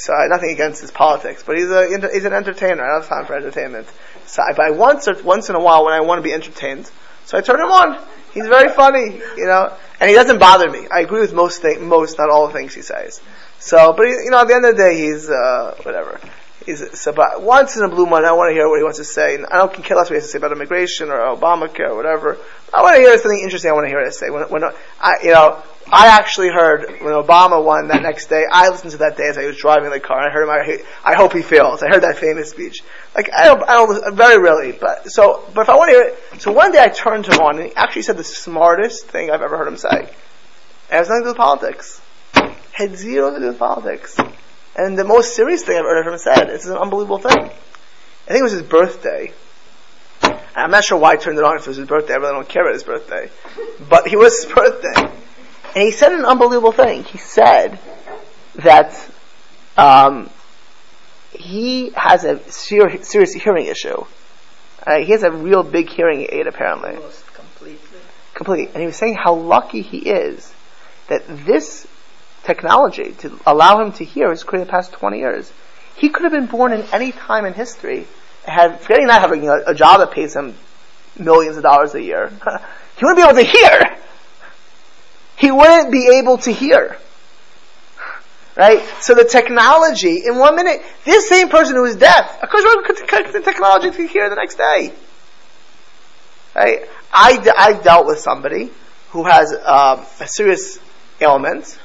so 0.00 0.14
I, 0.14 0.28
nothing 0.28 0.50
against 0.50 0.80
his 0.80 0.92
politics, 0.92 1.42
but 1.44 1.56
he's 1.56 1.68
a 1.68 1.88
he's 1.88 2.24
an 2.24 2.32
entertainer. 2.32 2.84
I 2.84 2.92
don't 2.92 3.00
have 3.00 3.08
time 3.08 3.26
for 3.26 3.34
entertainment. 3.34 3.88
So 4.26 4.40
I, 4.40 4.52
but 4.52 4.66
I 4.66 4.70
once 4.70 5.08
or 5.08 5.20
once 5.22 5.48
in 5.50 5.56
a 5.56 5.60
while 5.60 5.84
when 5.84 5.94
I 5.94 6.00
want 6.00 6.20
to 6.20 6.22
be 6.22 6.32
entertained, 6.32 6.88
so 7.24 7.36
I 7.36 7.40
turn 7.40 7.60
him 7.60 7.72
on. 7.72 8.06
He's 8.32 8.46
very 8.46 8.68
funny, 8.70 9.20
you 9.36 9.46
know, 9.46 9.76
and 10.00 10.08
he 10.08 10.14
doesn't 10.14 10.38
bother 10.38 10.70
me. 10.70 10.86
I 10.90 11.00
agree 11.00 11.20
with 11.20 11.34
most 11.34 11.60
thing, 11.60 11.86
most 11.88 12.18
not 12.18 12.30
all 12.30 12.46
the 12.46 12.52
things 12.52 12.72
he 12.72 12.82
says. 12.82 13.20
So, 13.58 13.92
but 13.94 14.06
he, 14.06 14.12
you 14.12 14.30
know, 14.30 14.40
at 14.40 14.48
the 14.48 14.54
end 14.54 14.64
of 14.64 14.76
the 14.76 14.82
day, 14.82 14.96
he's 14.96 15.28
uh, 15.28 15.74
whatever. 15.82 16.20
He's, 16.64 17.00
so, 17.00 17.12
but 17.12 17.42
once 17.42 17.76
in 17.76 17.84
a 17.84 17.88
blue 17.88 18.06
moon, 18.06 18.24
I 18.24 18.32
want 18.32 18.50
to 18.50 18.54
hear 18.54 18.68
what 18.68 18.78
he 18.78 18.84
wants 18.84 18.98
to 18.98 19.04
say. 19.04 19.34
And 19.34 19.46
I 19.46 19.58
don't 19.58 19.72
care 19.72 19.96
less 19.96 20.10
what 20.10 20.14
he 20.14 20.20
has 20.20 20.24
to 20.24 20.30
say 20.30 20.38
about 20.38 20.52
immigration 20.52 21.10
or 21.10 21.18
Obamacare 21.18 21.90
or 21.90 21.96
whatever. 21.96 22.38
I 22.72 22.82
want 22.82 22.96
to 22.96 23.00
hear 23.00 23.16
something 23.18 23.40
interesting. 23.40 23.70
I 23.70 23.74
want 23.74 23.84
to 23.84 23.88
hear 23.88 24.00
it 24.00 24.14
say. 24.14 24.30
When, 24.30 24.42
when 24.44 24.64
I, 25.00 25.14
you 25.22 25.32
know, 25.32 25.62
I 25.90 26.06
actually 26.06 26.48
heard 26.48 26.88
when 27.00 27.12
Obama 27.12 27.62
won 27.62 27.88
that 27.88 28.02
next 28.02 28.26
day. 28.26 28.44
I 28.50 28.70
listened 28.70 28.92
to 28.92 28.98
that 28.98 29.16
day 29.16 29.28
as 29.28 29.36
I 29.36 29.44
was 29.44 29.56
driving 29.56 29.90
the 29.90 30.00
car. 30.00 30.18
And 30.18 30.28
I 30.28 30.32
heard 30.32 30.48
him. 30.48 30.86
I, 31.04 31.14
hope 31.14 31.32
he 31.32 31.42
fails. 31.42 31.82
I 31.82 31.88
heard 31.88 32.02
that 32.02 32.18
famous 32.18 32.50
speech. 32.50 32.82
Like 33.14 33.30
I 33.36 33.44
don't, 33.46 33.62
I 33.62 33.74
don't 33.74 34.16
very 34.16 34.40
rarely. 34.40 34.72
But 34.72 35.10
so, 35.10 35.44
but 35.54 35.62
if 35.62 35.68
I 35.68 35.76
want 35.76 35.90
to 35.90 35.96
hear 35.96 36.04
it, 36.08 36.40
so 36.40 36.52
one 36.52 36.72
day 36.72 36.82
I 36.82 36.88
turned 36.88 37.26
him 37.26 37.40
on, 37.40 37.58
and 37.58 37.66
he 37.66 37.74
actually 37.74 38.02
said 38.02 38.16
the 38.16 38.24
smartest 38.24 39.06
thing 39.08 39.30
I've 39.30 39.42
ever 39.42 39.58
heard 39.58 39.68
him 39.68 39.76
say. 39.76 39.88
It 39.90 40.10
has 40.88 41.08
nothing 41.08 41.22
to 41.22 41.24
do 41.24 41.30
with 41.30 41.36
politics. 41.36 42.00
Had 42.72 42.96
zero 42.96 43.32
to 43.34 43.40
do 43.40 43.46
with 43.48 43.58
politics. 43.58 44.16
And 44.74 44.98
the 44.98 45.04
most 45.04 45.34
serious 45.34 45.62
thing 45.62 45.76
I've 45.76 45.80
ever 45.80 46.02
heard 46.02 46.12
him 46.12 46.18
said. 46.18 46.48
It's 46.50 46.66
an 46.66 46.76
unbelievable 46.76 47.18
thing. 47.18 47.38
I 47.38 48.28
think 48.28 48.40
it 48.40 48.42
was 48.42 48.52
his 48.52 48.62
birthday. 48.62 49.32
I'm 50.54 50.70
not 50.70 50.84
sure 50.84 50.98
why 50.98 51.12
I 51.12 51.16
turned 51.16 51.38
it 51.38 51.44
on 51.44 51.56
if 51.56 51.62
it 51.62 51.68
was 51.68 51.76
his 51.78 51.88
birthday. 51.88 52.14
I 52.14 52.16
really 52.16 52.32
don't 52.32 52.48
care 52.48 52.62
about 52.62 52.74
his 52.74 52.84
birthday. 52.84 53.30
But 53.88 54.08
he 54.08 54.16
was 54.16 54.44
his 54.44 54.52
birthday. 54.52 55.10
And 55.74 55.84
he 55.84 55.90
said 55.90 56.12
an 56.12 56.24
unbelievable 56.24 56.72
thing. 56.72 57.04
He 57.04 57.18
said 57.18 57.78
that 58.56 58.94
um, 59.76 60.30
he 61.32 61.90
has 61.94 62.24
a 62.24 62.38
ser- 62.50 63.02
serious 63.02 63.32
hearing 63.32 63.66
issue. 63.66 64.04
Uh, 64.86 64.98
he 64.98 65.12
has 65.12 65.22
a 65.22 65.30
real 65.30 65.62
big 65.62 65.88
hearing 65.88 66.26
aid, 66.30 66.46
apparently. 66.46 66.96
Lost 66.96 67.32
completely. 67.32 68.00
Completely. 68.34 68.74
And 68.74 68.80
he 68.80 68.86
was 68.86 68.96
saying 68.96 69.14
how 69.14 69.34
lucky 69.34 69.82
he 69.82 69.98
is 69.98 70.52
that 71.08 71.22
this 71.28 71.86
technology 72.44 73.12
to 73.18 73.38
allow 73.46 73.80
him 73.80 73.92
to 73.92 74.04
hear 74.04 74.34
created 74.36 74.68
the 74.68 74.70
past 74.70 74.92
20 74.92 75.18
years. 75.18 75.52
He 75.96 76.08
could 76.08 76.22
have 76.22 76.32
been 76.32 76.46
born 76.46 76.72
in 76.72 76.82
any 76.92 77.12
time 77.12 77.44
in 77.44 77.54
history, 77.54 78.06
had, 78.44 78.80
forgetting 78.80 79.06
not 79.06 79.20
having 79.20 79.48
a, 79.48 79.62
a 79.68 79.74
job 79.74 80.00
that 80.00 80.10
pays 80.10 80.34
him 80.34 80.54
millions 81.18 81.56
of 81.56 81.62
dollars 81.62 81.94
a 81.94 82.02
year. 82.02 82.28
he 82.98 83.04
wouldn't 83.04 83.16
be 83.16 83.22
able 83.22 83.34
to 83.34 83.44
hear. 83.44 83.96
He 85.36 85.50
wouldn't 85.50 85.92
be 85.92 86.18
able 86.18 86.38
to 86.38 86.52
hear. 86.52 86.96
Right? 88.56 88.82
So 89.00 89.14
the 89.14 89.24
technology, 89.24 90.22
in 90.26 90.36
one 90.36 90.56
minute, 90.56 90.82
this 91.04 91.28
same 91.28 91.48
person 91.48 91.76
who 91.76 91.84
is 91.84 91.96
deaf, 91.96 92.42
of 92.42 92.48
course, 92.50 92.62
the 92.62 93.42
technology 93.42 93.90
to 93.90 94.06
hear 94.06 94.28
the 94.28 94.36
next 94.36 94.56
day. 94.56 94.92
Right? 96.54 96.80
I, 97.12 97.52
I 97.56 97.72
dealt 97.82 98.06
with 98.06 98.18
somebody 98.18 98.70
who 99.10 99.24
has 99.24 99.52
um, 99.52 100.04
a 100.20 100.26
serious 100.26 100.78
ailment, 101.20 101.78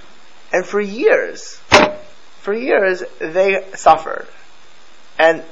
and 0.52 0.66
for 0.66 0.80
years, 0.80 1.60
for 2.40 2.54
years, 2.54 3.04
they 3.20 3.66
suffered. 3.76 4.28
And 5.20 5.44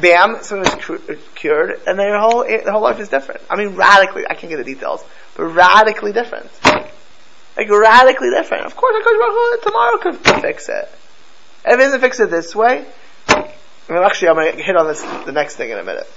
bam, 0.00 0.38
someone 0.42 0.68
was 0.70 1.18
cured, 1.34 1.80
and 1.86 1.98
their 1.98 2.18
whole, 2.18 2.44
their 2.44 2.72
whole 2.72 2.82
life 2.82 3.00
is 3.00 3.08
different. 3.08 3.40
I 3.50 3.56
mean, 3.56 3.76
radically, 3.76 4.24
I 4.28 4.34
can't 4.34 4.50
get 4.50 4.56
the 4.56 4.64
details, 4.64 5.04
but 5.36 5.44
radically 5.44 6.12
different. 6.12 6.50
Like, 6.64 7.70
radically 7.70 8.30
different. 8.30 8.66
Of 8.66 8.74
course, 8.76 8.94
I 8.96 9.52
Baruch 9.52 9.62
tomorrow 9.62 9.98
could 9.98 10.40
fix 10.42 10.68
it. 10.68 10.88
If 11.66 11.74
it 11.74 11.76
doesn't 11.76 12.00
fix 12.00 12.20
it 12.20 12.30
this 12.30 12.54
way, 12.54 12.84
I 13.28 13.92
mean, 13.92 14.02
actually, 14.02 14.28
I'm 14.28 14.34
going 14.34 14.56
to 14.56 14.62
hit 14.62 14.76
on 14.76 14.86
this, 14.86 15.02
the 15.02 15.32
next 15.32 15.56
thing 15.56 15.70
in 15.70 15.78
a 15.78 15.84
minute. 15.84 16.10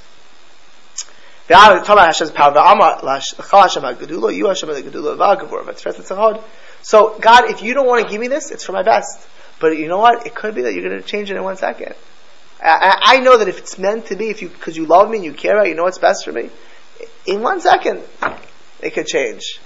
So, 6.88 7.20
God, 7.20 7.50
if 7.50 7.62
you 7.62 7.74
don't 7.74 7.86
want 7.86 8.06
to 8.06 8.10
give 8.10 8.22
me 8.22 8.30
this, 8.30 8.50
it's 8.50 8.64
for 8.64 8.72
my 8.72 8.82
best. 8.82 9.28
But 9.60 9.78
you 9.78 9.90
know 9.90 9.98
what? 9.98 10.26
It 10.26 10.34
could 10.34 10.56
be 10.56 10.62
that 10.62 10.74
you're 10.74 10.88
going 10.88 10.96
to 10.96 11.06
change 11.06 11.30
it 11.30 11.36
in 11.36 11.44
one 11.44 11.58
second. 11.58 11.94
I, 12.64 12.98
I 13.02 13.20
know 13.20 13.38
that 13.38 13.50
if 13.50 13.58
it's 13.58 13.78
meant 13.78 14.06
to 14.06 14.16
be, 14.16 14.30
if 14.30 14.42
you 14.42 14.48
because 14.48 14.78
you 14.78 14.86
love 14.86 15.10
me 15.10 15.18
and 15.18 15.26
you 15.26 15.34
care 15.34 15.56
about, 15.56 15.68
it, 15.68 15.72
you 15.72 15.76
know 15.76 15.84
what's 15.84 15.98
best 15.98 16.24
for 16.24 16.32
me. 16.32 16.50
In 17.26 17.42
one 17.42 17.60
second, 17.60 18.04
it 18.82 18.92
could 18.92 19.06
change. 19.06 19.60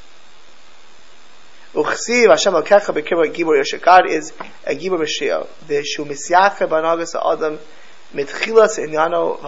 Uchsiv 1.76 2.30
Hashem 2.30 2.54
Alkecha 2.54 2.92
is 4.10 4.34
a. 4.66 4.74
The 5.68 5.84
Adam 7.24 7.60
Mitchilas 8.16 8.80
Inyano 8.80 9.40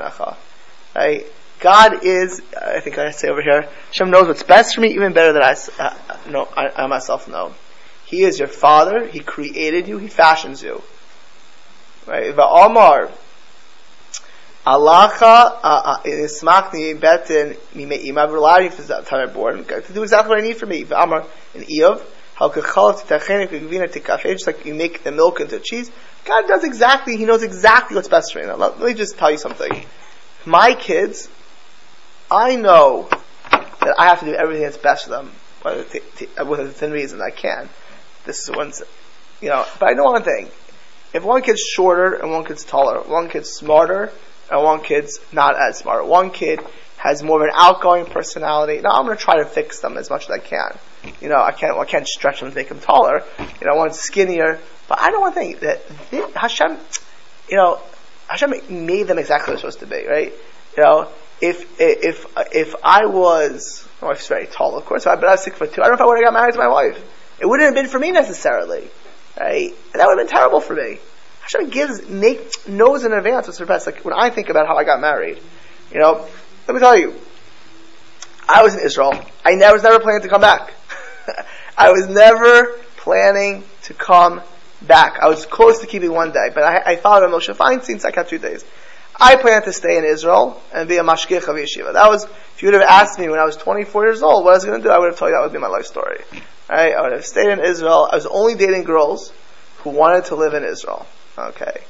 Avicha. 0.00 0.36
Right? 0.96 1.24
God 1.60 2.04
is, 2.04 2.40
I 2.60 2.80
think 2.80 2.98
I 2.98 3.10
say 3.10 3.28
over 3.28 3.42
here, 3.42 3.68
Hashem 3.88 4.10
knows 4.10 4.28
what's 4.28 4.42
best 4.42 4.74
for 4.74 4.80
me 4.80 4.94
even 4.94 5.12
better 5.12 5.32
than 5.32 5.42
I, 5.42 5.56
uh, 5.78 6.44
I, 6.56 6.84
I 6.84 6.86
myself 6.86 7.28
know. 7.28 7.52
He 8.04 8.22
is 8.22 8.38
your 8.38 8.48
father, 8.48 9.06
He 9.06 9.20
created 9.20 9.88
you, 9.88 9.98
He 9.98 10.08
fashions 10.08 10.62
you. 10.62 10.82
Right? 12.06 12.34
Va'amar, 12.34 13.10
Alacha 14.66 16.02
ismachni 16.04 16.98
betin 16.98 17.56
mime'im. 17.74 18.18
I've 18.18 18.32
relied 18.32 18.72
on 18.72 18.78
you 18.78 19.04
time 19.04 19.28
I'm 19.28 19.32
born 19.32 19.64
to 19.64 19.92
do 19.92 20.02
exactly 20.02 20.28
what 20.30 20.38
I 20.38 20.42
need 20.42 20.56
for 20.56 20.66
me. 20.66 20.84
V'amar 20.84 21.26
in 21.54 21.62
Eov, 21.62 22.02
just 24.24 24.46
like 24.46 24.64
you 24.64 24.74
make 24.74 25.02
the 25.02 25.10
milk 25.10 25.40
into 25.40 25.58
cheese. 25.58 25.90
God 26.24 26.46
does 26.46 26.62
exactly, 26.62 27.16
He 27.16 27.24
knows 27.24 27.42
exactly 27.42 27.96
what's 27.96 28.08
best 28.08 28.32
for 28.32 28.38
me. 28.38 28.46
Now, 28.46 28.56
let 28.56 28.78
me 28.78 28.94
just 28.94 29.18
tell 29.18 29.30
you 29.30 29.38
something. 29.38 29.84
My 30.46 30.74
kids, 30.74 31.28
I 32.30 32.56
know 32.56 33.08
that 33.50 33.94
I 33.98 34.06
have 34.06 34.20
to 34.20 34.26
do 34.26 34.34
everything 34.34 34.62
that's 34.64 34.76
best 34.76 35.04
for 35.04 35.10
them, 35.10 35.32
with 35.64 35.94
within 36.46 36.92
reason 36.92 37.20
I 37.22 37.30
can. 37.30 37.68
This 38.24 38.40
is 38.48 38.54
one's, 38.54 38.82
you 39.40 39.48
know, 39.48 39.64
but 39.78 39.88
I 39.88 39.92
know 39.92 40.04
one 40.04 40.22
thing. 40.22 40.48
If 41.14 41.24
one 41.24 41.42
kid's 41.42 41.60
shorter 41.60 42.14
and 42.14 42.30
one 42.30 42.44
kid's 42.44 42.64
taller, 42.64 43.00
one 43.00 43.28
kid's 43.30 43.50
smarter 43.50 44.12
and 44.50 44.62
one 44.62 44.82
kid's 44.82 45.18
not 45.32 45.54
as 45.58 45.78
smart. 45.78 46.06
One 46.06 46.30
kid 46.30 46.60
has 46.98 47.22
more 47.22 47.40
of 47.40 47.44
an 47.44 47.54
outgoing 47.54 48.04
personality. 48.06 48.80
Now 48.82 48.90
I'm 48.90 49.06
going 49.06 49.16
to 49.16 49.22
try 49.22 49.38
to 49.38 49.46
fix 49.46 49.80
them 49.80 49.96
as 49.96 50.10
much 50.10 50.24
as 50.24 50.30
I 50.30 50.38
can. 50.38 50.76
You 51.20 51.28
know, 51.28 51.40
I 51.40 51.52
can't, 51.52 51.78
I 51.78 51.84
can't 51.84 52.06
stretch 52.06 52.40
them 52.40 52.50
to 52.50 52.54
make 52.54 52.68
them 52.68 52.80
taller. 52.80 53.22
You 53.38 53.66
know, 53.66 53.74
I 53.74 53.76
one's 53.76 53.98
skinnier. 53.98 54.58
But 54.88 54.98
I 55.00 55.10
don't 55.10 55.20
want 55.20 55.34
to 55.34 55.40
think 55.40 55.60
that 55.60 55.82
Hashem, 56.34 56.76
you 57.48 57.56
know, 57.56 57.78
Hashem 58.26 58.52
made 58.86 59.06
them 59.06 59.18
exactly 59.18 59.52
what 59.54 59.62
they're 59.62 59.70
supposed 59.70 59.80
to 59.80 59.86
be, 59.86 60.06
right? 60.06 60.32
You 60.76 60.82
know, 60.82 61.08
if, 61.40 61.80
if, 61.80 62.26
if 62.52 62.74
I 62.82 63.06
was, 63.06 63.86
oh, 63.86 64.06
my 64.06 64.08
wife's 64.08 64.26
very 64.26 64.46
tall, 64.46 64.76
of 64.76 64.84
course, 64.84 65.04
but 65.04 65.24
I 65.24 65.32
was 65.32 65.42
six 65.44 65.56
foot 65.56 65.72
two, 65.72 65.82
I 65.82 65.86
don't 65.86 65.92
know 65.92 65.96
if 65.96 66.00
I 66.02 66.06
would 66.06 66.18
have 66.18 66.24
got 66.24 66.38
married 66.38 66.52
to 66.52 66.58
my 66.58 66.68
wife. 66.68 66.98
It 67.40 67.46
wouldn't 67.46 67.66
have 67.66 67.74
been 67.74 67.90
for 67.90 67.98
me 67.98 68.10
necessarily, 68.10 68.88
right? 69.38 69.70
And 69.70 70.00
that 70.00 70.06
would 70.06 70.18
have 70.18 70.26
been 70.26 70.34
terrible 70.34 70.60
for 70.60 70.74
me. 70.74 70.98
Hashem 71.40 71.70
gives, 71.70 72.06
make, 72.08 72.68
knows 72.68 73.04
in 73.04 73.12
advance 73.12 73.46
what's 73.46 73.58
the 73.58 73.66
best. 73.66 73.86
Like 73.86 74.04
when 74.04 74.14
I 74.14 74.30
think 74.30 74.48
about 74.48 74.66
how 74.66 74.76
I 74.76 74.84
got 74.84 75.00
married, 75.00 75.40
you 75.92 76.00
know, 76.00 76.26
let 76.66 76.74
me 76.74 76.80
tell 76.80 76.96
you, 76.96 77.14
I 78.48 78.62
was 78.62 78.74
in 78.74 78.80
Israel. 78.80 79.14
I 79.44 79.54
never, 79.54 79.74
was 79.74 79.82
never 79.82 80.00
planning 80.00 80.22
to 80.22 80.28
come 80.28 80.40
back. 80.40 80.72
I 81.78 81.90
was 81.90 82.08
never 82.08 82.78
planning 82.96 83.64
to 83.84 83.94
come 83.94 84.42
back. 84.82 85.18
I 85.22 85.28
was 85.28 85.46
close 85.46 85.80
to 85.80 85.86
keeping 85.86 86.12
one 86.12 86.32
day, 86.32 86.48
but 86.54 86.64
I, 86.64 86.92
I 86.92 86.96
followed 86.96 87.30
Moshe 87.30 87.54
Feinstein, 87.54 88.00
so 88.00 88.08
I 88.08 88.10
kept 88.10 88.30
two 88.30 88.38
days. 88.38 88.64
I 89.20 89.36
planned 89.36 89.64
to 89.64 89.72
stay 89.72 89.98
in 89.98 90.04
Israel 90.04 90.60
and 90.72 90.88
be 90.88 90.96
a 90.96 91.02
mashgiach 91.02 91.48
of 91.48 91.56
yeshiva. 91.56 91.92
That 91.92 92.08
was, 92.08 92.24
if 92.24 92.62
you 92.62 92.68
would 92.68 92.80
have 92.80 92.88
asked 92.88 93.18
me 93.18 93.28
when 93.28 93.40
I 93.40 93.44
was 93.44 93.56
24 93.56 94.04
years 94.04 94.22
old 94.22 94.44
what 94.44 94.52
I 94.52 94.56
was 94.56 94.64
going 94.64 94.80
to 94.80 94.86
do, 94.86 94.92
I 94.92 94.98
would 94.98 95.10
have 95.10 95.18
told 95.18 95.30
you 95.30 95.36
that 95.36 95.42
would 95.42 95.52
be 95.52 95.58
my 95.58 95.68
life 95.68 95.86
story. 95.86 96.22
Right? 96.68 96.94
I 96.94 97.02
would 97.02 97.12
have 97.12 97.26
stayed 97.26 97.48
in 97.48 97.60
Israel. 97.60 98.08
I 98.10 98.14
was 98.14 98.26
only 98.26 98.54
dating 98.54 98.84
girls 98.84 99.32
who 99.78 99.90
wanted 99.90 100.26
to 100.26 100.36
live 100.36 100.54
in 100.54 100.64
Israel. 100.64 101.06
Okay. 101.36 101.80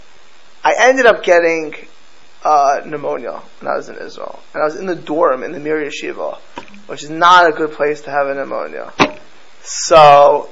I 0.65 0.75
ended 0.79 1.07
up 1.07 1.23
getting 1.23 1.75
uh, 2.45 2.81
pneumonia 2.87 3.43
when 3.61 3.73
I 3.73 3.77
was 3.77 3.89
in 3.89 3.97
Israel. 3.97 4.41
And 4.55 4.63
I 4.63 4.67
was 4.67 4.77
in 4.77 4.87
the 4.87 4.97
dorm 4.97 5.43
in 5.43 5.53
the 5.53 5.61
Mir 5.61 5.85
Yeshiva, 5.85 6.39
which 6.87 7.03
is 7.03 7.11
not 7.11 7.49
a 7.49 7.53
good 7.53 7.73
place 7.73 8.03
to 8.03 8.11
have 8.11 8.27
a 8.29 8.35
pneumonia. 8.35 8.93
So, 9.63 10.49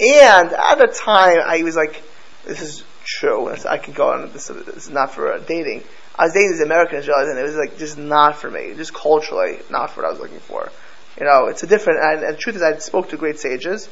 and 0.00 0.52
at 0.52 0.74
the 0.76 0.88
time, 0.88 1.38
I 1.44 1.62
was 1.62 1.76
like, 1.76 2.02
this 2.44 2.60
is 2.60 2.84
true. 3.04 3.48
I 3.50 3.78
could 3.78 3.94
go 3.94 4.10
on, 4.10 4.32
this, 4.32 4.48
this 4.48 4.86
is 4.86 4.90
not 4.90 5.14
for 5.14 5.38
dating. 5.38 5.84
I 6.14 6.24
was 6.24 6.32
dating 6.34 6.52
these 6.52 6.60
American 6.60 6.98
and 6.98 7.38
it 7.38 7.42
was 7.42 7.56
like 7.56 7.78
just 7.78 7.96
not 7.96 8.36
for 8.36 8.50
me, 8.50 8.74
just 8.74 8.92
culturally 8.92 9.58
not 9.70 9.90
for 9.90 10.02
what 10.02 10.08
I 10.08 10.10
was 10.12 10.20
looking 10.20 10.40
for. 10.40 10.70
You 11.18 11.26
know, 11.26 11.46
it's 11.46 11.62
a 11.62 11.66
different, 11.66 12.00
and, 12.00 12.22
and 12.24 12.34
the 12.36 12.38
truth 12.38 12.56
is 12.56 12.62
I 12.62 12.76
spoke 12.78 13.10
to 13.10 13.16
great 13.16 13.38
sages. 13.38 13.88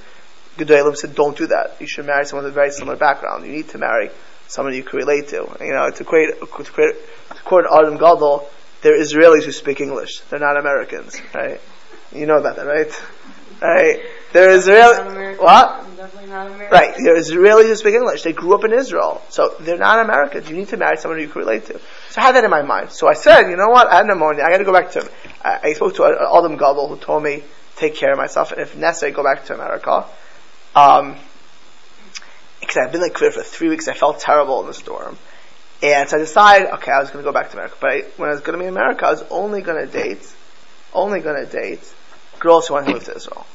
Gedolim 0.57 0.97
said, 0.97 1.15
don't 1.15 1.37
do 1.37 1.47
that. 1.47 1.77
You 1.81 1.87
should 1.87 2.07
marry 2.07 2.25
someone 2.25 2.45
with 2.45 2.53
a 2.53 2.55
very 2.55 2.71
similar 2.71 2.97
background. 2.97 3.47
You 3.47 3.53
need 3.53 3.69
to 3.71 3.79
marry 3.79 4.11
someone 4.49 4.75
you 4.75 4.83
can 4.83 4.99
relate 4.99 5.29
to. 5.29 5.57
You 5.61 5.73
know, 5.73 5.91
to 5.91 6.05
create, 6.05 6.39
to 6.41 6.47
create, 6.47 6.97
to 7.35 7.43
quote 7.43 7.65
Adam 7.71 7.97
Gadol, 7.97 8.49
they're 8.83 8.99
Israelis 8.99 9.45
who 9.45 9.53
speak 9.53 9.81
English. 9.81 10.21
They're 10.21 10.41
not 10.41 10.59
Americans, 10.59 11.21
right? 11.35 11.61
You 12.13 12.27
know 12.27 12.39
about 12.39 12.57
that, 12.57 12.67
right? 12.67 13.03
Right? 13.61 14.01
They're 14.33 14.51
Israeli. 14.53 15.37
What? 15.37 15.87
Right. 16.71 16.95
They're 16.97 17.17
Israelis 17.17 17.65
who 17.65 17.77
speak 17.77 17.95
English. 17.95 18.23
They 18.23 18.33
grew 18.33 18.55
up 18.55 18.65
in 18.65 18.73
Israel. 18.73 19.23
So 19.29 19.57
they're 19.61 19.77
not 19.77 20.05
Americans. 20.05 20.49
You 20.49 20.57
need 20.57 20.69
to 20.69 20.77
marry 20.77 20.97
someone 20.97 21.21
you 21.21 21.29
can 21.29 21.41
relate 21.41 21.67
to. 21.67 21.81
So 22.11 22.21
I 22.21 22.25
had 22.25 22.35
that 22.37 22.45
in 22.45 22.51
my 22.51 22.63
mind. 22.63 22.93
So 22.93 23.09
I 23.09 23.15
said, 23.15 23.51
you 23.51 23.57
know 23.57 23.69
what? 23.69 23.89
I 23.89 23.97
had 23.97 24.07
pneumonia. 24.07 24.45
I 24.45 24.51
got 24.51 24.59
to 24.59 24.65
go 24.65 24.73
back 24.73 24.93
to, 24.93 25.11
I, 25.43 25.61
I 25.65 25.73
spoke 25.73 25.95
to 25.97 26.05
Adam 26.05 26.57
Gadol 26.57 26.89
who 26.89 26.97
told 26.97 27.23
me, 27.23 27.43
take 27.77 27.95
care 27.95 28.13
of 28.13 28.19
myself, 28.19 28.53
and 28.53 28.61
if 28.61 28.77
necessary, 28.77 29.13
go 29.13 29.25
back 29.25 29.47
to 29.47 29.55
America. 29.55 30.05
Um, 30.75 31.17
because 32.61 32.77
I've 32.77 32.93
been 32.93 33.01
like 33.01 33.15
queer 33.15 33.33
for 33.33 33.43
three 33.43 33.69
weeks. 33.69 33.89
I 33.89 33.95
felt 33.95 34.21
terrible 34.21 34.61
in 34.61 34.67
the 34.67 34.75
storm. 34.75 35.17
And 35.83 36.09
so 36.09 36.19
I 36.19 36.21
decided, 36.21 36.69
okay, 36.75 36.93
I 36.93 37.01
was 37.01 37.11
going 37.11 37.25
to 37.25 37.29
go 37.29 37.33
back 37.33 37.51
to 37.51 37.55
America. 37.55 37.77
But 37.81 37.91
I, 37.91 38.01
when 38.17 38.29
I 38.29 38.33
was 38.33 38.43
going 38.43 38.59
to 38.59 38.63
be 38.63 38.67
in 38.67 38.75
America, 38.77 39.07
I 39.07 39.11
was 39.11 39.25
only 39.31 39.63
going 39.63 39.85
to 39.85 39.91
date, 39.91 40.31
only 40.93 41.21
going 41.21 41.45
to 41.45 41.51
date 41.51 41.81
girls 42.39 42.69
who 42.69 42.75
want 42.75 42.87
to 42.87 42.93
move 42.93 43.05
to 43.05 43.17
Israel. 43.17 43.47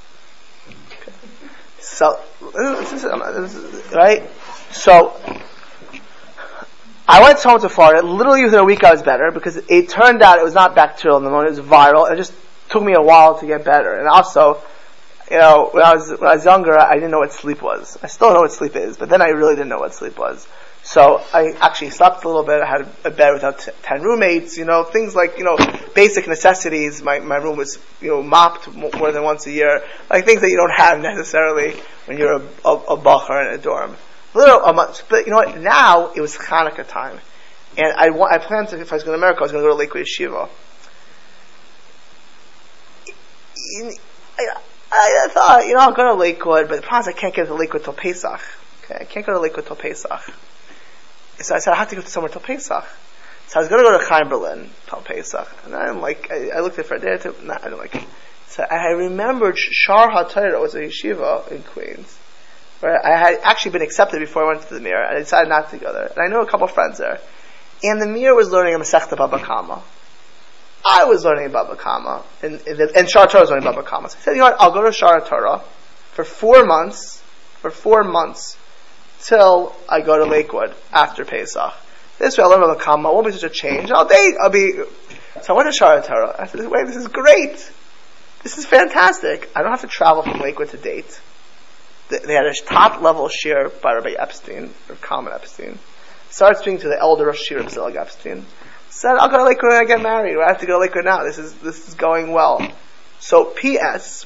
So, 1.85 2.19
um, 2.41 3.43
is, 3.43 3.93
right? 3.93 4.29
So, 4.71 5.13
I 7.07 7.21
went 7.21 7.41
home 7.41 7.61
to 7.61 7.69
Florida. 7.69 8.05
Literally 8.05 8.43
within 8.43 8.59
a 8.59 8.63
week 8.63 8.83
I 8.83 8.91
was 8.91 9.03
better 9.03 9.31
because 9.31 9.57
it 9.57 9.89
turned 9.89 10.21
out 10.23 10.39
it 10.39 10.43
was 10.43 10.55
not 10.55 10.75
bacterial 10.75 11.19
pneumonia, 11.19 11.51
it 11.51 11.57
was 11.57 11.65
viral. 11.65 12.11
It 12.11 12.17
just 12.17 12.33
took 12.69 12.83
me 12.83 12.93
a 12.93 13.01
while 13.01 13.39
to 13.39 13.45
get 13.45 13.63
better. 13.63 13.93
And 13.93 14.07
also, 14.07 14.61
you 15.29 15.37
know, 15.37 15.69
when 15.71 15.83
I 15.83 15.93
was 15.93 16.09
when 16.09 16.29
I 16.29 16.35
was 16.35 16.45
younger, 16.45 16.77
I 16.77 16.95
didn't 16.95 17.11
know 17.11 17.19
what 17.19 17.31
sleep 17.31 17.61
was. 17.61 17.97
I 18.01 18.07
still 18.07 18.29
don't 18.29 18.35
know 18.35 18.41
what 18.41 18.51
sleep 18.51 18.75
is, 18.75 18.97
but 18.97 19.09
then 19.09 19.21
I 19.21 19.29
really 19.29 19.55
didn't 19.55 19.69
know 19.69 19.79
what 19.79 19.93
sleep 19.93 20.17
was. 20.17 20.47
So 20.85 21.19
I 21.33 21.51
actually 21.59 21.89
slept 21.89 22.23
a 22.25 22.27
little 22.27 22.43
bit. 22.43 22.61
I 22.61 22.67
had 22.67 22.87
a 23.03 23.09
bed 23.09 23.33
without 23.33 23.57
t- 23.57 23.71
ten 23.81 24.03
roommates. 24.03 24.55
You 24.55 24.65
know, 24.65 24.83
things 24.83 25.15
like 25.15 25.39
you 25.39 25.43
know 25.43 25.57
basic 25.95 26.27
necessities. 26.27 27.01
My 27.01 27.19
my 27.19 27.37
room 27.37 27.57
was 27.57 27.79
you 28.01 28.09
know 28.09 28.21
mopped 28.21 28.71
more 28.71 29.11
than 29.11 29.23
once 29.23 29.47
a 29.47 29.51
year. 29.51 29.83
Like 30.11 30.25
things 30.25 30.41
that 30.41 30.49
you 30.49 30.57
don't 30.57 30.77
have 30.77 30.99
necessarily 31.01 31.71
when 32.05 32.19
you're 32.19 32.33
a 32.33 32.41
a, 32.63 32.73
a 32.93 32.97
bacher 32.97 33.47
in 33.47 33.59
a 33.59 33.61
dorm. 33.61 33.97
A 34.35 34.37
little 34.37 34.63
a 34.63 34.73
month, 34.73 35.03
but 35.09 35.25
you 35.25 35.31
know 35.31 35.37
what? 35.37 35.59
Now 35.59 36.11
it 36.13 36.21
was 36.21 36.37
Hanukkah 36.37 36.87
time, 36.87 37.19
and 37.77 37.91
I 37.97 38.09
I 38.09 38.37
planned 38.37 38.69
to 38.69 38.79
if 38.79 38.91
I 38.91 38.95
was 38.97 39.03
going 39.03 39.17
to 39.17 39.25
America, 39.25 39.39
I 39.39 39.43
was 39.43 39.51
going 39.53 39.63
to 39.63 39.67
go 39.67 39.73
to 39.73 39.79
Lakewood 39.79 40.05
Yeshiva. 40.05 40.49
I, 44.91 45.25
I 45.25 45.27
thought, 45.29 45.65
you 45.65 45.73
know, 45.73 45.79
I'll 45.79 45.93
go 45.93 46.03
to 46.03 46.13
Lakewood, 46.13 46.69
but 46.69 46.75
the 46.75 46.81
problem 46.83 47.09
is 47.09 47.15
I 47.15 47.19
can't 47.19 47.33
get 47.33 47.47
to 47.47 47.55
Lakewood 47.55 47.83
till 47.83 47.93
Pesach. 47.93 48.39
Okay, 48.83 48.97
I 49.01 49.05
can't 49.05 49.25
go 49.25 49.33
to 49.33 49.39
Lakewood 49.39 49.65
till 49.65 49.75
Pesach. 49.75 50.21
So 51.39 51.55
I 51.55 51.59
said 51.59 51.73
I 51.73 51.77
have 51.77 51.89
to 51.89 51.95
go 51.95 52.01
to 52.01 52.07
somewhere 52.07 52.31
till 52.31 52.41
Pesach. 52.41 52.85
So 53.47 53.59
I 53.59 53.61
was 53.61 53.69
going 53.69 53.83
to 53.83 53.89
go 53.89 53.99
to 53.99 54.05
Chaim 54.05 54.29
Berlin 54.29 54.69
till 54.87 55.01
Pesach, 55.01 55.47
and 55.65 55.75
I'm 55.75 56.01
like, 56.01 56.31
I, 56.31 56.49
I 56.57 56.59
looked 56.61 56.79
at 56.79 56.87
for 56.87 56.95
a 56.95 56.99
day 56.99 57.11
or 57.11 57.17
two. 57.17 57.35
Nah, 57.43 57.57
I 57.61 57.69
don't 57.69 57.77
like 57.77 57.95
it. 57.95 58.03
So 58.47 58.63
I 58.63 58.87
remembered 58.91 59.57
Shar 59.57 60.09
HaTorah 60.09 60.59
was 60.59 60.75
a 60.75 60.79
yeshiva 60.79 61.51
in 61.51 61.61
Queens, 61.61 62.17
where 62.79 63.05
I 63.05 63.17
had 63.17 63.39
actually 63.43 63.71
been 63.71 63.81
accepted 63.81 64.19
before 64.19 64.45
I 64.45 64.47
went 64.53 64.67
to 64.67 64.73
the 64.73 64.79
Mir, 64.79 64.99
and 64.99 65.17
I 65.17 65.19
decided 65.19 65.49
not 65.49 65.69
to 65.71 65.77
go 65.77 65.93
there. 65.93 66.07
And 66.07 66.19
I 66.19 66.27
knew 66.27 66.41
a 66.41 66.49
couple 66.49 66.65
of 66.65 66.73
friends 66.73 66.97
there, 66.97 67.19
and 67.83 68.01
the 68.01 68.07
Mir 68.07 68.33
was 68.33 68.49
learning 68.49 68.73
a 68.73 68.79
Masechta 68.79 69.15
Baba 69.15 69.39
Kama. 69.39 69.83
I 70.83 71.05
was 71.05 71.25
learning 71.25 71.51
Baba 71.51 71.75
Kama, 71.75 72.23
and, 72.41 72.61
and 72.65 73.09
Shar 73.09 73.27
Torah 73.27 73.41
was 73.41 73.49
learning 73.49 73.65
Baba 73.65 73.83
Kama. 73.83 74.09
So 74.09 74.17
I 74.17 74.21
said, 74.21 74.31
you 74.31 74.37
know 74.37 74.45
what, 74.45 74.61
I'll 74.61 74.71
go 74.71 74.85
to 74.85 74.91
Shar 74.91 75.19
Torah 75.21 75.59
for 76.13 76.23
four 76.23 76.65
months, 76.65 77.21
for 77.59 77.71
four 77.71 78.03
months, 78.03 78.57
till 79.27 79.75
I 79.89 80.01
go 80.01 80.17
to 80.17 80.25
Lakewood 80.25 80.73
after 80.91 81.25
Pesach. 81.25 81.73
This 82.19 82.37
way 82.37 82.43
I'll 82.43 82.49
learn 82.49 82.61
Baba 82.61 82.79
Kama, 82.79 83.09
it 83.09 83.13
won't 83.13 83.27
be 83.27 83.33
such 83.33 83.43
a 83.43 83.49
change, 83.49 83.91
I'll 83.91 84.07
date, 84.07 84.35
I'll 84.41 84.49
be, 84.49 84.73
so 85.41 85.53
I 85.53 85.57
went 85.57 85.67
to 85.67 85.77
Shar 85.77 86.01
Torah. 86.01 86.35
I 86.39 86.47
said, 86.47 86.67
wait, 86.69 86.87
this 86.87 86.95
is 86.95 87.07
great. 87.07 87.71
This 88.43 88.57
is 88.57 88.65
fantastic. 88.65 89.49
I 89.55 89.61
don't 89.61 89.71
have 89.71 89.81
to 89.81 89.87
travel 89.87 90.23
from 90.23 90.39
Lakewood 90.39 90.69
to 90.69 90.77
date. 90.77 91.19
They 92.09 92.33
had 92.33 92.45
a 92.45 92.53
top 92.65 93.01
level 93.01 93.27
shiur 93.27 93.81
by 93.81 93.93
Rabbi 93.93 94.11
Epstein, 94.17 94.71
or 94.87 94.95
Common 94.95 95.33
Epstein. 95.33 95.79
Started 96.29 96.59
speaking 96.59 96.79
to 96.81 96.87
the 96.87 96.99
elder 96.99 97.27
of 97.27 97.37
Shir 97.37 97.57
of 97.57 97.69
Zelig 97.71 97.95
Epstein 97.95 98.45
said, 98.95 99.15
I'll 99.19 99.29
go 99.29 99.37
to 99.37 99.43
Lakewood 99.43 99.73
when 99.73 99.81
I 99.81 99.85
get 99.85 100.01
married. 100.01 100.37
I 100.37 100.47
have 100.47 100.59
to 100.61 100.65
go 100.65 100.73
to 100.73 100.79
Lakewood 100.79 101.05
now. 101.05 101.23
This 101.23 101.37
is, 101.37 101.53
this 101.55 101.87
is 101.87 101.95
going 101.95 102.31
well. 102.31 102.65
So, 103.19 103.45
P.S. 103.45 104.25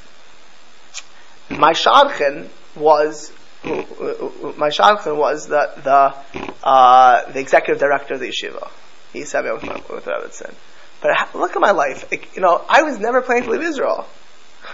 My 1.49 1.73
shadchan 1.73 2.49
was, 2.75 3.31
my 3.63 4.69
shadchan 4.69 5.17
was 5.17 5.47
the, 5.47 5.71
the, 5.83 6.47
uh, 6.63 7.31
the 7.31 7.39
executive 7.39 7.79
director 7.79 8.13
of 8.13 8.19
the 8.19 8.27
yeshiva. 8.27 8.69
He 9.11 9.23
sent 9.23 9.45
me 9.45 9.51
with, 9.51 9.63
my, 9.63 9.81
with 9.93 10.05
Rebbitzin. 10.05 10.53
But 11.01 11.35
look 11.35 11.55
at 11.55 11.61
my 11.61 11.71
life. 11.71 12.05
you 12.35 12.41
know, 12.41 12.63
I 12.67 12.83
was 12.83 12.99
never 12.99 13.21
planning 13.21 13.43
to 13.43 13.51
leave 13.51 13.61
Israel. 13.61 14.07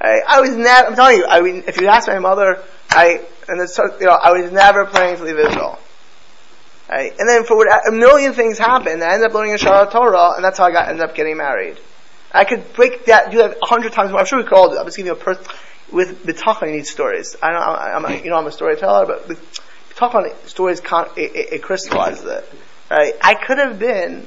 I, 0.00 0.20
I, 0.26 0.40
was 0.40 0.56
never, 0.56 0.88
I'm 0.88 0.94
telling 0.94 1.18
you, 1.18 1.26
I 1.26 1.40
mean, 1.40 1.64
if 1.66 1.80
you 1.80 1.88
ask 1.88 2.08
my 2.08 2.18
mother, 2.18 2.62
I, 2.90 3.24
and 3.48 3.60
it's, 3.60 3.78
you 3.78 4.06
know, 4.06 4.12
I 4.12 4.32
was 4.32 4.52
never 4.52 4.86
planning 4.86 5.16
to 5.16 5.24
leave 5.24 5.38
Israel. 5.38 5.78
Right? 6.88 7.12
And 7.18 7.28
then 7.28 7.44
for 7.44 7.56
what, 7.56 7.68
a 7.88 7.92
million 7.92 8.32
things 8.32 8.58
happened, 8.58 9.02
I 9.02 9.14
ended 9.14 9.30
up 9.30 9.34
learning 9.34 9.54
a 9.54 9.56
Shara 9.56 9.90
Torah, 9.90 10.34
and 10.36 10.44
that's 10.44 10.58
how 10.58 10.66
I 10.66 10.70
got, 10.70 10.88
ended 10.88 11.04
up 11.04 11.14
getting 11.14 11.36
married. 11.36 11.78
I 12.32 12.44
could 12.44 12.72
break 12.74 13.06
that, 13.06 13.30
do 13.30 13.38
that 13.38 13.58
a 13.62 13.66
hundred 13.66 13.92
times 13.92 14.10
more. 14.10 14.20
I'm 14.20 14.26
sure 14.26 14.38
we 14.38 14.44
could 14.44 14.52
all 14.52 14.70
do. 14.70 14.78
I'm 14.78 14.84
just 14.84 14.96
giving 14.96 15.12
you 15.12 15.18
a 15.18 15.22
person, 15.22 15.44
with 15.92 16.24
Bitachon 16.24 16.68
you 16.68 16.76
need 16.76 16.86
stories. 16.86 17.36
I 17.42 17.52
know, 17.52 17.58
I'm 17.58 18.24
you 18.24 18.30
know, 18.30 18.36
I'm 18.36 18.46
a 18.46 18.52
storyteller, 18.52 19.06
but 19.06 19.28
Bitachon, 19.94 20.48
stories, 20.48 20.80
con- 20.80 21.10
it, 21.16 21.52
it, 21.52 21.62
crystallizes 21.62 22.24
it. 22.24 22.52
Right? 22.90 23.14
I 23.20 23.34
could 23.34 23.58
have 23.58 23.78
been, 23.78 24.26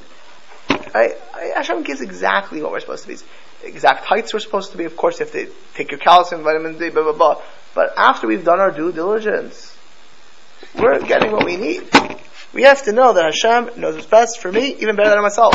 right? 0.94 1.12
Hashem 1.54 1.82
gives 1.82 2.00
exactly 2.00 2.62
what 2.62 2.72
we're 2.72 2.80
supposed 2.80 3.04
to 3.04 3.08
be. 3.08 3.16
Exact 3.62 4.04
heights 4.04 4.32
we're 4.32 4.40
supposed 4.40 4.72
to 4.72 4.78
be. 4.78 4.84
Of 4.84 4.96
course, 4.96 5.20
if 5.20 5.32
they 5.32 5.48
take 5.74 5.90
your 5.90 6.00
calcium, 6.00 6.42
vitamin 6.42 6.78
D, 6.78 6.90
blah, 6.90 7.02
blah, 7.02 7.12
blah. 7.12 7.42
But 7.74 7.94
after 7.96 8.26
we've 8.26 8.44
done 8.44 8.58
our 8.58 8.70
due 8.70 8.90
diligence, 8.92 9.76
we're 10.78 10.98
getting 11.00 11.30
what 11.30 11.44
we 11.44 11.56
need. 11.56 11.88
We 12.52 12.62
have 12.62 12.82
to 12.84 12.92
know 12.92 13.12
that 13.12 13.24
Hashem 13.24 13.80
knows 13.80 13.94
what's 13.94 14.06
best 14.06 14.40
for 14.40 14.50
me, 14.50 14.74
even 14.80 14.96
better 14.96 15.10
than 15.10 15.22
myself. 15.22 15.54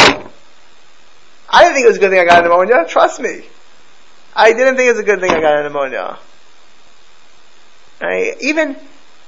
I 1.50 1.64
didn't 1.64 1.76
think 1.76 1.86
it 1.86 1.90
was 1.90 1.98
a 1.98 2.00
good 2.00 2.12
thing 2.12 2.20
I 2.20 2.26
got 2.26 2.44
pneumonia. 2.44 2.86
Trust 2.88 3.20
me. 3.20 3.44
I 4.36 4.52
didn't 4.54 4.76
think 4.76 4.88
it 4.88 4.92
was 4.92 5.00
a 5.00 5.04
good 5.04 5.20
thing 5.20 5.32
I 5.32 5.40
got 5.40 5.64
pneumonia. 5.64 6.20
I, 8.02 8.36
even, 8.42 8.76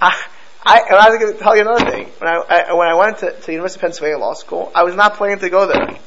I, 0.01 0.25
I, 0.65 0.81
I 0.81 1.09
was 1.09 1.19
going 1.19 1.33
to 1.33 1.39
tell 1.39 1.55
you 1.55 1.61
another 1.61 1.89
thing. 1.89 2.07
When 2.19 2.29
I, 2.29 2.35
I, 2.49 2.73
when 2.73 2.87
I 2.87 2.95
went 2.95 3.19
to, 3.19 3.31
to 3.31 3.51
University 3.51 3.79
of 3.79 3.81
Pennsylvania 3.81 4.17
Law 4.17 4.33
School, 4.33 4.71
I 4.75 4.83
was 4.83 4.95
not 4.95 5.15
planning 5.15 5.39
to 5.39 5.49
go 5.49 5.65
there. 5.65 5.97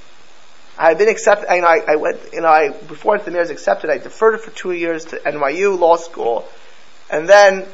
I 0.79 0.89
had 0.89 0.99
been 0.99 1.09
accepted, 1.09 1.49
you 1.51 1.63
know, 1.63 1.69
I, 1.69 1.81
I 1.89 1.97
went, 1.97 2.21
you 2.33 2.41
know, 2.41 2.49
I, 2.49 2.71
before 2.71 3.19
the 3.19 3.31
Mir 3.31 3.43
accepted, 3.43 3.91
I 3.91 3.99
deferred 3.99 4.35
it 4.35 4.41
for 4.43 4.51
two 4.51 4.73
years 4.73 5.07
to 5.07 5.17
NYU 5.17 5.79
Law 5.79 5.97
School, 5.97 6.47
and 7.11 7.29
then 7.29 7.67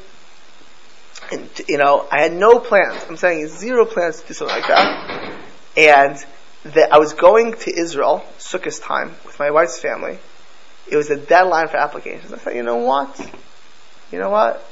and, 1.33 1.49
you 1.69 1.79
know, 1.79 2.07
I 2.11 2.23
had 2.23 2.33
no 2.33 2.59
plans. 2.61 3.05
I'm 3.09 3.17
saying 3.17 3.49
zero 3.49 3.85
plans 3.85 4.21
to 4.21 4.29
do 4.29 4.35
something 4.35 4.57
like 4.57 4.69
that. 4.69 5.39
And 5.77 6.25
that 6.75 6.93
I 6.93 6.99
was 6.99 7.15
going 7.15 7.55
to 7.55 7.79
Israel, 7.79 8.25
Sukkot 8.39 8.83
time, 8.83 9.15
with 9.25 9.39
my 9.39 9.51
wife's 9.51 9.81
family. 9.81 10.19
It 10.89 10.97
was 10.97 11.11
a 11.11 11.17
deadline 11.17 11.69
for 11.69 11.77
applications. 11.77 12.33
I 12.33 12.39
said, 12.39 12.57
you 12.57 12.63
know 12.63 12.77
what? 12.77 13.19
You 14.13 14.19
know 14.21 14.31
what? 14.31 14.65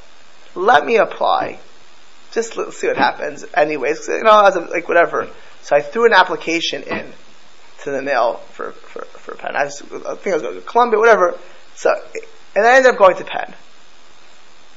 Let 0.54 0.86
me 0.86 0.96
apply. 0.96 1.58
Just 2.32 2.56
let's 2.56 2.78
see 2.78 2.86
what 2.86 2.96
happens. 2.96 3.44
Anyways, 3.54 4.06
you 4.08 4.22
know, 4.22 4.42
like 4.70 4.88
whatever. 4.88 5.28
So 5.62 5.76
I 5.76 5.80
threw 5.80 6.06
an 6.06 6.12
application 6.12 6.82
in 6.82 7.12
to 7.82 7.90
the 7.90 8.02
mail 8.02 8.36
for 8.52 8.72
for 8.72 9.04
for 9.04 9.34
Penn. 9.34 9.56
I, 9.56 9.64
I 9.64 9.68
think 9.68 10.28
I 10.28 10.34
was 10.34 10.42
going 10.42 10.54
to 10.54 10.60
Columbia, 10.60 10.98
whatever. 10.98 11.38
So, 11.74 11.90
and 12.54 12.66
I 12.66 12.76
ended 12.76 12.92
up 12.92 12.98
going 12.98 13.16
to 13.16 13.24
Penn. 13.24 13.54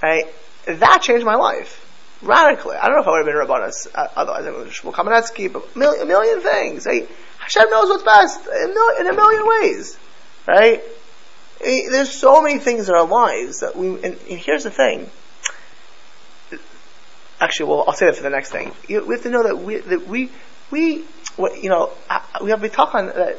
Right? 0.02 0.26
that 0.66 1.02
changed 1.02 1.26
my 1.26 1.36
life. 1.36 1.84
radically. 2.22 2.76
I 2.76 2.88
don't 2.88 2.96
know 2.96 3.02
if 3.02 3.08
I 3.08 3.12
would 3.12 3.26
have 3.26 3.26
been 3.26 3.36
Rabbanas 3.36 3.88
uh, 3.96 4.08
otherwise. 4.16 4.46
I 4.46 4.52
would 4.52 4.68
Shmuel 4.68 4.94
Kamenetsky, 4.94 5.52
but 5.52 5.68
a 5.76 5.80
million, 5.80 6.02
a 6.04 6.06
million 6.06 6.42
things. 6.42 6.86
Right? 6.86 7.10
Hashem 7.40 7.70
knows 7.70 7.90
what's 7.90 8.04
best 8.04 8.46
in 8.46 9.08
a 9.08 9.14
million 9.14 9.48
ways, 9.48 9.98
right? 10.46 10.84
There's 11.60 12.12
so 12.12 12.42
many 12.42 12.60
things 12.60 12.90
in 12.90 12.96
our 12.96 13.08
lives 13.08 13.60
that 13.60 13.76
we. 13.76 13.88
And, 13.88 14.04
and 14.04 14.40
here's 14.40 14.64
the 14.64 14.72
thing. 14.72 15.10
Actually, 17.40 17.70
well, 17.70 17.84
I'll 17.88 17.94
say 17.94 18.08
that 18.08 18.16
for 18.16 18.24
the 18.24 18.30
next 18.30 18.52
thing. 18.52 18.72
You, 18.88 19.06
we 19.06 19.16
have 19.16 19.24
to 19.24 19.30
know 19.30 19.44
that 19.44 19.60
we 19.60 19.78
that 19.78 20.08
we 20.08 20.32
we 20.72 21.06
what, 21.36 21.62
you 21.62 21.70
know 21.70 21.92
we 22.42 22.50
have 22.50 22.62
to 22.62 22.70
talk 22.70 22.96
on 22.96 23.08
that. 23.08 23.38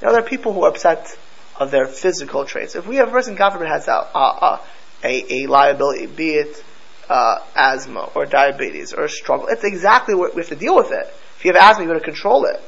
You 0.00 0.06
know, 0.06 0.12
there 0.12 0.20
are 0.20 0.28
people 0.28 0.52
who 0.52 0.64
are 0.64 0.70
upset 0.70 1.16
of 1.58 1.70
their 1.70 1.86
physical 1.86 2.44
traits. 2.44 2.74
If 2.76 2.86
we 2.86 2.96
have 2.96 3.08
a 3.08 3.10
person, 3.10 3.36
forbid, 3.36 3.68
has 3.68 3.88
a, 3.88 3.92
a, 3.92 4.60
a, 5.02 5.32
a 5.32 5.46
liability, 5.46 6.06
be 6.06 6.32
it 6.32 6.64
uh, 7.08 7.38
asthma 7.54 8.10
or 8.14 8.26
diabetes 8.26 8.92
or 8.92 9.04
a 9.04 9.08
struggle, 9.08 9.46
it's 9.48 9.64
exactly 9.64 10.14
what 10.14 10.34
we 10.34 10.42
have 10.42 10.50
to 10.50 10.56
deal 10.56 10.76
with 10.76 10.92
it. 10.92 11.06
If 11.38 11.44
you 11.44 11.52
have 11.52 11.62
asthma, 11.62 11.84
you 11.84 11.88
better 11.88 12.04
control 12.04 12.44
it. 12.44 12.62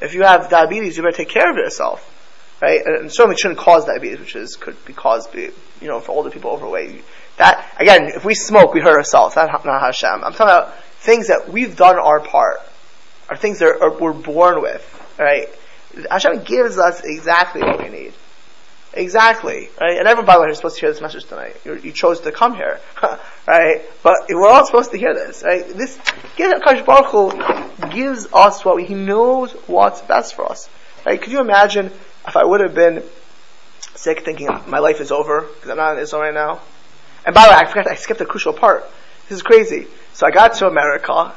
If 0.00 0.14
you 0.14 0.22
have 0.22 0.48
diabetes, 0.50 0.96
you 0.96 1.02
better 1.02 1.16
take 1.16 1.30
care 1.30 1.50
of 1.50 1.56
yourself, 1.56 2.00
right? 2.60 2.80
And, 2.84 3.12
certainly 3.12 3.36
shouldn't 3.36 3.58
cause 3.58 3.84
diabetes, 3.84 4.20
which 4.20 4.36
is 4.36 4.56
could 4.56 4.82
be 4.84 4.92
caused, 4.92 5.34
you 5.34 5.52
know, 5.82 6.00
for 6.00 6.12
older 6.12 6.30
people 6.30 6.50
overweight. 6.50 7.04
That 7.36 7.64
again, 7.78 8.10
if 8.14 8.24
we 8.24 8.34
smoke, 8.34 8.74
we 8.74 8.80
hurt 8.80 8.96
ourselves. 8.96 9.34
That's 9.34 9.64
not 9.64 9.80
Hashem. 9.80 10.24
I'm 10.24 10.32
talking 10.32 10.42
about 10.42 10.74
things 10.98 11.28
that 11.28 11.48
we've 11.48 11.76
done 11.76 11.98
our 11.98 12.20
part, 12.20 12.60
are 13.28 13.36
things 13.36 13.60
that 13.60 13.80
are, 13.80 13.98
we're 13.98 14.12
born 14.12 14.60
with, 14.60 14.84
right? 15.18 15.48
Hashem 16.10 16.42
gives 16.44 16.78
us 16.78 17.02
exactly 17.04 17.62
what 17.62 17.82
we 17.82 17.88
need. 17.88 18.12
Exactly, 18.94 19.68
right? 19.80 19.98
And 19.98 20.08
everyone, 20.08 20.26
by 20.26 20.34
the 20.36 20.42
way, 20.42 20.48
is 20.48 20.56
supposed 20.56 20.76
to 20.76 20.80
hear 20.80 20.90
this 20.90 21.00
message 21.00 21.26
tonight. 21.26 21.56
you 21.64 21.74
you 21.76 21.92
chose 21.92 22.20
to 22.20 22.32
come 22.32 22.54
here, 22.54 22.80
right? 23.46 23.82
But 24.02 24.26
we're 24.30 24.48
all 24.48 24.64
supposed 24.64 24.90
to 24.92 24.98
hear 24.98 25.14
this, 25.14 25.42
right? 25.44 25.66
This, 25.68 25.98
Kadosh 26.36 26.84
Baruch 26.84 27.92
gives 27.92 28.26
us 28.32 28.64
what 28.64 28.76
we, 28.76 28.84
He 28.84 28.94
knows 28.94 29.52
what's 29.66 30.00
best 30.02 30.34
for 30.34 30.50
us, 30.50 30.68
right? 31.04 31.20
Could 31.20 31.32
you 31.32 31.40
imagine 31.40 31.92
if 32.28 32.36
I 32.36 32.44
would 32.44 32.60
have 32.60 32.74
been 32.74 33.02
sick, 33.94 34.24
thinking 34.24 34.48
my 34.66 34.78
life 34.78 35.00
is 35.00 35.10
over 35.10 35.42
because 35.42 35.70
I'm 35.70 35.76
not 35.76 35.96
in 35.96 36.02
Israel 36.02 36.22
right 36.22 36.34
now? 36.34 36.60
And 37.24 37.34
by 37.34 37.44
the 37.44 37.50
way, 37.50 37.56
I 37.56 37.64
forgot, 37.66 37.90
I 37.90 37.94
skipped 37.94 38.20
a 38.20 38.26
crucial 38.26 38.52
part. 38.52 38.88
This 39.28 39.36
is 39.36 39.42
crazy. 39.42 39.86
So 40.12 40.26
I 40.26 40.30
got 40.30 40.54
to 40.54 40.66
America, 40.66 41.34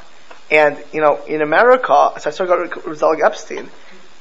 and 0.50 0.78
you 0.92 1.00
know, 1.00 1.22
in 1.24 1.42
America, 1.42 2.12
so 2.18 2.28
I 2.28 2.30
started 2.30 2.70
going 2.70 2.70
to 2.70 2.94
Zelig 2.94 3.20
Epstein. 3.24 3.70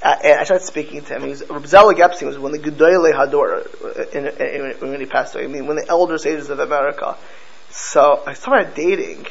Uh, 0.04 0.16
and 0.24 0.40
I 0.40 0.44
started 0.46 0.66
speaking 0.66 1.04
to 1.04 1.16
him. 1.16 1.22
He 1.22 1.30
was 1.30 1.44
Zelig 1.68 2.00
Epstein 2.00 2.28
was 2.28 2.40
one 2.40 2.56
of 2.56 2.64
the 2.64 2.72
Gedolei 2.72 3.14
Hador 3.14 4.12
in, 4.14 4.90
when 4.90 5.00
he 5.00 5.06
passed 5.06 5.36
away. 5.36 5.44
I 5.44 5.48
mean, 5.48 5.68
when 5.68 5.78
the 5.78 5.86
elder 5.88 6.18
sages 6.18 6.50
of 6.50 6.60
America. 6.60 7.16
So 7.70 8.24
I 8.26 8.34
started 8.34 8.74
dating, 8.74 9.28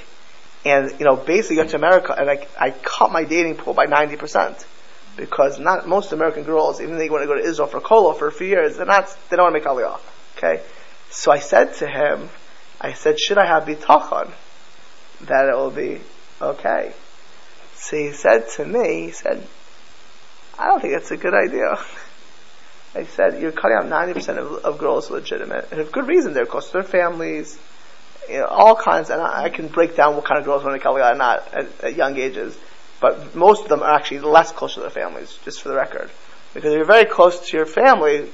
and 0.65 0.93
you 0.99 1.05
know, 1.05 1.17
basically 1.17 1.57
got 1.57 1.71
to 1.71 1.77
America, 1.77 2.15
and 2.17 2.31
I 2.31 2.47
I 2.59 2.71
cut 2.71 3.11
my 3.11 3.25
dating 3.25 3.57
pool 3.57 3.75
by 3.75 3.87
ninety 3.87 4.17
percent 4.17 4.65
because 5.21 5.61
not 5.61 5.87
most 5.87 6.13
American 6.13 6.45
girls, 6.45 6.81
even 6.81 6.97
they 6.97 7.11
want 7.11 7.23
to 7.23 7.27
go 7.27 7.35
to 7.35 7.47
Israel 7.47 7.69
for 7.69 7.79
kollel 7.79 8.19
for 8.19 8.27
a 8.27 8.33
few 8.33 8.47
years, 8.47 8.79
they're 8.79 8.87
not 8.87 9.15
they 9.29 9.37
don't 9.37 9.53
want 9.53 9.55
to 9.55 9.61
make 9.61 9.69
aliyah. 9.69 10.01
Okay, 10.39 10.63
so 11.11 11.31
I 11.31 11.39
said 11.39 11.75
to 11.75 11.87
him, 11.87 12.31
I 12.81 12.95
said, 12.95 13.21
should 13.21 13.37
I 13.37 13.47
have 13.47 13.65
bitachon 13.65 14.33
that 15.21 15.51
it 15.51 15.55
will 15.55 15.71
be 15.71 16.01
okay? 16.41 16.95
So 17.75 17.97
he 17.97 18.13
said 18.13 18.49
to 18.57 18.65
me, 18.65 19.03
he 19.07 19.11
said, 19.11 19.47
I 20.59 20.69
don't 20.69 20.81
think 20.81 20.95
that's 20.95 21.11
a 21.11 21.19
good 21.19 21.35
idea. 21.35 21.75
I 22.95 23.05
said, 23.05 23.41
you're 23.41 23.53
cutting 23.53 23.77
out 23.77 23.85
90% 23.85 24.39
of, 24.39 24.65
of 24.65 24.79
girls 24.79 25.11
legitimate, 25.11 25.69
and 25.71 25.79
have 25.79 25.93
good 25.93 26.09
reason. 26.09 26.33
They're 26.33 26.47
close 26.47 26.67
to 26.69 26.73
their 26.73 26.83
families, 26.83 27.59
you 28.29 28.39
know, 28.39 28.47
all 28.47 28.75
kinds, 28.75 29.11
and 29.11 29.21
I, 29.21 29.45
I 29.45 29.49
can 29.51 29.69
break 29.69 29.97
down 29.97 30.17
what 30.17 30.25
kind 30.25 30.39
of 30.41 30.47
girls 30.47 30.65
want 30.65 30.75
to 30.75 30.83
call 30.83 30.99
or 30.99 31.15
not 31.15 31.55
at, 31.55 31.85
at 31.85 31.95
young 31.95 32.17
ages, 32.17 32.59
but 33.01 33.35
most 33.35 33.63
of 33.63 33.69
them 33.69 33.83
are 33.83 33.95
actually 33.95 34.21
less 34.21 34.53
close 34.53 34.75
to 34.75 34.81
their 34.81 34.91
families, 34.91 35.39
just 35.45 35.63
for 35.63 35.69
the 35.69 35.75
record. 35.75 36.11
Because 36.55 36.73
if 36.73 36.77
you're 36.77 36.85
very 36.85 37.07
close 37.07 37.49
to 37.49 37.57
your 37.57 37.67
family, 37.67 38.29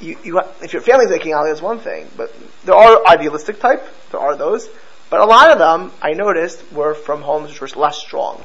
you, 0.00 0.18
you, 0.24 0.40
if 0.62 0.72
your 0.72 0.82
family's 0.82 1.10
making 1.10 1.32
aliyah 1.32 1.52
is 1.52 1.62
one 1.62 1.78
thing, 1.78 2.08
but 2.16 2.34
there 2.64 2.74
are 2.74 3.06
idealistic 3.06 3.60
type, 3.60 3.86
there 4.10 4.20
are 4.20 4.36
those, 4.36 4.68
but 5.10 5.20
a 5.20 5.24
lot 5.24 5.50
of 5.50 5.58
them, 5.58 5.92
I 6.00 6.12
noticed, 6.12 6.72
were 6.72 6.94
from 6.94 7.22
homes 7.22 7.50
which 7.50 7.60
were 7.60 7.80
less 7.80 7.98
strong 7.98 8.42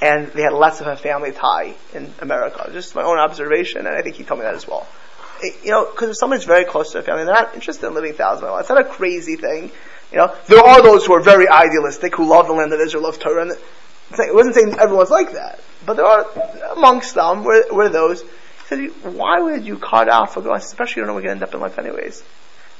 and 0.00 0.28
they 0.28 0.42
had 0.42 0.52
less 0.52 0.80
of 0.80 0.86
a 0.86 0.96
family 0.96 1.32
tie 1.32 1.74
in 1.92 2.12
America. 2.20 2.68
Just 2.72 2.94
my 2.94 3.02
own 3.02 3.18
observation, 3.18 3.86
and 3.86 3.94
I 3.94 4.02
think 4.02 4.16
he 4.16 4.24
told 4.24 4.40
me 4.40 4.44
that 4.44 4.54
as 4.54 4.66
well. 4.66 4.86
It, 5.42 5.64
you 5.64 5.70
know, 5.70 5.90
because 5.90 6.10
if 6.10 6.16
someone's 6.16 6.44
very 6.44 6.64
close 6.64 6.88
to 6.88 6.94
their 6.94 7.02
family, 7.02 7.24
they're 7.24 7.34
not 7.34 7.54
interested 7.54 7.86
in 7.86 7.94
living 7.94 8.14
thousand 8.14 8.44
miles. 8.44 8.60
It's 8.60 8.68
not 8.70 8.80
a 8.80 8.88
crazy 8.88 9.36
thing. 9.36 9.70
You 10.10 10.18
know, 10.18 10.34
there 10.46 10.58
are 10.58 10.82
those 10.82 11.06
who 11.06 11.12
are 11.12 11.20
very 11.20 11.48
idealistic, 11.48 12.16
who 12.16 12.28
love 12.28 12.46
the 12.46 12.52
land 12.52 12.72
of 12.72 12.80
Israel, 12.80 13.04
love 13.04 13.18
Torah, 13.18 13.42
and 13.42 13.52
it 14.18 14.34
wasn't 14.34 14.54
saying 14.54 14.78
everyone's 14.78 15.10
like 15.10 15.32
that, 15.32 15.60
but 15.86 15.96
there 15.96 16.06
are 16.06 16.26
amongst 16.76 17.14
them 17.14 17.44
were, 17.44 17.64
were 17.72 17.88
those. 17.88 18.24
Said, 18.66 18.90
"Why 19.02 19.40
would 19.40 19.64
you 19.64 19.78
cut 19.78 20.08
out 20.08 20.34
for 20.34 20.42
girls, 20.42 20.64
especially 20.64 21.00
you 21.00 21.06
don't 21.06 21.14
know 21.14 21.20
you're 21.20 21.28
going 21.28 21.38
to 21.38 21.44
end 21.44 21.48
up 21.48 21.54
in 21.54 21.60
life 21.60 21.78
anyways?" 21.78 22.22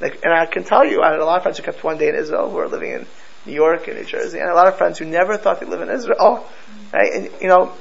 Like, 0.00 0.24
and 0.24 0.32
I 0.32 0.46
can 0.46 0.64
tell 0.64 0.84
you, 0.84 1.02
I 1.02 1.10
had 1.10 1.20
a 1.20 1.24
lot 1.24 1.36
of 1.36 1.42
friends 1.42 1.58
who 1.58 1.64
kept 1.64 1.84
one 1.84 1.98
day 1.98 2.08
in 2.08 2.14
Israel 2.14 2.50
who 2.50 2.58
are 2.58 2.68
living 2.68 2.92
in 2.92 3.06
New 3.46 3.52
York 3.52 3.86
and 3.86 3.98
New 3.98 4.04
Jersey, 4.04 4.38
and 4.38 4.48
a 4.48 4.54
lot 4.54 4.66
of 4.66 4.76
friends 4.78 4.98
who 4.98 5.04
never 5.04 5.36
thought 5.36 5.60
they'd 5.60 5.68
live 5.68 5.82
in 5.82 5.90
Israel. 5.90 6.46
Right? 6.92 7.12
And 7.12 7.30
you 7.40 7.48
know, 7.48 7.72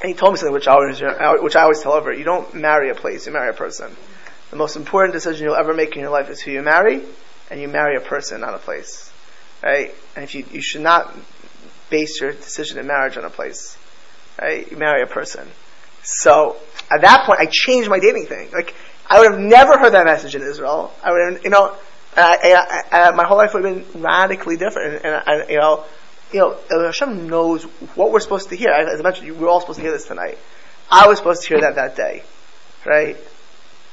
and 0.00 0.08
he 0.08 0.14
told 0.14 0.32
me 0.32 0.38
something 0.38 0.54
which 0.54 0.68
I 0.68 0.72
always, 0.72 1.00
which 1.42 1.56
I 1.56 1.62
always 1.62 1.82
tell 1.82 1.94
everyone: 1.94 2.18
you 2.18 2.24
don't 2.24 2.54
marry 2.54 2.90
a 2.90 2.94
place, 2.94 3.26
you 3.26 3.32
marry 3.32 3.50
a 3.50 3.54
person. 3.54 3.94
The 4.50 4.56
most 4.56 4.76
important 4.76 5.14
decision 5.14 5.46
you'll 5.46 5.56
ever 5.56 5.74
make 5.74 5.94
in 5.96 6.02
your 6.02 6.10
life 6.10 6.30
is 6.30 6.40
who 6.40 6.50
you 6.50 6.62
marry, 6.62 7.02
and 7.50 7.60
you 7.60 7.68
marry 7.68 7.96
a 7.96 8.00
person, 8.00 8.40
not 8.40 8.54
a 8.54 8.58
place. 8.58 9.10
Right? 9.62 9.94
And 10.14 10.24
if 10.24 10.34
you 10.34 10.44
you 10.50 10.62
should 10.62 10.82
not 10.82 11.14
base 11.90 12.20
your 12.20 12.32
decision 12.32 12.78
in 12.78 12.86
marriage 12.86 13.16
on 13.16 13.24
a 13.24 13.30
place. 13.30 13.76
Right? 14.40 14.70
You 14.70 14.76
marry 14.76 15.02
a 15.02 15.06
person. 15.06 15.48
So 16.02 16.56
at 16.90 17.00
that 17.02 17.24
point, 17.26 17.40
I 17.40 17.46
changed 17.50 17.88
my 17.88 17.98
dating 17.98 18.26
thing. 18.26 18.50
Like 18.52 18.74
I 19.08 19.20
would 19.20 19.32
have 19.32 19.40
never 19.40 19.78
heard 19.78 19.92
that 19.92 20.06
message 20.06 20.34
in 20.34 20.42
Israel. 20.42 20.92
I 21.02 21.12
would 21.12 21.34
have, 21.34 21.44
you 21.44 21.50
know, 21.50 21.74
I, 22.16 22.84
I, 22.92 23.08
I, 23.08 23.10
my 23.12 23.26
whole 23.26 23.36
life 23.36 23.54
would 23.54 23.64
have 23.64 23.92
been 23.92 24.02
radically 24.02 24.56
different. 24.56 25.04
And, 25.04 25.22
and 25.26 25.50
you 25.50 25.58
know, 25.58 25.84
you 26.32 26.40
know, 26.40 26.58
Hashem 26.86 27.28
knows 27.28 27.64
what 27.94 28.12
we're 28.12 28.20
supposed 28.20 28.48
to 28.50 28.56
hear. 28.56 28.70
As 28.70 29.00
I 29.00 29.02
mentioned, 29.02 29.38
we're 29.38 29.48
all 29.48 29.60
supposed 29.60 29.78
to 29.78 29.82
hear 29.82 29.92
this 29.92 30.06
tonight. 30.06 30.38
I 30.90 31.06
was 31.06 31.18
supposed 31.18 31.42
to 31.42 31.48
hear 31.48 31.60
that 31.60 31.76
that 31.76 31.96
day, 31.96 32.22
right? 32.84 33.16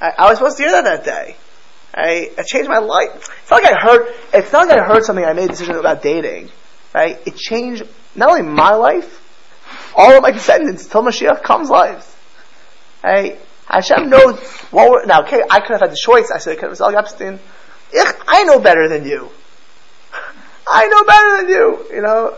I, 0.02 0.30
was 0.30 0.39
supposed 0.39 0.58
to 0.58 0.64
hear 0.64 0.72
that 0.72 0.84
that 0.86 1.06
day. 1.06 1.36
I, 1.94 2.32
I 2.38 2.44
changed 2.44 2.70
my 2.70 2.80
life. 2.80 3.30
It's 3.42 3.52
not 3.52 3.64
like 3.64 3.74
I 3.74 3.80
heard. 3.80 4.14
It's 4.34 4.52
not 4.52 4.68
like 4.68 4.80
I 4.80 4.86
heard 4.86 5.04
something. 5.04 5.24
I 5.24 5.34
made 5.34 5.46
a 5.46 5.48
decision 5.50 5.76
about 5.76 6.02
dating, 6.02 6.50
right? 6.94 7.20
It 7.26 7.36
changed 7.36 7.84
not 8.16 8.30
only 8.30 8.44
my 8.44 8.74
life, 8.74 9.20
all 9.96 10.12
of 10.16 10.22
my 10.22 10.32
descendants 10.32 10.88
till 10.88 11.04
Mashiach 11.04 11.44
comes 11.44 11.70
lives. 11.70 12.08
Right? 13.04 13.39
Hashem 13.68 14.10
knows 14.10 14.39
what 14.72 14.89
we're, 14.89 15.06
now, 15.06 15.22
okay, 15.24 15.42
I 15.50 15.60
could 15.62 15.72
have 15.72 15.82
had 15.82 15.92
the 15.92 16.00
choice. 16.02 16.30
I 16.30 16.39
said, 16.39 16.58
I 16.58 16.62
could 16.62 16.78
have 16.78 16.96
Epstein. 16.96 17.39
I 17.94 18.44
know 18.44 18.60
better 18.60 18.88
than 18.88 19.06
you. 19.06 19.30
I 20.68 20.88
know 20.88 21.04
better 21.04 21.38
than 21.38 21.50
you. 21.50 21.96
You 21.96 22.02
know, 22.02 22.38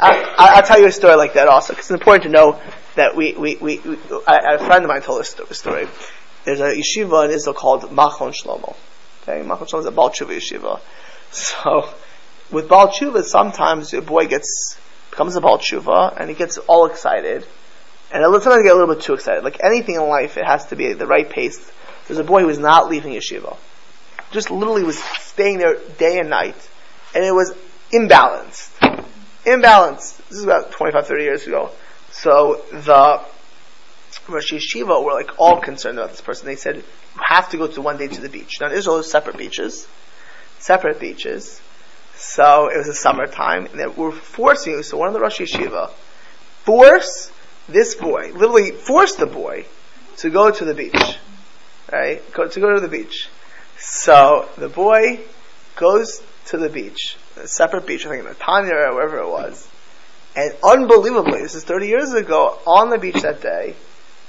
I, 0.00 0.56
will 0.56 0.62
tell 0.62 0.80
you 0.80 0.86
a 0.86 0.92
story 0.92 1.16
like 1.16 1.34
that 1.34 1.48
also 1.48 1.72
because 1.72 1.86
it's 1.86 1.90
important 1.90 2.24
to 2.24 2.30
know 2.30 2.60
that 2.96 3.16
we 3.16 3.34
we, 3.34 3.56
we, 3.56 3.78
we 3.78 3.98
I, 4.26 4.54
a 4.54 4.58
friend 4.58 4.84
of 4.84 4.88
mine 4.88 5.02
told 5.02 5.20
us 5.20 5.38
a 5.38 5.54
story. 5.54 5.86
There's 6.44 6.60
a 6.60 6.72
yeshiva 6.74 7.26
in 7.26 7.32
Israel 7.32 7.54
called 7.54 7.82
Machon 7.82 8.32
Shlomo. 8.32 8.76
Okay, 9.22 9.46
Machon 9.46 9.68
Shlomo 9.68 9.80
is 9.80 9.86
a 9.86 9.90
Baal 9.90 10.10
yeshiva. 10.10 10.80
So 11.32 11.88
with 12.50 12.68
Baal 12.68 12.88
Tshuva, 12.88 13.22
sometimes 13.24 13.92
a 13.94 14.02
boy 14.02 14.26
gets 14.26 14.78
becomes 15.10 15.36
a 15.36 15.40
Baal 15.40 15.58
Tshuva 15.58 16.16
and 16.18 16.28
he 16.28 16.36
gets 16.36 16.58
all 16.58 16.86
excited. 16.86 17.46
And 18.12 18.24
sometimes 18.24 18.62
get 18.62 18.72
a 18.72 18.78
little 18.78 18.94
bit 18.94 19.02
too 19.04 19.14
excited. 19.14 19.44
Like 19.44 19.62
anything 19.62 19.94
in 19.96 20.02
life, 20.02 20.36
it 20.36 20.44
has 20.44 20.66
to 20.66 20.76
be 20.76 20.86
at 20.88 20.98
the 20.98 21.06
right 21.06 21.28
pace. 21.28 21.70
There's 22.06 22.18
a 22.18 22.24
boy 22.24 22.40
who 22.40 22.46
was 22.46 22.58
not 22.58 22.88
leaving 22.88 23.12
yeshiva. 23.12 23.56
Just 24.32 24.50
literally 24.50 24.82
was 24.82 24.98
staying 24.98 25.58
there 25.58 25.76
day 25.98 26.18
and 26.18 26.30
night 26.30 26.56
and 27.14 27.24
it 27.24 27.32
was 27.32 27.54
imbalanced. 27.92 28.70
Imbalanced. 29.44 30.16
This 30.28 30.38
is 30.38 30.44
about 30.44 30.72
25, 30.72 31.06
30 31.06 31.22
years 31.22 31.46
ago. 31.46 31.70
So 32.10 32.62
the 32.72 33.20
Rosh 34.28 34.52
Yeshiva 34.52 35.04
were 35.04 35.12
like 35.12 35.38
all 35.38 35.60
concerned 35.60 35.98
about 35.98 36.10
this 36.10 36.20
person. 36.20 36.46
They 36.46 36.56
said, 36.56 36.76
you 36.76 36.84
have 37.16 37.50
to 37.50 37.56
go 37.56 37.66
to 37.68 37.80
one 37.80 37.96
day 37.96 38.08
to 38.08 38.20
the 38.20 38.28
beach. 38.28 38.60
Now 38.60 38.68
in 38.68 38.72
Israel, 38.72 38.96
there's 38.96 39.10
separate 39.10 39.36
beaches. 39.36 39.86
Separate 40.58 41.00
beaches. 41.00 41.60
So 42.20 42.68
it 42.68 42.76
was 42.76 42.86
the 42.86 42.94
summertime, 42.94 43.64
and 43.64 43.80
they 43.80 43.86
were 43.86 44.12
forcing 44.12 44.74
you. 44.74 44.82
So 44.82 44.98
one 44.98 45.08
of 45.08 45.14
the 45.14 45.20
Rosh 45.20 45.40
Yeshiva 45.40 45.90
force 46.64 47.32
this 47.66 47.94
boy, 47.94 48.32
literally 48.34 48.72
force 48.72 49.14
the 49.14 49.26
boy 49.26 49.64
to 50.18 50.28
go 50.28 50.50
to 50.50 50.64
the 50.66 50.74
beach. 50.74 51.18
Right? 51.90 52.22
To 52.34 52.60
go 52.60 52.74
to 52.74 52.80
the 52.80 52.88
beach. 52.88 53.30
So 53.78 54.48
the 54.58 54.68
boy 54.68 55.20
goes 55.76 56.22
to 56.48 56.58
the 56.58 56.68
beach, 56.68 57.16
a 57.36 57.48
separate 57.48 57.86
beach, 57.86 58.04
I 58.04 58.10
think 58.10 58.26
in 58.26 58.34
Tanya 58.34 58.74
or 58.74 58.94
wherever 58.94 59.18
it 59.20 59.28
was. 59.28 59.66
And 60.36 60.54
unbelievably, 60.62 61.40
this 61.40 61.54
is 61.54 61.64
30 61.64 61.86
years 61.86 62.12
ago, 62.12 62.58
on 62.66 62.90
the 62.90 62.98
beach 62.98 63.22
that 63.22 63.40
day, 63.40 63.76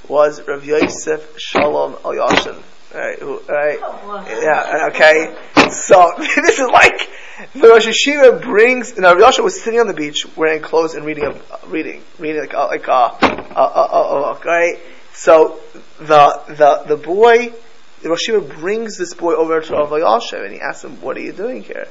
was 0.08 0.42
Rav 0.48 0.64
Yosef 0.64 1.38
Shalom 1.38 1.96
Elyashiv. 1.96 2.62
Right, 2.94 3.22
right? 3.22 3.80
Oh, 3.82 4.26
Yeah, 4.28 4.90
okay. 4.90 5.36
So, 5.72 6.12
this 6.18 6.60
is 6.60 6.68
like, 6.68 7.10
the 7.54 7.70
Rosh 7.70 7.88
Yeshiva 7.88 8.42
brings, 8.42 8.98
now 8.98 9.14
Rav 9.14 9.20
Yosef 9.20 9.46
was 9.46 9.62
sitting 9.62 9.80
on 9.80 9.88
the 9.88 9.94
beach 9.94 10.26
wearing 10.36 10.62
clothes 10.62 10.96
and 10.96 11.06
reading, 11.06 11.26
a, 11.26 11.68
reading, 11.68 12.04
reading 12.20 12.42
like, 12.42 12.54
a, 12.54 12.58
like 12.58 12.88
a, 12.88 12.92
a, 12.92 13.62
a, 13.62 14.34
a, 14.34 14.40
right? 14.44 14.80
So, 15.14 15.60
the, 16.00 16.42
the, 16.48 16.96
the 16.96 16.98
boy, 16.98 17.54
the 18.02 18.10
Rosh 18.10 18.28
Yeshiva 18.28 18.60
brings 18.60 18.98
this 18.98 19.14
boy 19.14 19.36
over 19.36 19.62
to 19.62 19.74
Rav 19.74 19.92
Yosef 19.92 20.42
and 20.44 20.54
he 20.54 20.60
asks 20.60 20.84
him, 20.84 21.00
what 21.02 21.16
are 21.16 21.22
you 21.22 21.32
doing 21.32 21.64
here? 21.64 21.88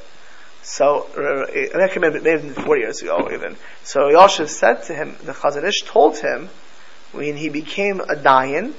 So, 0.63 1.07
uh, 1.17 1.79
that 1.79 1.91
came 1.93 2.05
in 2.05 2.23
maybe 2.23 2.51
four 2.51 2.77
years 2.77 3.01
ago 3.01 3.31
even. 3.33 3.57
So 3.83 4.11
Yosef 4.11 4.51
said 4.51 4.83
to 4.85 4.95
him, 4.95 5.17
the 5.23 5.33
Chazon 5.33 5.67
Ish 5.67 5.83
told 5.83 6.19
him, 6.19 6.51
when 7.13 7.37
he 7.37 7.49
became 7.49 8.01
a 8.01 8.15
Dayan, 8.15 8.75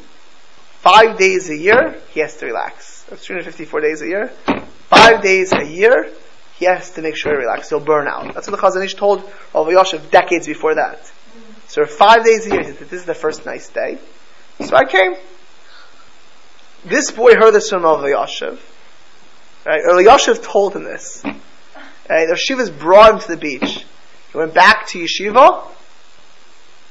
five 0.82 1.18
days 1.18 1.50
a 1.50 1.56
year, 1.56 2.00
he 2.14 2.20
has 2.20 2.38
to 2.38 2.48
relax. 2.48 3.04
That's 3.04 3.26
354 3.26 3.82
days 3.82 4.02
a 4.02 4.08
year. 4.08 4.28
Five 4.90 5.22
days 5.22 5.54
a 5.54 5.64
year, 5.64 6.10
he 6.58 6.66
has 6.66 6.92
to 6.92 7.02
make 7.02 7.16
sure 7.16 7.34
he 7.34 7.38
relaxes. 7.38 7.70
He'll 7.70 7.80
burn 7.80 8.08
out. 8.08 8.34
That's 8.34 8.50
what 8.50 8.60
the 8.60 8.68
Chazon 8.68 8.84
Ish 8.84 8.96
told 8.96 9.24
Rav 9.54 9.70
Yosef 9.70 10.12
decades 10.12 10.48
before 10.48 10.76
that. 10.76 11.12
So 11.68 11.86
five 11.86 12.26
days 12.26 12.48
a 12.48 12.50
year, 12.50 12.64
he 12.64 12.72
said, 12.74 12.90
this 12.90 13.00
is 13.00 13.06
the 13.06 13.14
first 13.14 13.46
nice 13.46 13.70
day. 13.70 14.00
So 14.60 14.76
I 14.76 14.86
came. 14.86 15.16
This 16.86 17.12
boy 17.12 17.36
heard 17.36 17.52
this 17.52 17.70
from 17.70 17.84
Rav 17.84 18.08
Yosef. 18.08 18.60
Right? 19.66 19.82
Rav 19.86 20.02
Yosef 20.02 20.42
told 20.42 20.76
him 20.76 20.84
this. 20.84 21.24
Right? 21.24 22.28
The 22.28 22.36
Yeshivas 22.36 22.78
brought 22.78 23.14
him 23.14 23.20
to 23.20 23.28
the 23.28 23.38
beach. 23.38 23.86
He 24.32 24.38
went 24.38 24.54
back 24.54 24.88
to 24.88 25.00
yeshiva. 25.00 25.68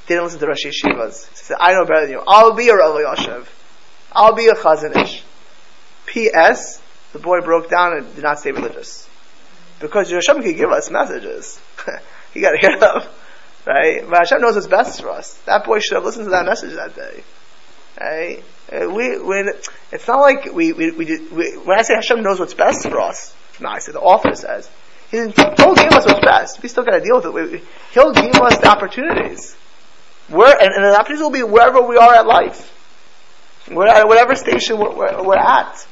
Didn't 0.06 0.24
listen 0.24 0.40
to 0.40 0.46
Rosh 0.46 0.66
Yeshivas. 0.66 1.28
He 1.30 1.36
said, 1.36 1.56
I 1.60 1.72
know 1.72 1.84
better 1.84 2.02
than 2.02 2.10
you. 2.10 2.22
I'll 2.26 2.54
be 2.54 2.68
a 2.68 2.74
Rav 2.74 2.98
Yosef. 2.98 3.59
I'll 4.12 4.34
be 4.34 4.48
a 4.48 4.54
Chazon 4.54 4.96
Ish. 4.96 5.22
P.S. 6.06 6.80
The 7.12 7.18
boy 7.18 7.40
broke 7.40 7.70
down 7.70 7.96
and 7.96 8.14
did 8.14 8.22
not 8.22 8.38
stay 8.38 8.52
religious. 8.52 9.08
Because 9.80 10.10
Hashem 10.10 10.42
can 10.42 10.56
give 10.56 10.70
us 10.70 10.90
messages. 10.90 11.60
you 12.34 12.42
gotta 12.42 12.58
hear 12.58 12.78
them. 12.78 13.02
Right? 13.66 14.02
But 14.08 14.18
Hashem 14.20 14.40
knows 14.40 14.54
what's 14.54 14.66
best 14.66 15.00
for 15.02 15.10
us. 15.10 15.34
That 15.46 15.64
boy 15.64 15.78
should 15.80 15.94
have 15.96 16.04
listened 16.04 16.26
to 16.26 16.30
that 16.30 16.46
message 16.46 16.74
that 16.74 16.94
day. 16.96 17.22
Right? 18.00 18.42
We, 18.72 19.18
when, 19.20 19.50
it's 19.92 20.06
not 20.06 20.20
like 20.20 20.52
we, 20.52 20.72
we, 20.72 20.90
we, 20.92 21.04
did- 21.04 21.30
we, 21.32 21.52
when 21.58 21.78
I 21.78 21.82
say 21.82 21.94
Hashem 21.94 22.22
knows 22.22 22.38
what's 22.38 22.54
best 22.54 22.88
for 22.88 23.00
us, 23.00 23.34
no, 23.60 23.68
I 23.68 23.78
say 23.80 23.92
the 23.92 24.00
author 24.00 24.34
says, 24.34 24.70
he 25.10 25.18
he'll 25.18 25.30
give 25.74 25.92
us 25.92 26.06
what's 26.06 26.20
best. 26.24 26.62
We 26.62 26.68
still 26.68 26.84
gotta 26.84 27.00
deal 27.00 27.16
with 27.16 27.26
it. 27.26 27.32
We- 27.34 27.62
He'll 27.92 28.12
give 28.12 28.34
us 28.36 28.58
the 28.58 28.68
opportunities. 28.68 29.54
Where, 30.28 30.56
and, 30.58 30.72
and 30.72 30.84
the 30.84 30.98
opportunities 30.98 31.22
will 31.22 31.30
be 31.30 31.42
wherever 31.42 31.82
we 31.82 31.96
are 31.96 32.14
at 32.14 32.26
life. 32.26 32.76
At 33.70 33.76
uh, 33.76 34.06
whatever 34.06 34.34
station 34.34 34.78
we're, 34.78 34.94
we're, 34.94 35.22
we're 35.22 35.36
at. 35.36 35.86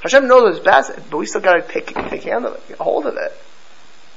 Hashem 0.00 0.26
knows 0.26 0.60
best, 0.60 0.92
but 1.10 1.16
we 1.16 1.26
still 1.26 1.40
gotta 1.40 1.62
take, 1.62 1.94
take 1.94 2.24
hand 2.24 2.44
of 2.44 2.54
it, 2.54 2.68
get 2.68 2.78
hold 2.78 3.06
of 3.06 3.16
it. 3.16 3.36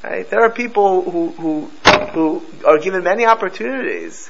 Right? 0.03 0.29
There 0.29 0.41
are 0.41 0.49
people 0.49 1.01
who, 1.01 1.29
who, 1.29 1.71
who 2.13 2.45
are 2.65 2.79
given 2.79 3.03
many 3.03 3.25
opportunities 3.25 4.29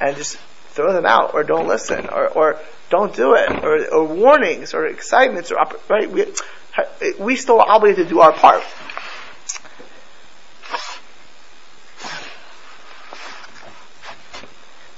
and 0.00 0.16
just 0.16 0.36
throw 0.70 0.92
them 0.92 1.06
out 1.06 1.34
or 1.34 1.44
don't 1.44 1.68
listen 1.68 2.08
or, 2.08 2.28
or 2.28 2.58
don't 2.90 3.14
do 3.14 3.34
it 3.34 3.50
or, 3.64 3.86
or 3.94 4.04
warnings 4.04 4.74
or 4.74 4.86
excitements 4.86 5.52
or, 5.52 5.58
right? 5.88 6.10
We, 6.10 6.26
we 7.18 7.36
still 7.36 7.60
are 7.60 7.68
obligated 7.68 8.08
to 8.08 8.14
do 8.14 8.20
our 8.20 8.32
part. 8.32 8.62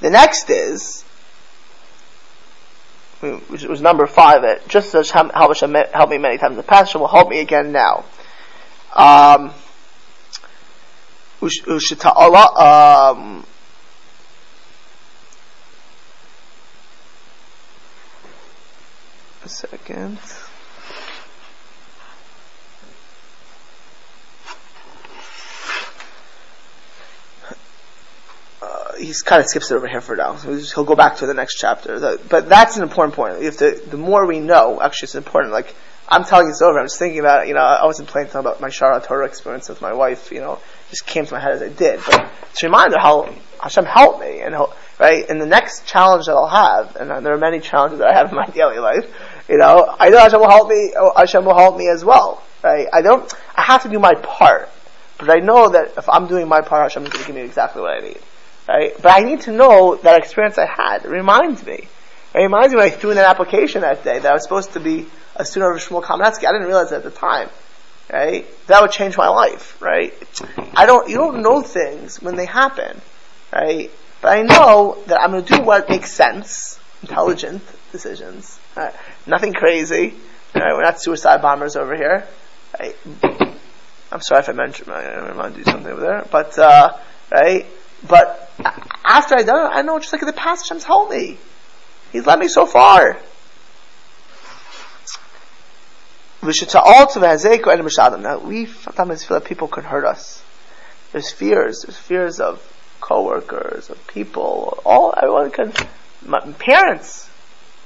The 0.00 0.10
next 0.10 0.50
is, 0.50 1.05
which 3.20 3.64
was 3.64 3.80
number 3.80 4.06
five, 4.06 4.44
it 4.44 4.68
just 4.68 4.94
as 4.94 5.10
how 5.10 5.28
Hashem 5.30 5.74
helped 5.74 6.10
me 6.10 6.18
many 6.18 6.38
times 6.38 6.52
in 6.52 6.56
the 6.56 6.62
past, 6.62 6.88
Hashem 6.88 7.00
will 7.00 7.08
help 7.08 7.28
me 7.28 7.40
again 7.40 7.72
now. 7.72 8.04
Um, 8.94 9.52
um, 12.58 13.46
a 19.44 19.48
second. 19.48 20.18
He's 28.98 29.22
kind 29.22 29.40
of 29.40 29.46
skips 29.46 29.70
it 29.70 29.74
over 29.74 29.86
here 29.86 30.00
for 30.00 30.16
now. 30.16 30.36
So 30.36 30.56
he'll 30.56 30.84
go 30.84 30.94
back 30.94 31.16
to 31.16 31.26
the 31.26 31.34
next 31.34 31.56
chapter. 31.58 32.18
But 32.28 32.48
that's 32.48 32.76
an 32.76 32.82
important 32.82 33.14
point. 33.14 33.42
If 33.42 33.58
the 33.58 33.82
the 33.88 33.96
more 33.96 34.26
we 34.26 34.40
know, 34.40 34.80
actually, 34.80 35.06
it's 35.06 35.14
important. 35.14 35.52
Like 35.52 35.74
I'm 36.08 36.24
telling 36.24 36.46
you 36.46 36.52
this 36.52 36.62
over. 36.62 36.78
I'm 36.78 36.86
just 36.86 36.98
thinking 36.98 37.20
about. 37.20 37.48
You 37.48 37.54
know, 37.54 37.60
I 37.60 37.84
wasn't 37.84 38.08
planning 38.08 38.30
to 38.32 38.38
about 38.38 38.60
my 38.60 38.68
Shara 38.68 39.04
Torah 39.04 39.26
experience 39.26 39.68
with 39.68 39.80
my 39.80 39.92
wife. 39.92 40.30
You 40.30 40.40
know, 40.40 40.60
just 40.90 41.06
came 41.06 41.26
to 41.26 41.34
my 41.34 41.40
head 41.40 41.52
as 41.52 41.62
I 41.62 41.68
did. 41.68 42.00
But 42.06 42.30
it's 42.50 42.62
a 42.62 42.66
reminder 42.66 42.98
how 42.98 43.34
Hashem 43.60 43.84
helped 43.84 44.20
me, 44.20 44.40
and 44.40 44.54
right. 44.98 45.28
And 45.28 45.40
the 45.40 45.46
next 45.46 45.86
challenge 45.86 46.26
that 46.26 46.32
I'll 46.32 46.46
have, 46.46 46.96
and 46.96 47.10
there 47.24 47.32
are 47.32 47.38
many 47.38 47.60
challenges 47.60 47.98
that 47.98 48.08
I 48.08 48.14
have 48.14 48.30
in 48.30 48.36
my 48.36 48.46
daily 48.54 48.78
life. 48.78 49.04
You 49.48 49.58
know, 49.58 49.94
I 49.98 50.10
know 50.10 50.18
Hashem 50.18 50.40
will 50.40 50.50
help 50.50 50.68
me. 50.68 50.92
Hashem 51.16 51.44
will 51.44 51.56
help 51.56 51.76
me 51.76 51.88
as 51.88 52.04
well. 52.04 52.42
Right. 52.62 52.86
I 52.92 53.02
don't. 53.02 53.32
I 53.54 53.62
have 53.62 53.82
to 53.82 53.88
do 53.88 53.98
my 53.98 54.14
part. 54.14 54.70
But 55.18 55.30
I 55.30 55.40
know 55.40 55.70
that 55.70 55.94
if 55.96 56.08
I'm 56.08 56.26
doing 56.26 56.46
my 56.46 56.60
part, 56.60 56.82
Hashem 56.82 57.04
is 57.04 57.08
going 57.10 57.22
to 57.22 57.26
give 57.26 57.36
me 57.36 57.42
exactly 57.42 57.80
what 57.80 57.96
I 57.96 58.06
need. 58.06 58.18
Right? 58.68 58.92
But 59.00 59.12
I 59.12 59.20
need 59.20 59.42
to 59.42 59.52
know 59.52 59.96
that 59.96 60.18
experience 60.18 60.58
I 60.58 60.66
had. 60.66 61.04
It 61.04 61.08
reminds 61.08 61.64
me. 61.64 61.88
It 62.34 62.38
reminds 62.38 62.72
me 62.72 62.76
when 62.76 62.86
I 62.86 62.90
threw 62.90 63.10
in 63.10 63.18
an 63.18 63.24
application 63.24 63.82
that 63.82 64.04
day 64.04 64.18
that 64.18 64.30
I 64.30 64.34
was 64.34 64.42
supposed 64.42 64.72
to 64.72 64.80
be 64.80 65.06
a 65.36 65.44
student 65.44 65.76
of 65.76 65.82
Shmuel 65.82 66.02
Kamenetsky. 66.02 66.46
I 66.46 66.52
didn't 66.52 66.66
realize 66.66 66.92
it 66.92 66.96
at 66.96 67.04
the 67.04 67.10
time. 67.10 67.48
Right? 68.12 68.46
That 68.66 68.82
would 68.82 68.90
change 68.90 69.16
my 69.16 69.28
life. 69.28 69.80
Right? 69.80 70.12
I 70.74 70.86
don't, 70.86 71.08
you 71.08 71.16
don't 71.16 71.42
know 71.42 71.62
things 71.62 72.20
when 72.20 72.36
they 72.36 72.46
happen. 72.46 73.00
Right? 73.52 73.90
But 74.20 74.32
I 74.32 74.42
know 74.42 74.98
that 75.06 75.20
I'm 75.20 75.30
going 75.30 75.44
to 75.44 75.56
do 75.56 75.62
what 75.62 75.88
makes 75.88 76.12
sense. 76.12 76.80
Intelligent 77.02 77.62
decisions. 77.92 78.58
Right? 78.76 78.94
Nothing 79.26 79.52
crazy. 79.52 80.14
Right? 80.54 80.72
We're 80.74 80.82
not 80.82 81.00
suicide 81.00 81.40
bombers 81.40 81.76
over 81.76 81.94
here. 81.94 82.26
Right? 82.78 82.96
I'm 84.10 84.20
sorry 84.20 84.40
if 84.40 84.48
I 84.48 84.52
mentioned, 84.52 84.90
I 84.90 85.02
didn't 85.02 85.36
want 85.36 85.54
to 85.54 85.64
do 85.64 85.70
something 85.70 85.92
over 85.92 86.00
there, 86.00 86.26
but, 86.30 86.58
uh, 86.58 86.96
right? 87.32 87.66
But 88.06 88.50
after 89.04 89.36
I 89.36 89.42
done 89.42 89.70
it, 89.70 89.74
I 89.74 89.82
know 89.82 89.98
just 89.98 90.12
like 90.12 90.22
the 90.24 90.32
past 90.32 90.64
Hashem's 90.64 90.84
helped 90.84 91.12
me. 91.12 91.38
He's 92.12 92.26
led 92.26 92.38
me 92.38 92.48
so 92.48 92.66
far. 92.66 93.18
Now, 96.42 98.38
we 98.38 98.66
sometimes 98.66 99.24
feel 99.24 99.40
that 99.40 99.46
people 99.46 99.68
can 99.68 99.84
hurt 99.84 100.04
us. 100.04 100.42
There's 101.12 101.32
fears. 101.32 101.82
There's 101.82 101.96
fears 101.96 102.40
of 102.40 102.62
coworkers, 103.00 103.90
of 103.90 104.06
people. 104.06 104.80
All 104.84 105.14
everyone 105.16 105.50
can. 105.50 105.72
My, 106.24 106.40
parents, 106.40 107.28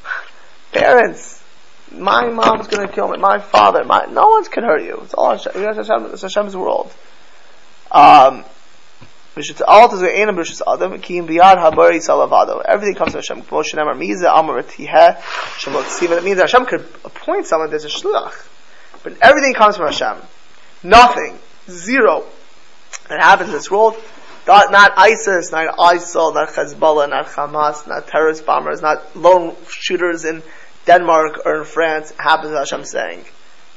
parents. 0.72 1.42
My 1.92 2.28
mom's 2.28 2.68
gonna 2.68 2.88
kill 2.88 3.08
me. 3.08 3.18
My 3.18 3.38
father. 3.38 3.84
My 3.84 4.06
no 4.06 4.28
one's 4.28 4.48
can 4.48 4.64
hurt 4.64 4.82
you. 4.82 5.00
It's 5.02 5.14
all 5.14 5.36
Hashem. 5.36 5.52
It's 5.54 5.88
Hashem 5.88 6.06
it's 6.12 6.22
Hashem's 6.22 6.56
world. 6.56 6.92
Um, 7.90 8.44
Everything 12.66 12.94
comes 12.94 13.12
from 13.12 13.20
Hashem. 13.20 13.42
Moshe 13.42 13.74
Miza. 13.74 16.16
It 16.16 16.24
means 16.24 16.40
Hashem 16.40 16.66
could 16.66 16.80
appoint 17.04 17.46
someone 17.46 17.72
as 17.72 17.84
a 17.84 17.88
shluach, 17.88 18.34
but 19.02 19.14
everything 19.22 19.54
comes 19.54 19.76
from 19.76 19.86
Hashem. 19.86 20.16
Nothing, 20.82 21.38
zero, 21.68 22.24
that 23.08 23.20
happens 23.20 23.50
in 23.50 23.54
this 23.54 23.70
world. 23.70 23.96
Not, 24.46 24.72
not 24.72 24.92
ISIS, 24.96 25.52
not 25.52 25.76
ISIL, 25.76 26.34
not 26.34 26.48
Hezbollah, 26.48 27.10
not 27.10 27.26
Hamas, 27.26 27.86
not 27.86 28.08
terrorist 28.08 28.46
bombers, 28.46 28.82
not 28.82 29.14
lone 29.14 29.54
shooters 29.68 30.24
in 30.24 30.42
Denmark 30.86 31.42
or 31.44 31.58
in 31.58 31.64
France 31.64 32.12
happens 32.18 32.56
Hashem 32.56 32.84
saying. 32.84 33.24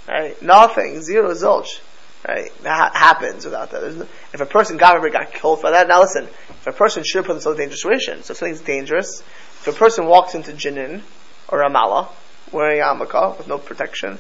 Right? 0.08 0.42
Nothing, 0.42 1.02
zero, 1.02 1.34
zilch. 1.34 1.80
Right? 2.28 2.52
That 2.64 2.78
ha- 2.78 2.92
happens 2.94 3.44
without 3.44 3.72
that. 3.72 3.96
No, 3.96 4.08
if 4.34 4.40
a 4.40 4.46
person, 4.46 4.78
God 4.78 4.96
forbid, 4.96 5.12
got 5.12 5.34
killed 5.34 5.60
for 5.62 5.72
that, 5.72 5.88
now 5.88 6.02
listen, 6.02 6.24
if 6.26 6.68
a 6.68 6.72
person 6.72 7.04
should 7.04 7.26
put 7.26 7.34
themselves 7.34 7.60
in 7.60 7.64
a 7.64 7.66
dangerous 7.66 7.82
situation, 7.82 8.24
so 8.24 8.32
if 8.32 8.38
something's 8.38 8.62
dangerous, 8.62 9.20
if 9.20 9.68
a 9.68 9.74
person 9.74 10.06
walks 10.06 10.34
into 10.34 10.54
Jenin 10.54 11.02
or 11.50 11.62
Ramallah 11.62 12.10
wearing 12.52 12.80
a 12.80 12.84
yarmulke 12.84 13.38
with 13.38 13.48
no 13.48 13.58
protection, 13.58 14.18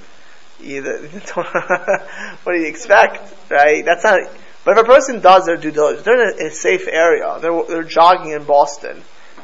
either, 0.61 1.07
what 2.43 2.53
do 2.53 2.59
you 2.59 2.67
expect? 2.67 3.33
Right? 3.49 3.85
That's 3.85 4.03
not, 4.03 4.19
but 4.65 4.77
if 4.77 4.83
a 4.83 4.87
person 4.87 5.21
does 5.21 5.45
their 5.45 5.57
due 5.57 5.71
diligence, 5.71 6.03
they're 6.03 6.31
in 6.31 6.41
a, 6.41 6.47
a 6.47 6.51
safe 6.51 6.87
area, 6.87 7.37
they're, 7.39 7.63
they're 7.69 7.83
jogging 7.83 8.31
in 8.31 8.43
Boston, 8.43 9.01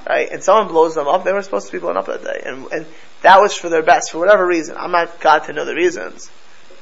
right? 0.07 0.29
And 0.29 0.43
someone 0.43 0.67
blows 0.67 0.95
them 0.95 1.07
up, 1.07 1.23
they 1.23 1.31
were 1.31 1.41
supposed 1.41 1.67
to 1.67 1.73
be 1.73 1.79
blown 1.79 1.95
up 1.95 2.07
that 2.07 2.23
day. 2.23 2.41
And, 2.45 2.71
and 2.73 2.85
that 3.21 3.39
was 3.39 3.53
for 3.53 3.69
their 3.69 3.83
best, 3.83 4.11
for 4.11 4.19
whatever 4.19 4.45
reason. 4.45 4.75
I'm 4.77 4.91
not 4.91 5.19
God 5.21 5.39
to 5.45 5.53
know 5.53 5.63
the 5.63 5.75
reasons, 5.75 6.29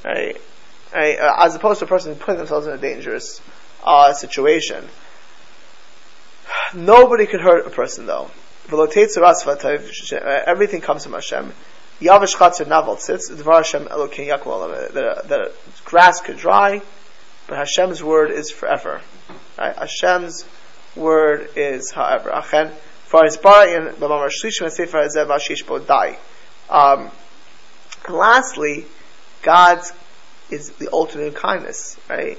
right? 0.04 0.40
Right? 0.92 1.18
Uh, 1.18 1.34
as 1.38 1.54
opposed 1.54 1.80
to 1.80 1.84
a 1.84 1.88
person 1.88 2.14
putting 2.16 2.38
themselves 2.38 2.66
in 2.66 2.72
a 2.72 2.78
dangerous 2.78 3.40
uh, 3.82 4.12
situation. 4.12 4.84
Nobody 6.74 7.26
could 7.26 7.40
hurt 7.40 7.66
a 7.66 7.70
person 7.70 8.06
though. 8.06 8.30
Everything 8.70 10.80
comes 10.82 11.04
from 11.04 11.14
Hashem. 11.14 11.52
Yavish 12.00 12.36
Yakum 14.28 14.92
The 14.92 15.52
grass 15.84 16.20
could 16.20 16.36
dry, 16.36 16.82
but 17.46 17.58
Hashem's 17.58 18.04
word 18.04 18.30
is 18.30 18.50
forever. 18.50 19.00
Right? 19.58 19.74
Hashem's 19.74 20.44
word 20.94 21.50
is 21.56 21.90
however. 21.90 22.30
For 23.06 23.24
his 23.24 23.36
in. 23.36 23.94
Um, 26.70 27.10
and 28.06 28.16
lastly, 28.16 28.86
God's 29.42 29.92
is 30.50 30.70
the 30.70 30.88
ultimate 30.92 31.34
kindness, 31.34 31.98
right? 32.08 32.38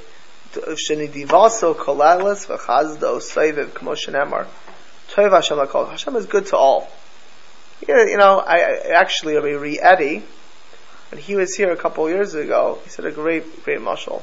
Shenidivaso 0.53 1.75
kolelas 1.75 2.47
v'chazdo 2.47 3.19
seiviv 3.19 3.67
kmo 3.69 3.95
shenemar. 3.95 4.47
Tov 5.11 5.31
Hashem 5.31 5.57
lakol. 5.57 5.89
Hashem 5.89 6.15
is 6.15 6.25
good 6.25 6.47
to 6.47 6.57
all. 6.57 6.89
Yeah, 7.87 8.05
you 8.05 8.17
know, 8.17 8.39
I, 8.39 8.57
I 8.57 8.87
actually, 8.95 9.35
Rabbi 9.35 9.51
Re 9.51 9.79
Eddie, 9.79 10.23
when 11.11 11.21
he 11.21 11.35
was 11.35 11.55
here 11.55 11.71
a 11.71 11.77
couple 11.77 12.05
of 12.05 12.11
years 12.11 12.33
ago, 12.33 12.79
he 12.83 12.89
said 12.89 13.05
a 13.05 13.11
great, 13.11 13.63
great 13.63 13.79
mushal. 13.79 14.21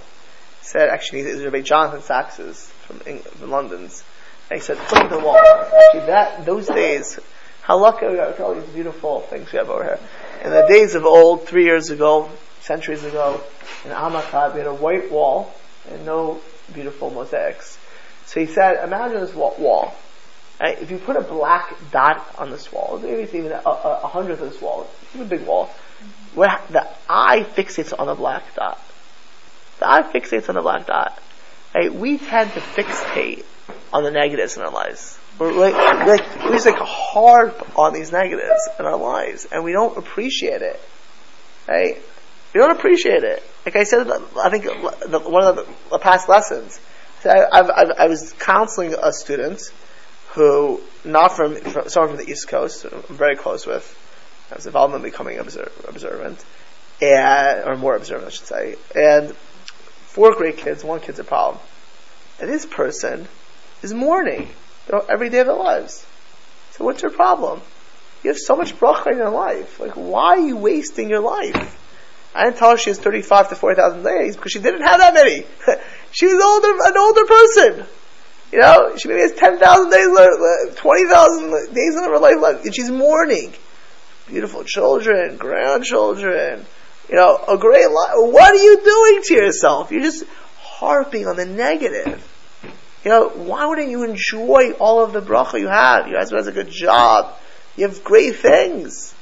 He 0.60 0.66
said, 0.66 0.88
actually, 0.88 1.20
it 1.20 1.34
was 1.34 1.44
Rabbi 1.44 1.62
Jonathan 1.62 2.02
Sacks's 2.02 2.66
from, 2.86 2.98
from 3.18 3.50
London's. 3.50 4.04
And 4.50 4.60
he 4.60 4.64
said, 4.64 4.78
put 4.78 5.08
the 5.10 5.18
wall. 5.18 5.36
Actually, 5.36 6.06
that, 6.06 6.44
those 6.44 6.66
days, 6.66 7.18
how 7.62 7.78
lucky 7.78 8.06
we 8.06 8.18
are 8.18 8.28
with 8.28 8.40
all 8.40 8.54
these 8.54 8.68
beautiful 8.70 9.20
things 9.22 9.50
we 9.52 9.58
have 9.58 9.70
over 9.70 9.82
here. 9.82 9.98
In 10.44 10.50
the 10.50 10.66
days 10.68 10.94
of 10.94 11.04
old, 11.04 11.48
three 11.48 11.64
years 11.64 11.90
ago, 11.90 12.30
centuries 12.66 13.04
ago, 13.04 13.40
in 13.84 13.90
Amakad, 13.90 14.54
we 14.54 14.58
had 14.58 14.66
a 14.66 14.74
white 14.74 15.10
wall 15.10 15.54
and 15.90 16.04
no 16.04 16.40
beautiful 16.74 17.10
mosaics. 17.10 17.78
So 18.26 18.40
he 18.40 18.46
said, 18.46 18.82
imagine 18.82 19.20
this 19.20 19.34
wall. 19.34 19.94
Right? 20.60 20.80
If 20.80 20.90
you 20.90 20.98
put 20.98 21.16
a 21.16 21.20
black 21.20 21.74
dot 21.92 22.26
on 22.38 22.50
this 22.50 22.72
wall, 22.72 22.98
maybe 23.02 23.22
it's 23.22 23.34
even 23.34 23.52
a, 23.52 23.62
a, 23.64 24.00
a 24.04 24.08
hundredth 24.08 24.40
of 24.40 24.52
this 24.52 24.60
wall, 24.60 24.88
it's 25.02 25.14
a 25.14 25.24
big 25.24 25.46
wall, 25.46 25.66
mm-hmm. 25.66 26.36
where 26.38 26.60
the 26.70 26.88
eye 27.08 27.46
fixates 27.56 27.92
on 27.96 28.06
the 28.06 28.14
black 28.14 28.42
dot. 28.54 28.82
The 29.78 29.88
eye 29.88 30.02
fixates 30.02 30.48
on 30.48 30.54
the 30.54 30.62
black 30.62 30.86
dot. 30.86 31.22
Right? 31.74 31.94
We 31.94 32.18
tend 32.18 32.52
to 32.52 32.60
fixate 32.60 33.44
on 33.92 34.02
the 34.02 34.10
negatives 34.10 34.56
in 34.56 34.62
our 34.62 34.72
lives. 34.72 35.18
We're 35.38 35.52
like, 35.52 35.74
like, 35.74 36.44
we 36.44 36.50
just 36.52 36.64
like 36.66 36.78
harp 36.78 37.78
on 37.78 37.92
these 37.92 38.10
negatives 38.10 38.68
in 38.78 38.86
our 38.86 38.96
lives, 38.96 39.46
and 39.52 39.62
we 39.62 39.72
don't 39.72 39.96
appreciate 39.98 40.62
it. 40.62 40.80
Right? 41.68 42.02
We 42.56 42.62
don't 42.62 42.70
appreciate 42.70 43.22
it. 43.22 43.42
Like 43.66 43.76
I 43.76 43.84
said, 43.84 44.08
I 44.10 44.48
think 44.48 44.64
one 44.64 45.44
of 45.44 45.56
the, 45.90 45.98
past 45.98 46.26
lessons, 46.26 46.80
I, 47.22 47.44
I've, 47.52 47.68
i 47.68 48.06
was 48.06 48.32
counseling 48.38 48.94
a 48.94 49.12
student 49.12 49.60
who, 50.28 50.80
not 51.04 51.36
from, 51.36 51.56
from, 51.56 51.90
someone 51.90 52.16
from 52.16 52.24
the 52.24 52.32
East 52.32 52.48
Coast, 52.48 52.86
I'm 52.86 53.14
very 53.14 53.36
close 53.36 53.66
with, 53.66 53.84
I 54.50 54.54
was 54.54 54.64
involved 54.64 54.94
in 54.94 55.02
becoming 55.02 55.36
observant, 55.36 56.42
and, 57.02 57.64
or 57.68 57.76
more 57.76 57.94
observant, 57.94 58.28
I 58.28 58.30
should 58.30 58.46
say, 58.46 58.76
and 58.94 59.36
four 59.36 60.34
great 60.34 60.56
kids, 60.56 60.82
one 60.82 61.00
kid's 61.00 61.18
a 61.18 61.24
problem. 61.24 61.62
And 62.40 62.48
this 62.48 62.64
person 62.64 63.28
is 63.82 63.92
mourning 63.92 64.48
every 65.10 65.28
day 65.28 65.40
of 65.40 65.48
their 65.48 65.56
lives. 65.56 66.06
So 66.70 66.86
what's 66.86 67.02
your 67.02 67.12
problem? 67.12 67.60
You 68.24 68.30
have 68.30 68.38
so 68.38 68.56
much 68.56 68.74
bracha 68.78 69.12
in 69.12 69.18
your 69.18 69.28
life. 69.28 69.78
Like, 69.78 69.92
why 69.92 70.38
are 70.38 70.40
you 70.40 70.56
wasting 70.56 71.10
your 71.10 71.20
life? 71.20 71.82
I 72.36 72.44
didn't 72.44 72.58
tell 72.58 72.70
her 72.70 72.76
she 72.76 72.90
has 72.90 72.98
35 72.98 73.50
to 73.50 73.54
40,000 73.54 74.02
days 74.02 74.36
because 74.36 74.52
she 74.52 74.58
didn't 74.58 74.82
have 74.82 75.00
that 75.00 75.14
many. 75.14 75.44
she 76.12 76.26
was 76.26 76.42
older, 76.42 76.68
an 76.84 76.96
older 76.96 77.24
person. 77.24 77.86
You 78.52 78.60
know, 78.60 78.96
she 78.96 79.08
maybe 79.08 79.20
has 79.22 79.32
10,000 79.32 79.90
days, 79.90 80.76
20,000 80.76 81.74
days 81.74 81.96
in 81.96 82.04
her 82.04 82.18
life 82.18 82.36
left, 82.40 82.64
and 82.64 82.74
she's 82.74 82.90
mourning. 82.90 83.52
Beautiful 84.28 84.64
children, 84.64 85.36
grandchildren, 85.36 86.64
you 87.08 87.16
know, 87.16 87.42
a 87.48 87.56
great 87.56 87.90
life. 87.90 88.12
What 88.14 88.52
are 88.52 88.62
you 88.62 88.80
doing 88.82 89.22
to 89.24 89.34
yourself? 89.34 89.90
You're 89.90 90.02
just 90.02 90.24
harping 90.58 91.26
on 91.26 91.36
the 91.36 91.46
negative. 91.46 92.32
You 93.04 93.10
know, 93.10 93.28
why 93.28 93.66
wouldn't 93.66 93.88
you 93.88 94.04
enjoy 94.04 94.72
all 94.72 95.02
of 95.02 95.12
the 95.12 95.22
bracha 95.22 95.60
you 95.60 95.68
have? 95.68 96.08
Your 96.08 96.18
husband 96.18 96.40
has 96.40 96.48
a 96.48 96.52
good 96.52 96.70
job. 96.70 97.34
You 97.76 97.86
have 97.88 98.02
great 98.02 98.36
things. 98.36 99.14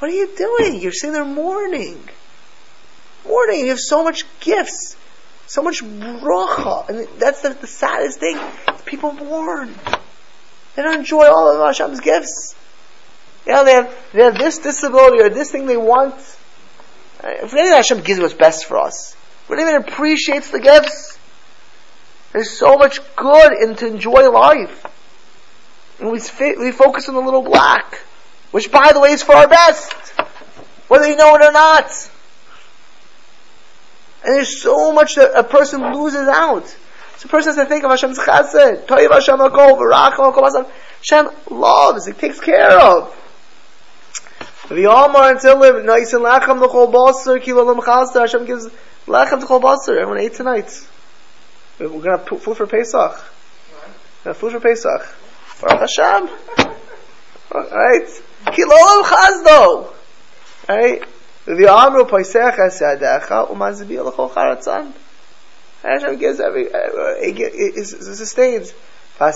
What 0.00 0.10
are 0.10 0.14
you 0.14 0.30
doing? 0.34 0.80
You're 0.80 0.92
sitting 0.92 1.12
there 1.12 1.24
mourning. 1.24 2.02
Mourning. 3.26 3.60
You 3.60 3.68
have 3.68 3.78
so 3.78 4.02
much 4.02 4.24
gifts. 4.40 4.96
So 5.46 5.62
much 5.62 5.82
bracha. 5.82 6.88
And 6.88 7.06
that's 7.18 7.42
the, 7.42 7.50
the 7.50 7.66
saddest 7.66 8.18
thing. 8.18 8.38
People 8.86 9.12
mourn. 9.12 9.74
They 10.74 10.82
don't 10.82 11.00
enjoy 11.00 11.26
all 11.26 11.52
of 11.52 11.60
Hashem's 11.60 12.00
gifts. 12.00 12.56
Know, 13.46 13.64
they 13.64 13.72
have, 13.72 13.94
they 14.12 14.22
have 14.22 14.38
this 14.38 14.58
disability 14.58 15.22
or 15.22 15.28
this 15.28 15.50
thing 15.50 15.66
they 15.66 15.76
want. 15.76 16.14
If 17.22 17.52
anything, 17.52 17.72
Hashem 17.72 18.00
gives 18.00 18.20
what's 18.20 18.34
best 18.34 18.64
for 18.64 18.78
us. 18.78 19.14
We 19.48 19.56
don't 19.56 19.68
even 19.68 19.82
appreciate 19.82 20.44
the 20.44 20.60
gifts. 20.60 21.18
There's 22.32 22.50
so 22.50 22.76
much 22.76 23.00
good 23.16 23.52
in 23.60 23.76
to 23.76 23.86
enjoy 23.86 24.30
life. 24.30 24.86
And 25.98 26.10
we, 26.10 26.20
we 26.58 26.72
focus 26.72 27.08
on 27.08 27.14
the 27.14 27.20
little 27.20 27.42
black. 27.42 28.00
Which, 28.50 28.70
by 28.70 28.92
the 28.92 29.00
way, 29.00 29.12
is 29.12 29.22
for 29.22 29.34
our 29.34 29.48
best. 29.48 29.92
Whether 30.88 31.08
you 31.08 31.16
know 31.16 31.34
it 31.36 31.42
or 31.42 31.52
not. 31.52 32.10
And 34.24 34.34
there's 34.34 34.60
so 34.60 34.92
much 34.92 35.14
that 35.14 35.38
a 35.38 35.44
person 35.44 35.94
loses 35.94 36.28
out. 36.28 36.66
So 37.16 37.26
a 37.26 37.28
person 37.28 37.54
has 37.54 37.64
to 37.64 37.66
think 37.66 37.84
of 37.84 37.90
Hashem's 37.90 38.18
chesed. 38.18 38.86
Toiv 38.86 39.10
Hashem 39.12 39.38
akol, 39.38 39.78
v'racham 39.78 40.32
akol 40.32 40.44
Hashem. 40.44 40.66
Hashem 40.98 41.58
loves, 41.58 42.06
He 42.06 42.12
takes 42.12 42.40
care 42.40 42.78
of. 42.78 43.16
V'yomar 44.64 45.32
until 45.32 45.62
him, 45.62 45.86
noisin 45.86 46.20
lachem 46.20 46.60
l'chol 46.60 46.92
basar, 46.92 47.42
kilo 47.42 47.64
l'mchalster. 47.64 48.20
Hashem 48.20 48.46
gives 48.46 48.68
lechem 49.06 49.42
l'chol 49.42 49.60
basar. 49.60 49.96
Everyone 49.96 50.20
ate 50.20 50.34
tonight. 50.34 50.86
We're 51.78 51.88
gonna 51.88 52.18
have 52.18 52.28
food 52.28 52.56
for 52.56 52.66
Pesach. 52.66 52.94
We're 52.94 53.78
gonna 54.24 54.34
have 54.34 54.36
food 54.36 54.52
for 54.52 54.60
Pesach. 54.60 55.08
Baruch 55.62 55.80
Hashem. 55.80 56.28
Right? 57.52 58.22
Kilolam 58.44 59.02
chazdo. 59.04 59.92
Right? 60.68 61.02
V'yamru 61.46 62.08
poisech 62.08 62.56
esadecha 62.56 63.48
umazbi 63.50 63.98
l'chol 64.04 64.30
charatzan. 64.30 64.92
Hashem 65.82 66.18
gives 66.18 66.40
every, 66.40 66.68
it 66.70 67.86
sustains. 67.86 68.74
The 69.18 69.32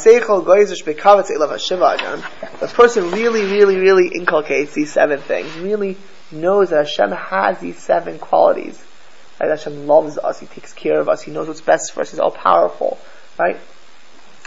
person 2.75 3.11
really, 3.11 3.43
really, 3.45 3.77
really 3.77 4.09
inculcates 4.09 4.73
these 4.73 4.91
seven 4.91 5.21
things, 5.21 5.57
really 5.59 5.99
knows 6.33 6.71
that 6.71 6.87
Hashem 6.87 7.11
has 7.11 7.59
these 7.61 7.79
seven 7.79 8.19
qualities. 8.19 8.83
That 9.39 9.51
Hashem 9.51 9.87
loves 9.87 10.17
us, 10.17 10.41
He 10.41 10.47
takes 10.47 10.73
care 10.73 11.01
of 11.01 11.11
us, 11.11 11.21
He 11.21 11.33
knows 11.33 11.49
what's 11.49 11.61
best 11.61 11.93
for 11.93 12.01
us, 12.01 12.13
He's 12.13 12.21
all 12.21 12.31
powerful. 12.31 12.99
Right? 13.39 13.59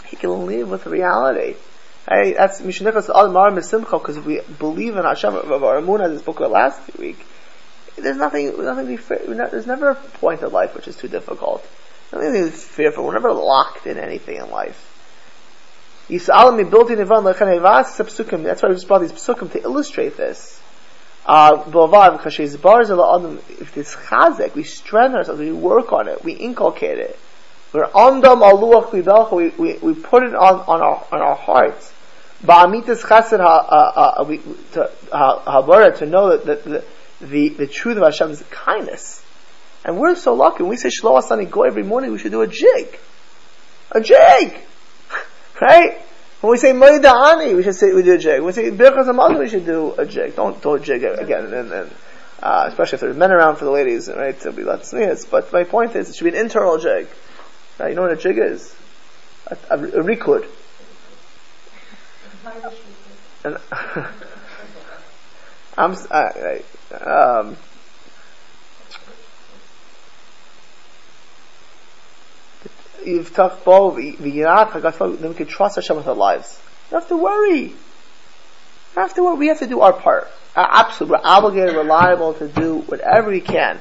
He 0.06 0.16
can 0.16 0.46
live 0.46 0.68
with 0.70 0.86
reality. 0.86 1.54
Hey, 2.10 2.32
that's 2.32 2.62
Mishnichas 2.62 3.10
Al 3.10 3.30
Mar 3.30 3.50
Mesimcha 3.50 4.00
because 4.00 4.18
we 4.18 4.40
believe 4.58 4.96
in 4.96 5.04
Hashem 5.04 5.34
of 5.34 5.62
our 5.62 5.82
this 6.08 6.22
book 6.22 6.40
we 6.40 6.46
last 6.46 6.96
week. 6.96 7.18
There's 7.96 8.16
nothing, 8.16 8.46
nothing 8.64 8.86
to 8.86 8.90
be 8.92 8.96
fear, 8.96 9.18
there's 9.50 9.66
never 9.66 9.90
a 9.90 9.94
point 9.94 10.40
in 10.40 10.50
life 10.50 10.74
which 10.74 10.88
is 10.88 10.96
too 10.96 11.08
difficult. 11.08 11.68
Nothing 12.10 12.32
be 12.44 12.50
fearful. 12.50 13.04
We're 13.04 13.12
never 13.12 13.34
locked 13.34 13.86
in 13.86 13.98
anything 13.98 14.36
in 14.36 14.48
life. 14.48 14.82
Yisrael 16.08 16.56
mi 16.56 16.64
built 16.64 16.90
in 16.90 16.98
Ivan 16.98 17.24
psukim. 17.24 18.42
That's 18.42 18.62
why 18.62 18.70
we 18.70 18.76
just 18.76 18.88
brought 18.88 19.02
these 19.02 19.12
psukim 19.12 19.52
to 19.52 19.62
illustrate 19.62 20.16
this. 20.16 20.62
Uh, 21.26 21.62
Bhava 21.64 22.18
Khashizbar 22.22 22.84
Adam 22.84 23.36
if 23.60 23.76
it's 23.76 23.94
chazek, 23.94 24.54
we 24.54 24.62
strengthen 24.62 25.18
ourselves, 25.18 25.40
we 25.40 25.52
work 25.52 25.92
on 25.92 26.08
it, 26.08 26.24
we 26.24 26.32
inculcate 26.32 26.96
it. 26.96 27.18
We're 27.74 27.84
aluach 27.88 29.30
we, 29.30 29.48
we, 29.50 29.76
we 29.76 29.94
put 29.94 30.22
it 30.22 30.34
on, 30.34 30.60
on 30.60 30.80
our, 30.80 31.06
on 31.12 31.20
our 31.20 31.36
hearts. 31.36 31.92
Ba'amitis 32.44 33.02
chesed 33.02 33.40
habara 35.10 35.96
to 35.98 36.06
know 36.06 36.36
that 36.36 36.64
the, 36.64 36.84
the, 37.20 37.48
the 37.48 37.66
truth 37.66 37.96
of 37.96 38.04
Hashem's 38.04 38.42
kindness. 38.50 39.24
And 39.84 39.98
we're 39.98 40.14
so 40.14 40.34
lucky. 40.34 40.62
When 40.62 40.70
we 40.70 40.76
say 40.76 40.88
Shlo 40.88 41.20
Asani 41.20 41.50
Go 41.50 41.62
every 41.62 41.82
morning, 41.82 42.12
we 42.12 42.18
should 42.18 42.32
do 42.32 42.42
a 42.42 42.46
jig. 42.46 42.98
A 43.92 44.00
jig! 44.00 44.56
right? 45.60 46.02
When 46.40 46.52
we 46.52 46.58
say 46.58 46.72
Moida 46.72 47.12
Ani, 47.12 47.54
we 47.54 47.64
should 47.64 47.74
say, 47.74 47.92
we 47.92 48.02
do 48.02 48.14
a 48.14 48.18
jig. 48.18 48.40
When 48.40 48.46
we 48.46 48.52
say 48.52 48.70
Birchas 48.70 49.06
Hamazon, 49.06 49.40
we 49.40 49.48
should 49.48 49.66
do 49.66 49.94
a 49.98 50.06
jig. 50.06 50.36
Don't 50.36 50.62
do 50.62 50.74
a 50.74 50.80
jig 50.80 51.02
again. 51.02 51.52
And, 51.52 51.72
and, 51.72 51.90
uh, 52.40 52.66
especially 52.68 52.96
if 52.96 53.00
there's 53.00 53.16
men 53.16 53.32
around 53.32 53.56
for 53.56 53.64
the 53.64 53.72
ladies, 53.72 54.08
right? 54.08 54.38
To 54.42 54.52
be 54.52 54.62
lots 54.62 54.92
of 54.92 55.30
But 55.30 55.52
my 55.52 55.64
point 55.64 55.96
is, 55.96 56.10
it 56.10 56.14
should 56.14 56.30
be 56.30 56.38
an 56.38 56.44
internal 56.44 56.78
jig. 56.78 57.08
You 57.80 57.94
know 57.94 58.02
what 58.02 58.12
a 58.12 58.16
jig 58.16 58.38
is? 58.38 58.74
A, 59.48 59.56
a, 59.70 60.00
a. 60.00 60.42
And 63.44 63.58
I'm, 65.76 65.96
I, 66.10 66.62
I, 66.90 66.94
um, 66.94 67.56
you've 73.04 73.32
talked 73.34 73.62
about 73.62 73.96
then 75.20 75.28
we 75.30 75.34
can 75.34 75.46
trust 75.46 75.76
Hashem 75.76 75.96
with 75.96 76.06
our 76.06 76.14
lives. 76.14 76.60
don't 76.90 77.00
have 77.00 77.08
to 77.08 77.16
worry. 77.16 77.60
You 77.60 77.76
don't 78.94 79.04
have 79.04 79.14
to 79.14 79.24
worry. 79.24 79.36
We 79.36 79.46
have 79.48 79.60
to 79.60 79.66
do 79.66 79.80
our 79.80 79.92
part. 79.92 80.28
Absolutely. 80.56 81.18
We're 81.18 81.26
obligated, 81.28 81.76
reliable 81.76 82.34
to 82.34 82.48
do 82.48 82.78
whatever 82.78 83.30
we 83.30 83.40
can. 83.40 83.80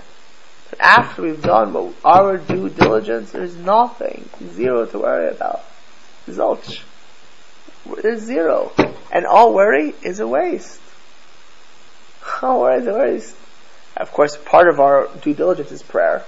But 0.70 0.82
after 0.82 1.24
we've 1.24 1.41
done 1.41 1.93
our 2.03 2.38
due 2.38 2.70
diligence, 2.70 3.32
there's 3.32 3.55
nothing, 3.55 4.30
zero 4.53 4.86
to 4.86 4.99
worry 4.99 5.30
about. 5.30 5.63
Zilch. 6.28 6.84
There's 8.02 8.22
zero. 8.22 8.72
And 9.12 9.26
all 9.26 9.54
worry 9.54 9.96
is 10.04 10.20
a 10.20 10.28
waste. 10.28 10.82
All 12.42 12.62
worry 12.62 12.82
is 12.82 12.88
a 12.88 12.94
waste. 12.94 13.36
Of 13.96 14.12
course, 14.12 14.38
part 14.38 14.68
of 14.68 14.80
our 14.80 15.10
due 15.22 15.34
diligence 15.34 15.72
is 15.72 15.82
prayer. 15.82 16.24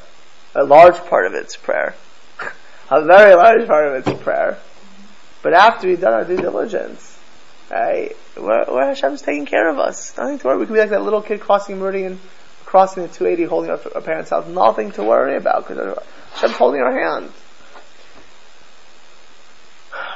A 0.55 0.63
large 0.63 0.97
part 1.05 1.27
of 1.27 1.33
it's 1.33 1.55
prayer. 1.55 1.95
A 2.89 3.05
very 3.05 3.35
large 3.35 3.67
part 3.67 3.87
of 3.87 4.07
it's 4.07 4.23
prayer. 4.23 4.57
But 5.43 5.53
after 5.53 5.87
we've 5.87 6.01
done 6.01 6.13
our 6.13 6.25
due 6.25 6.37
diligence, 6.37 7.17
right, 7.69 8.15
where, 8.35 8.65
where 8.65 8.87
Hashem's 8.87 9.21
taking 9.21 9.45
care 9.45 9.69
of 9.69 9.77
us. 9.77 10.17
Nothing 10.17 10.39
to 10.39 10.47
worry. 10.47 10.57
We 10.57 10.65
could 10.65 10.73
be 10.73 10.79
like 10.79 10.89
that 10.89 11.03
little 11.03 11.21
kid 11.21 11.39
crossing 11.39 11.77
meridian, 11.77 12.19
crossing 12.65 13.03
the 13.03 13.09
280, 13.09 13.43
holding 13.43 13.69
our, 13.69 13.79
our 13.93 14.01
parents' 14.01 14.31
house. 14.31 14.47
Nothing 14.47 14.91
to 14.93 15.03
worry 15.03 15.35
about 15.35 15.67
because 15.67 15.99
Hashem's 16.33 16.57
holding 16.57 16.81
our 16.81 16.91
hand. 16.91 17.31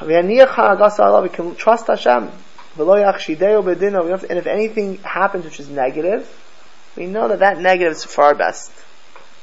We 0.02 1.30
can 1.30 1.56
trust 1.56 1.88
Hashem. 1.88 2.32
And 2.76 4.38
if 4.38 4.48
anything 4.48 4.98
happens 4.98 5.46
which 5.46 5.60
is 5.60 5.70
negative, 5.70 6.28
we 6.96 7.06
know 7.08 7.28
that 7.28 7.40
that 7.40 7.60
negative 7.60 7.94
is 7.94 8.04
for 8.04 8.24
our 8.24 8.36
best. 8.36 8.72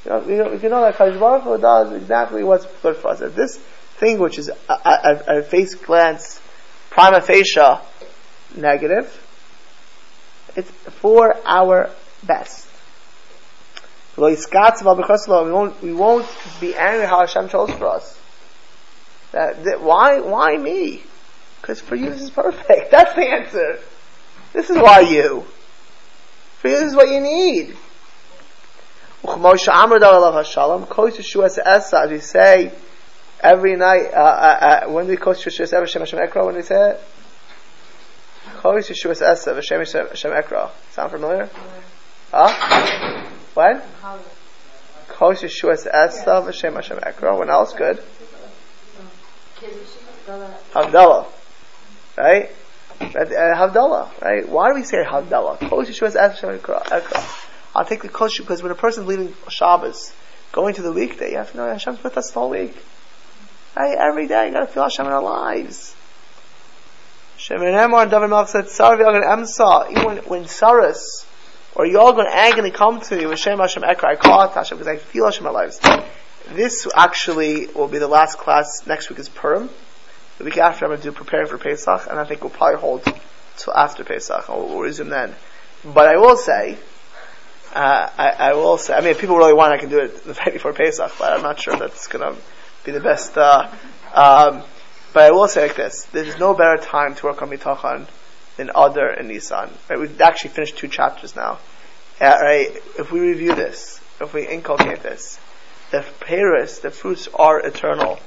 You 0.05 0.11
know, 0.11 0.19
we, 0.19 0.35
know, 0.35 0.49
know 0.49 0.81
that 0.81 0.95
Kadosh 0.95 1.19
Baruch 1.19 1.43
Hu 1.43 1.57
does 1.57 1.91
exactly 1.93 2.43
what's 2.43 2.65
good 2.81 2.95
for 2.95 3.09
us. 3.09 3.19
That 3.19 3.35
this 3.35 3.57
thing 3.97 4.19
which 4.19 4.39
is 4.39 4.49
a 4.67 5.43
face 5.43 5.75
glance, 5.75 6.41
prima 6.89 7.21
facie, 7.21 7.61
negative, 8.55 9.05
it's 10.55 10.71
for 10.71 11.35
our 11.45 11.89
best. 12.23 12.67
We 14.17 14.23
won't, 14.23 15.81
we 15.81 15.93
won't 15.93 16.27
be 16.59 16.75
angry 16.75 17.05
how 17.05 17.19
Hashem 17.21 17.47
chose 17.49 17.71
for 17.71 17.87
us. 17.87 18.20
That, 19.31 19.63
that, 19.63 19.81
why, 19.81 20.19
why 20.19 20.57
me? 20.57 21.03
Because 21.61 21.79
for 21.79 21.95
you 21.95 22.09
this 22.09 22.21
is 22.21 22.29
perfect. 22.31 22.91
That's 22.91 23.13
the 23.13 23.27
answer. 23.27 23.79
This 24.53 24.69
is 24.69 24.77
why 24.77 25.01
you. 25.01 25.45
For 26.59 26.67
you 26.67 26.79
this 26.79 26.89
is 26.89 26.95
what 26.95 27.09
you 27.09 27.21
need. 27.21 27.75
As 31.63 32.09
we 32.09 32.19
say 32.19 32.71
every 33.39 33.75
night, 33.75 34.07
uh, 34.13 34.17
uh, 34.17 34.81
uh, 34.85 34.89
when 34.89 35.05
do 35.05 35.11
we 35.11 35.17
quote 35.17 35.37
Yeshua 35.37 35.71
Ever 35.71 35.85
Shem 35.85 36.01
Hashem 36.01 36.19
Ekra? 36.19 36.43
When 36.43 36.55
do 36.55 36.59
we 36.59 36.63
say 36.63 36.91
it? 36.91 36.99
Kois 38.57 38.89
Yeshua 38.89 39.21
Esa 39.21 39.53
V'Shem 39.53 40.09
Hashem 40.09 40.31
Ekra. 40.31 40.71
Sound 40.91 41.11
familiar? 41.11 41.49
Huh? 42.31 43.27
When? 43.53 43.81
Kois 45.07 45.41
Yeshua 45.41 45.73
Esa 45.73 46.25
V'Shem 46.25 46.73
Hashem 46.73 46.97
Ekra. 46.97 47.37
When 47.37 47.49
else? 47.49 47.73
Good. 47.73 48.03
Havdalah. 50.73 51.27
Right? 52.17 52.49
Uh, 52.99 53.05
Havdalah. 53.05 54.21
Right? 54.21 54.47
Why 54.47 54.69
do 54.69 54.75
we 54.75 54.83
say 54.83 55.03
Havdalah? 55.03 55.59
Kois 55.59 55.87
Yeshua 55.87 56.07
Esa 56.07 56.29
Hashem 56.29 56.59
Ekra. 56.59 57.37
I'll 57.75 57.85
take 57.85 58.01
the 58.01 58.09
kosher 58.09 58.43
because 58.43 58.61
when 58.61 58.71
a 58.71 58.75
person's 58.75 59.07
leaving 59.07 59.33
Shabbos, 59.49 60.13
going 60.51 60.75
to 60.75 60.81
the 60.81 60.91
weekday, 60.91 61.31
you 61.31 61.37
have 61.37 61.51
to 61.51 61.57
know 61.57 61.67
Hashem's 61.67 62.03
with 62.03 62.17
us 62.17 62.31
the 62.31 62.39
whole 62.39 62.49
week. 62.49 62.75
Right? 63.75 63.97
Every 63.97 64.27
day, 64.27 64.47
you 64.47 64.53
gotta 64.53 64.67
feel 64.67 64.83
Hashem 64.83 65.05
in 65.05 65.11
our 65.11 65.21
lives. 65.21 65.95
And 67.49 68.11
David 68.11 68.29
Melech 68.29 68.49
said, 68.49 68.69
Sarah 68.69 68.97
Emsa, 68.97 69.89
even 69.91 70.17
when, 70.25 70.43
Saras 70.43 71.25
or 71.73 71.87
Yogan 71.87 72.27
agony 72.29 72.69
come 72.69 73.01
to 73.01 73.15
me 73.15 73.25
with 73.25 73.39
Shem 73.39 73.57
Hashem 73.57 73.81
Ekra, 73.81 74.09
I 74.09 74.15
call 74.15 74.41
out 74.41 74.53
Hashem 74.53 74.77
because 74.77 74.93
I 74.93 74.97
feel 74.97 75.25
Hashem 75.25 75.45
in 75.45 75.53
my 75.53 75.59
lives. 75.59 75.79
This 76.53 76.85
actually 76.93 77.67
will 77.67 77.87
be 77.87 77.97
the 77.97 78.09
last 78.09 78.37
class. 78.37 78.85
Next 78.85 79.09
week 79.09 79.19
is 79.19 79.29
Purim. 79.29 79.69
The 80.37 80.43
week 80.43 80.57
after 80.57 80.83
I'm 80.83 80.89
going 80.89 80.99
to 80.99 81.03
do 81.03 81.11
preparing 81.13 81.47
for 81.47 81.57
Pesach, 81.57 82.07
and 82.09 82.19
I 82.19 82.25
think 82.25 82.41
we'll 82.41 82.49
probably 82.49 82.79
hold 82.79 83.05
till 83.57 83.73
after 83.73 84.03
Pesach, 84.03 84.49
we'll, 84.49 84.67
we'll 84.67 84.79
resume 84.79 85.09
then. 85.09 85.33
But 85.85 86.09
I 86.09 86.17
will 86.17 86.35
say, 86.35 86.77
uh, 87.73 88.09
I, 88.17 88.29
I, 88.29 88.53
will 88.53 88.77
say, 88.77 88.93
I 88.93 88.99
mean, 88.99 89.11
if 89.11 89.19
people 89.19 89.37
really 89.37 89.53
want, 89.53 89.71
I 89.71 89.77
can 89.77 89.89
do 89.89 89.99
it 89.99 90.25
the 90.25 90.33
night 90.45 90.51
before 90.51 90.73
Pesach, 90.73 91.13
but 91.17 91.31
I'm 91.31 91.41
not 91.41 91.59
sure 91.59 91.75
that's 91.77 92.07
going 92.07 92.35
to 92.35 92.41
be 92.83 92.91
the 92.91 92.99
best. 92.99 93.37
Uh, 93.37 93.71
um, 94.13 94.63
but 95.13 95.23
I 95.23 95.31
will 95.31 95.47
say 95.47 95.67
like 95.67 95.77
this: 95.77 96.05
there's 96.11 96.37
no 96.37 96.53
better 96.53 96.77
time 96.81 97.15
to 97.15 97.25
work 97.27 97.41
on 97.41 97.49
bitachon 97.49 98.07
than 98.57 98.69
Adar 98.69 99.09
and 99.09 99.29
Nisan. 99.29 99.69
Right? 99.89 99.99
We've 99.99 100.19
actually 100.19 100.51
finished 100.51 100.77
two 100.77 100.89
chapters 100.89 101.35
now. 101.35 101.59
Uh, 102.19 102.37
right? 102.41 102.69
If 102.99 103.11
we 103.11 103.21
review 103.21 103.55
this, 103.55 104.01
if 104.19 104.33
we 104.33 104.47
inculcate 104.47 105.01
this, 105.01 105.39
the 105.91 106.05
Paris, 106.19 106.79
the 106.79 106.91
fruits 106.91 107.27
are 107.33 107.59
eternal. 107.59 108.19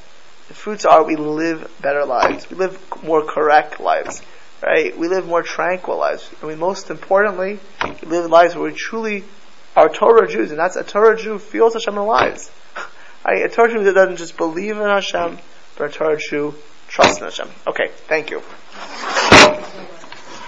The 0.49 0.55
fruits 0.55 0.85
are 0.85 1.05
we 1.05 1.17
live 1.17 1.71
better 1.81 2.05
lives. 2.05 2.51
We 2.51 2.57
live 2.57 2.79
more 3.03 3.25
correct 3.25 3.81
lives 3.81 4.23
right? 4.65 4.97
We 4.97 5.09
live 5.09 5.27
more 5.27 5.43
tranquil 5.43 5.99
lives. 5.99 6.29
I 6.43 6.47
mean, 6.47 6.59
most 6.59 6.91
importantly, 6.91 7.59
we 8.03 8.09
live 8.09 8.31
lives 8.31 8.55
where 8.55 8.71
we 8.71 8.73
truly 8.73 9.25
are 9.77 9.89
Torah 9.89 10.29
Jews, 10.29 10.51
and 10.51 10.59
that's 10.59 10.77
a 10.77 10.85
Torah 10.85 11.17
Jew 11.17 11.39
feels 11.39 11.75
Hashem 11.75 11.97
lives. 11.97 12.51
right? 13.25 13.45
A 13.45 13.49
Torah 13.49 13.71
Jew 13.71 13.85
that 13.85 13.95
doesn't 13.95 14.17
just 14.17 14.37
believe 14.37 14.77
in 14.77 14.83
Hashem, 14.83 15.39
but 15.77 15.91
a 15.91 15.93
Torah 15.93 16.19
Jew 16.19 16.55
trusts 16.89 17.19
in 17.19 17.25
Hashem. 17.25 17.49
Okay, 17.67 17.91
thank 18.09 18.31
you. 18.31 18.43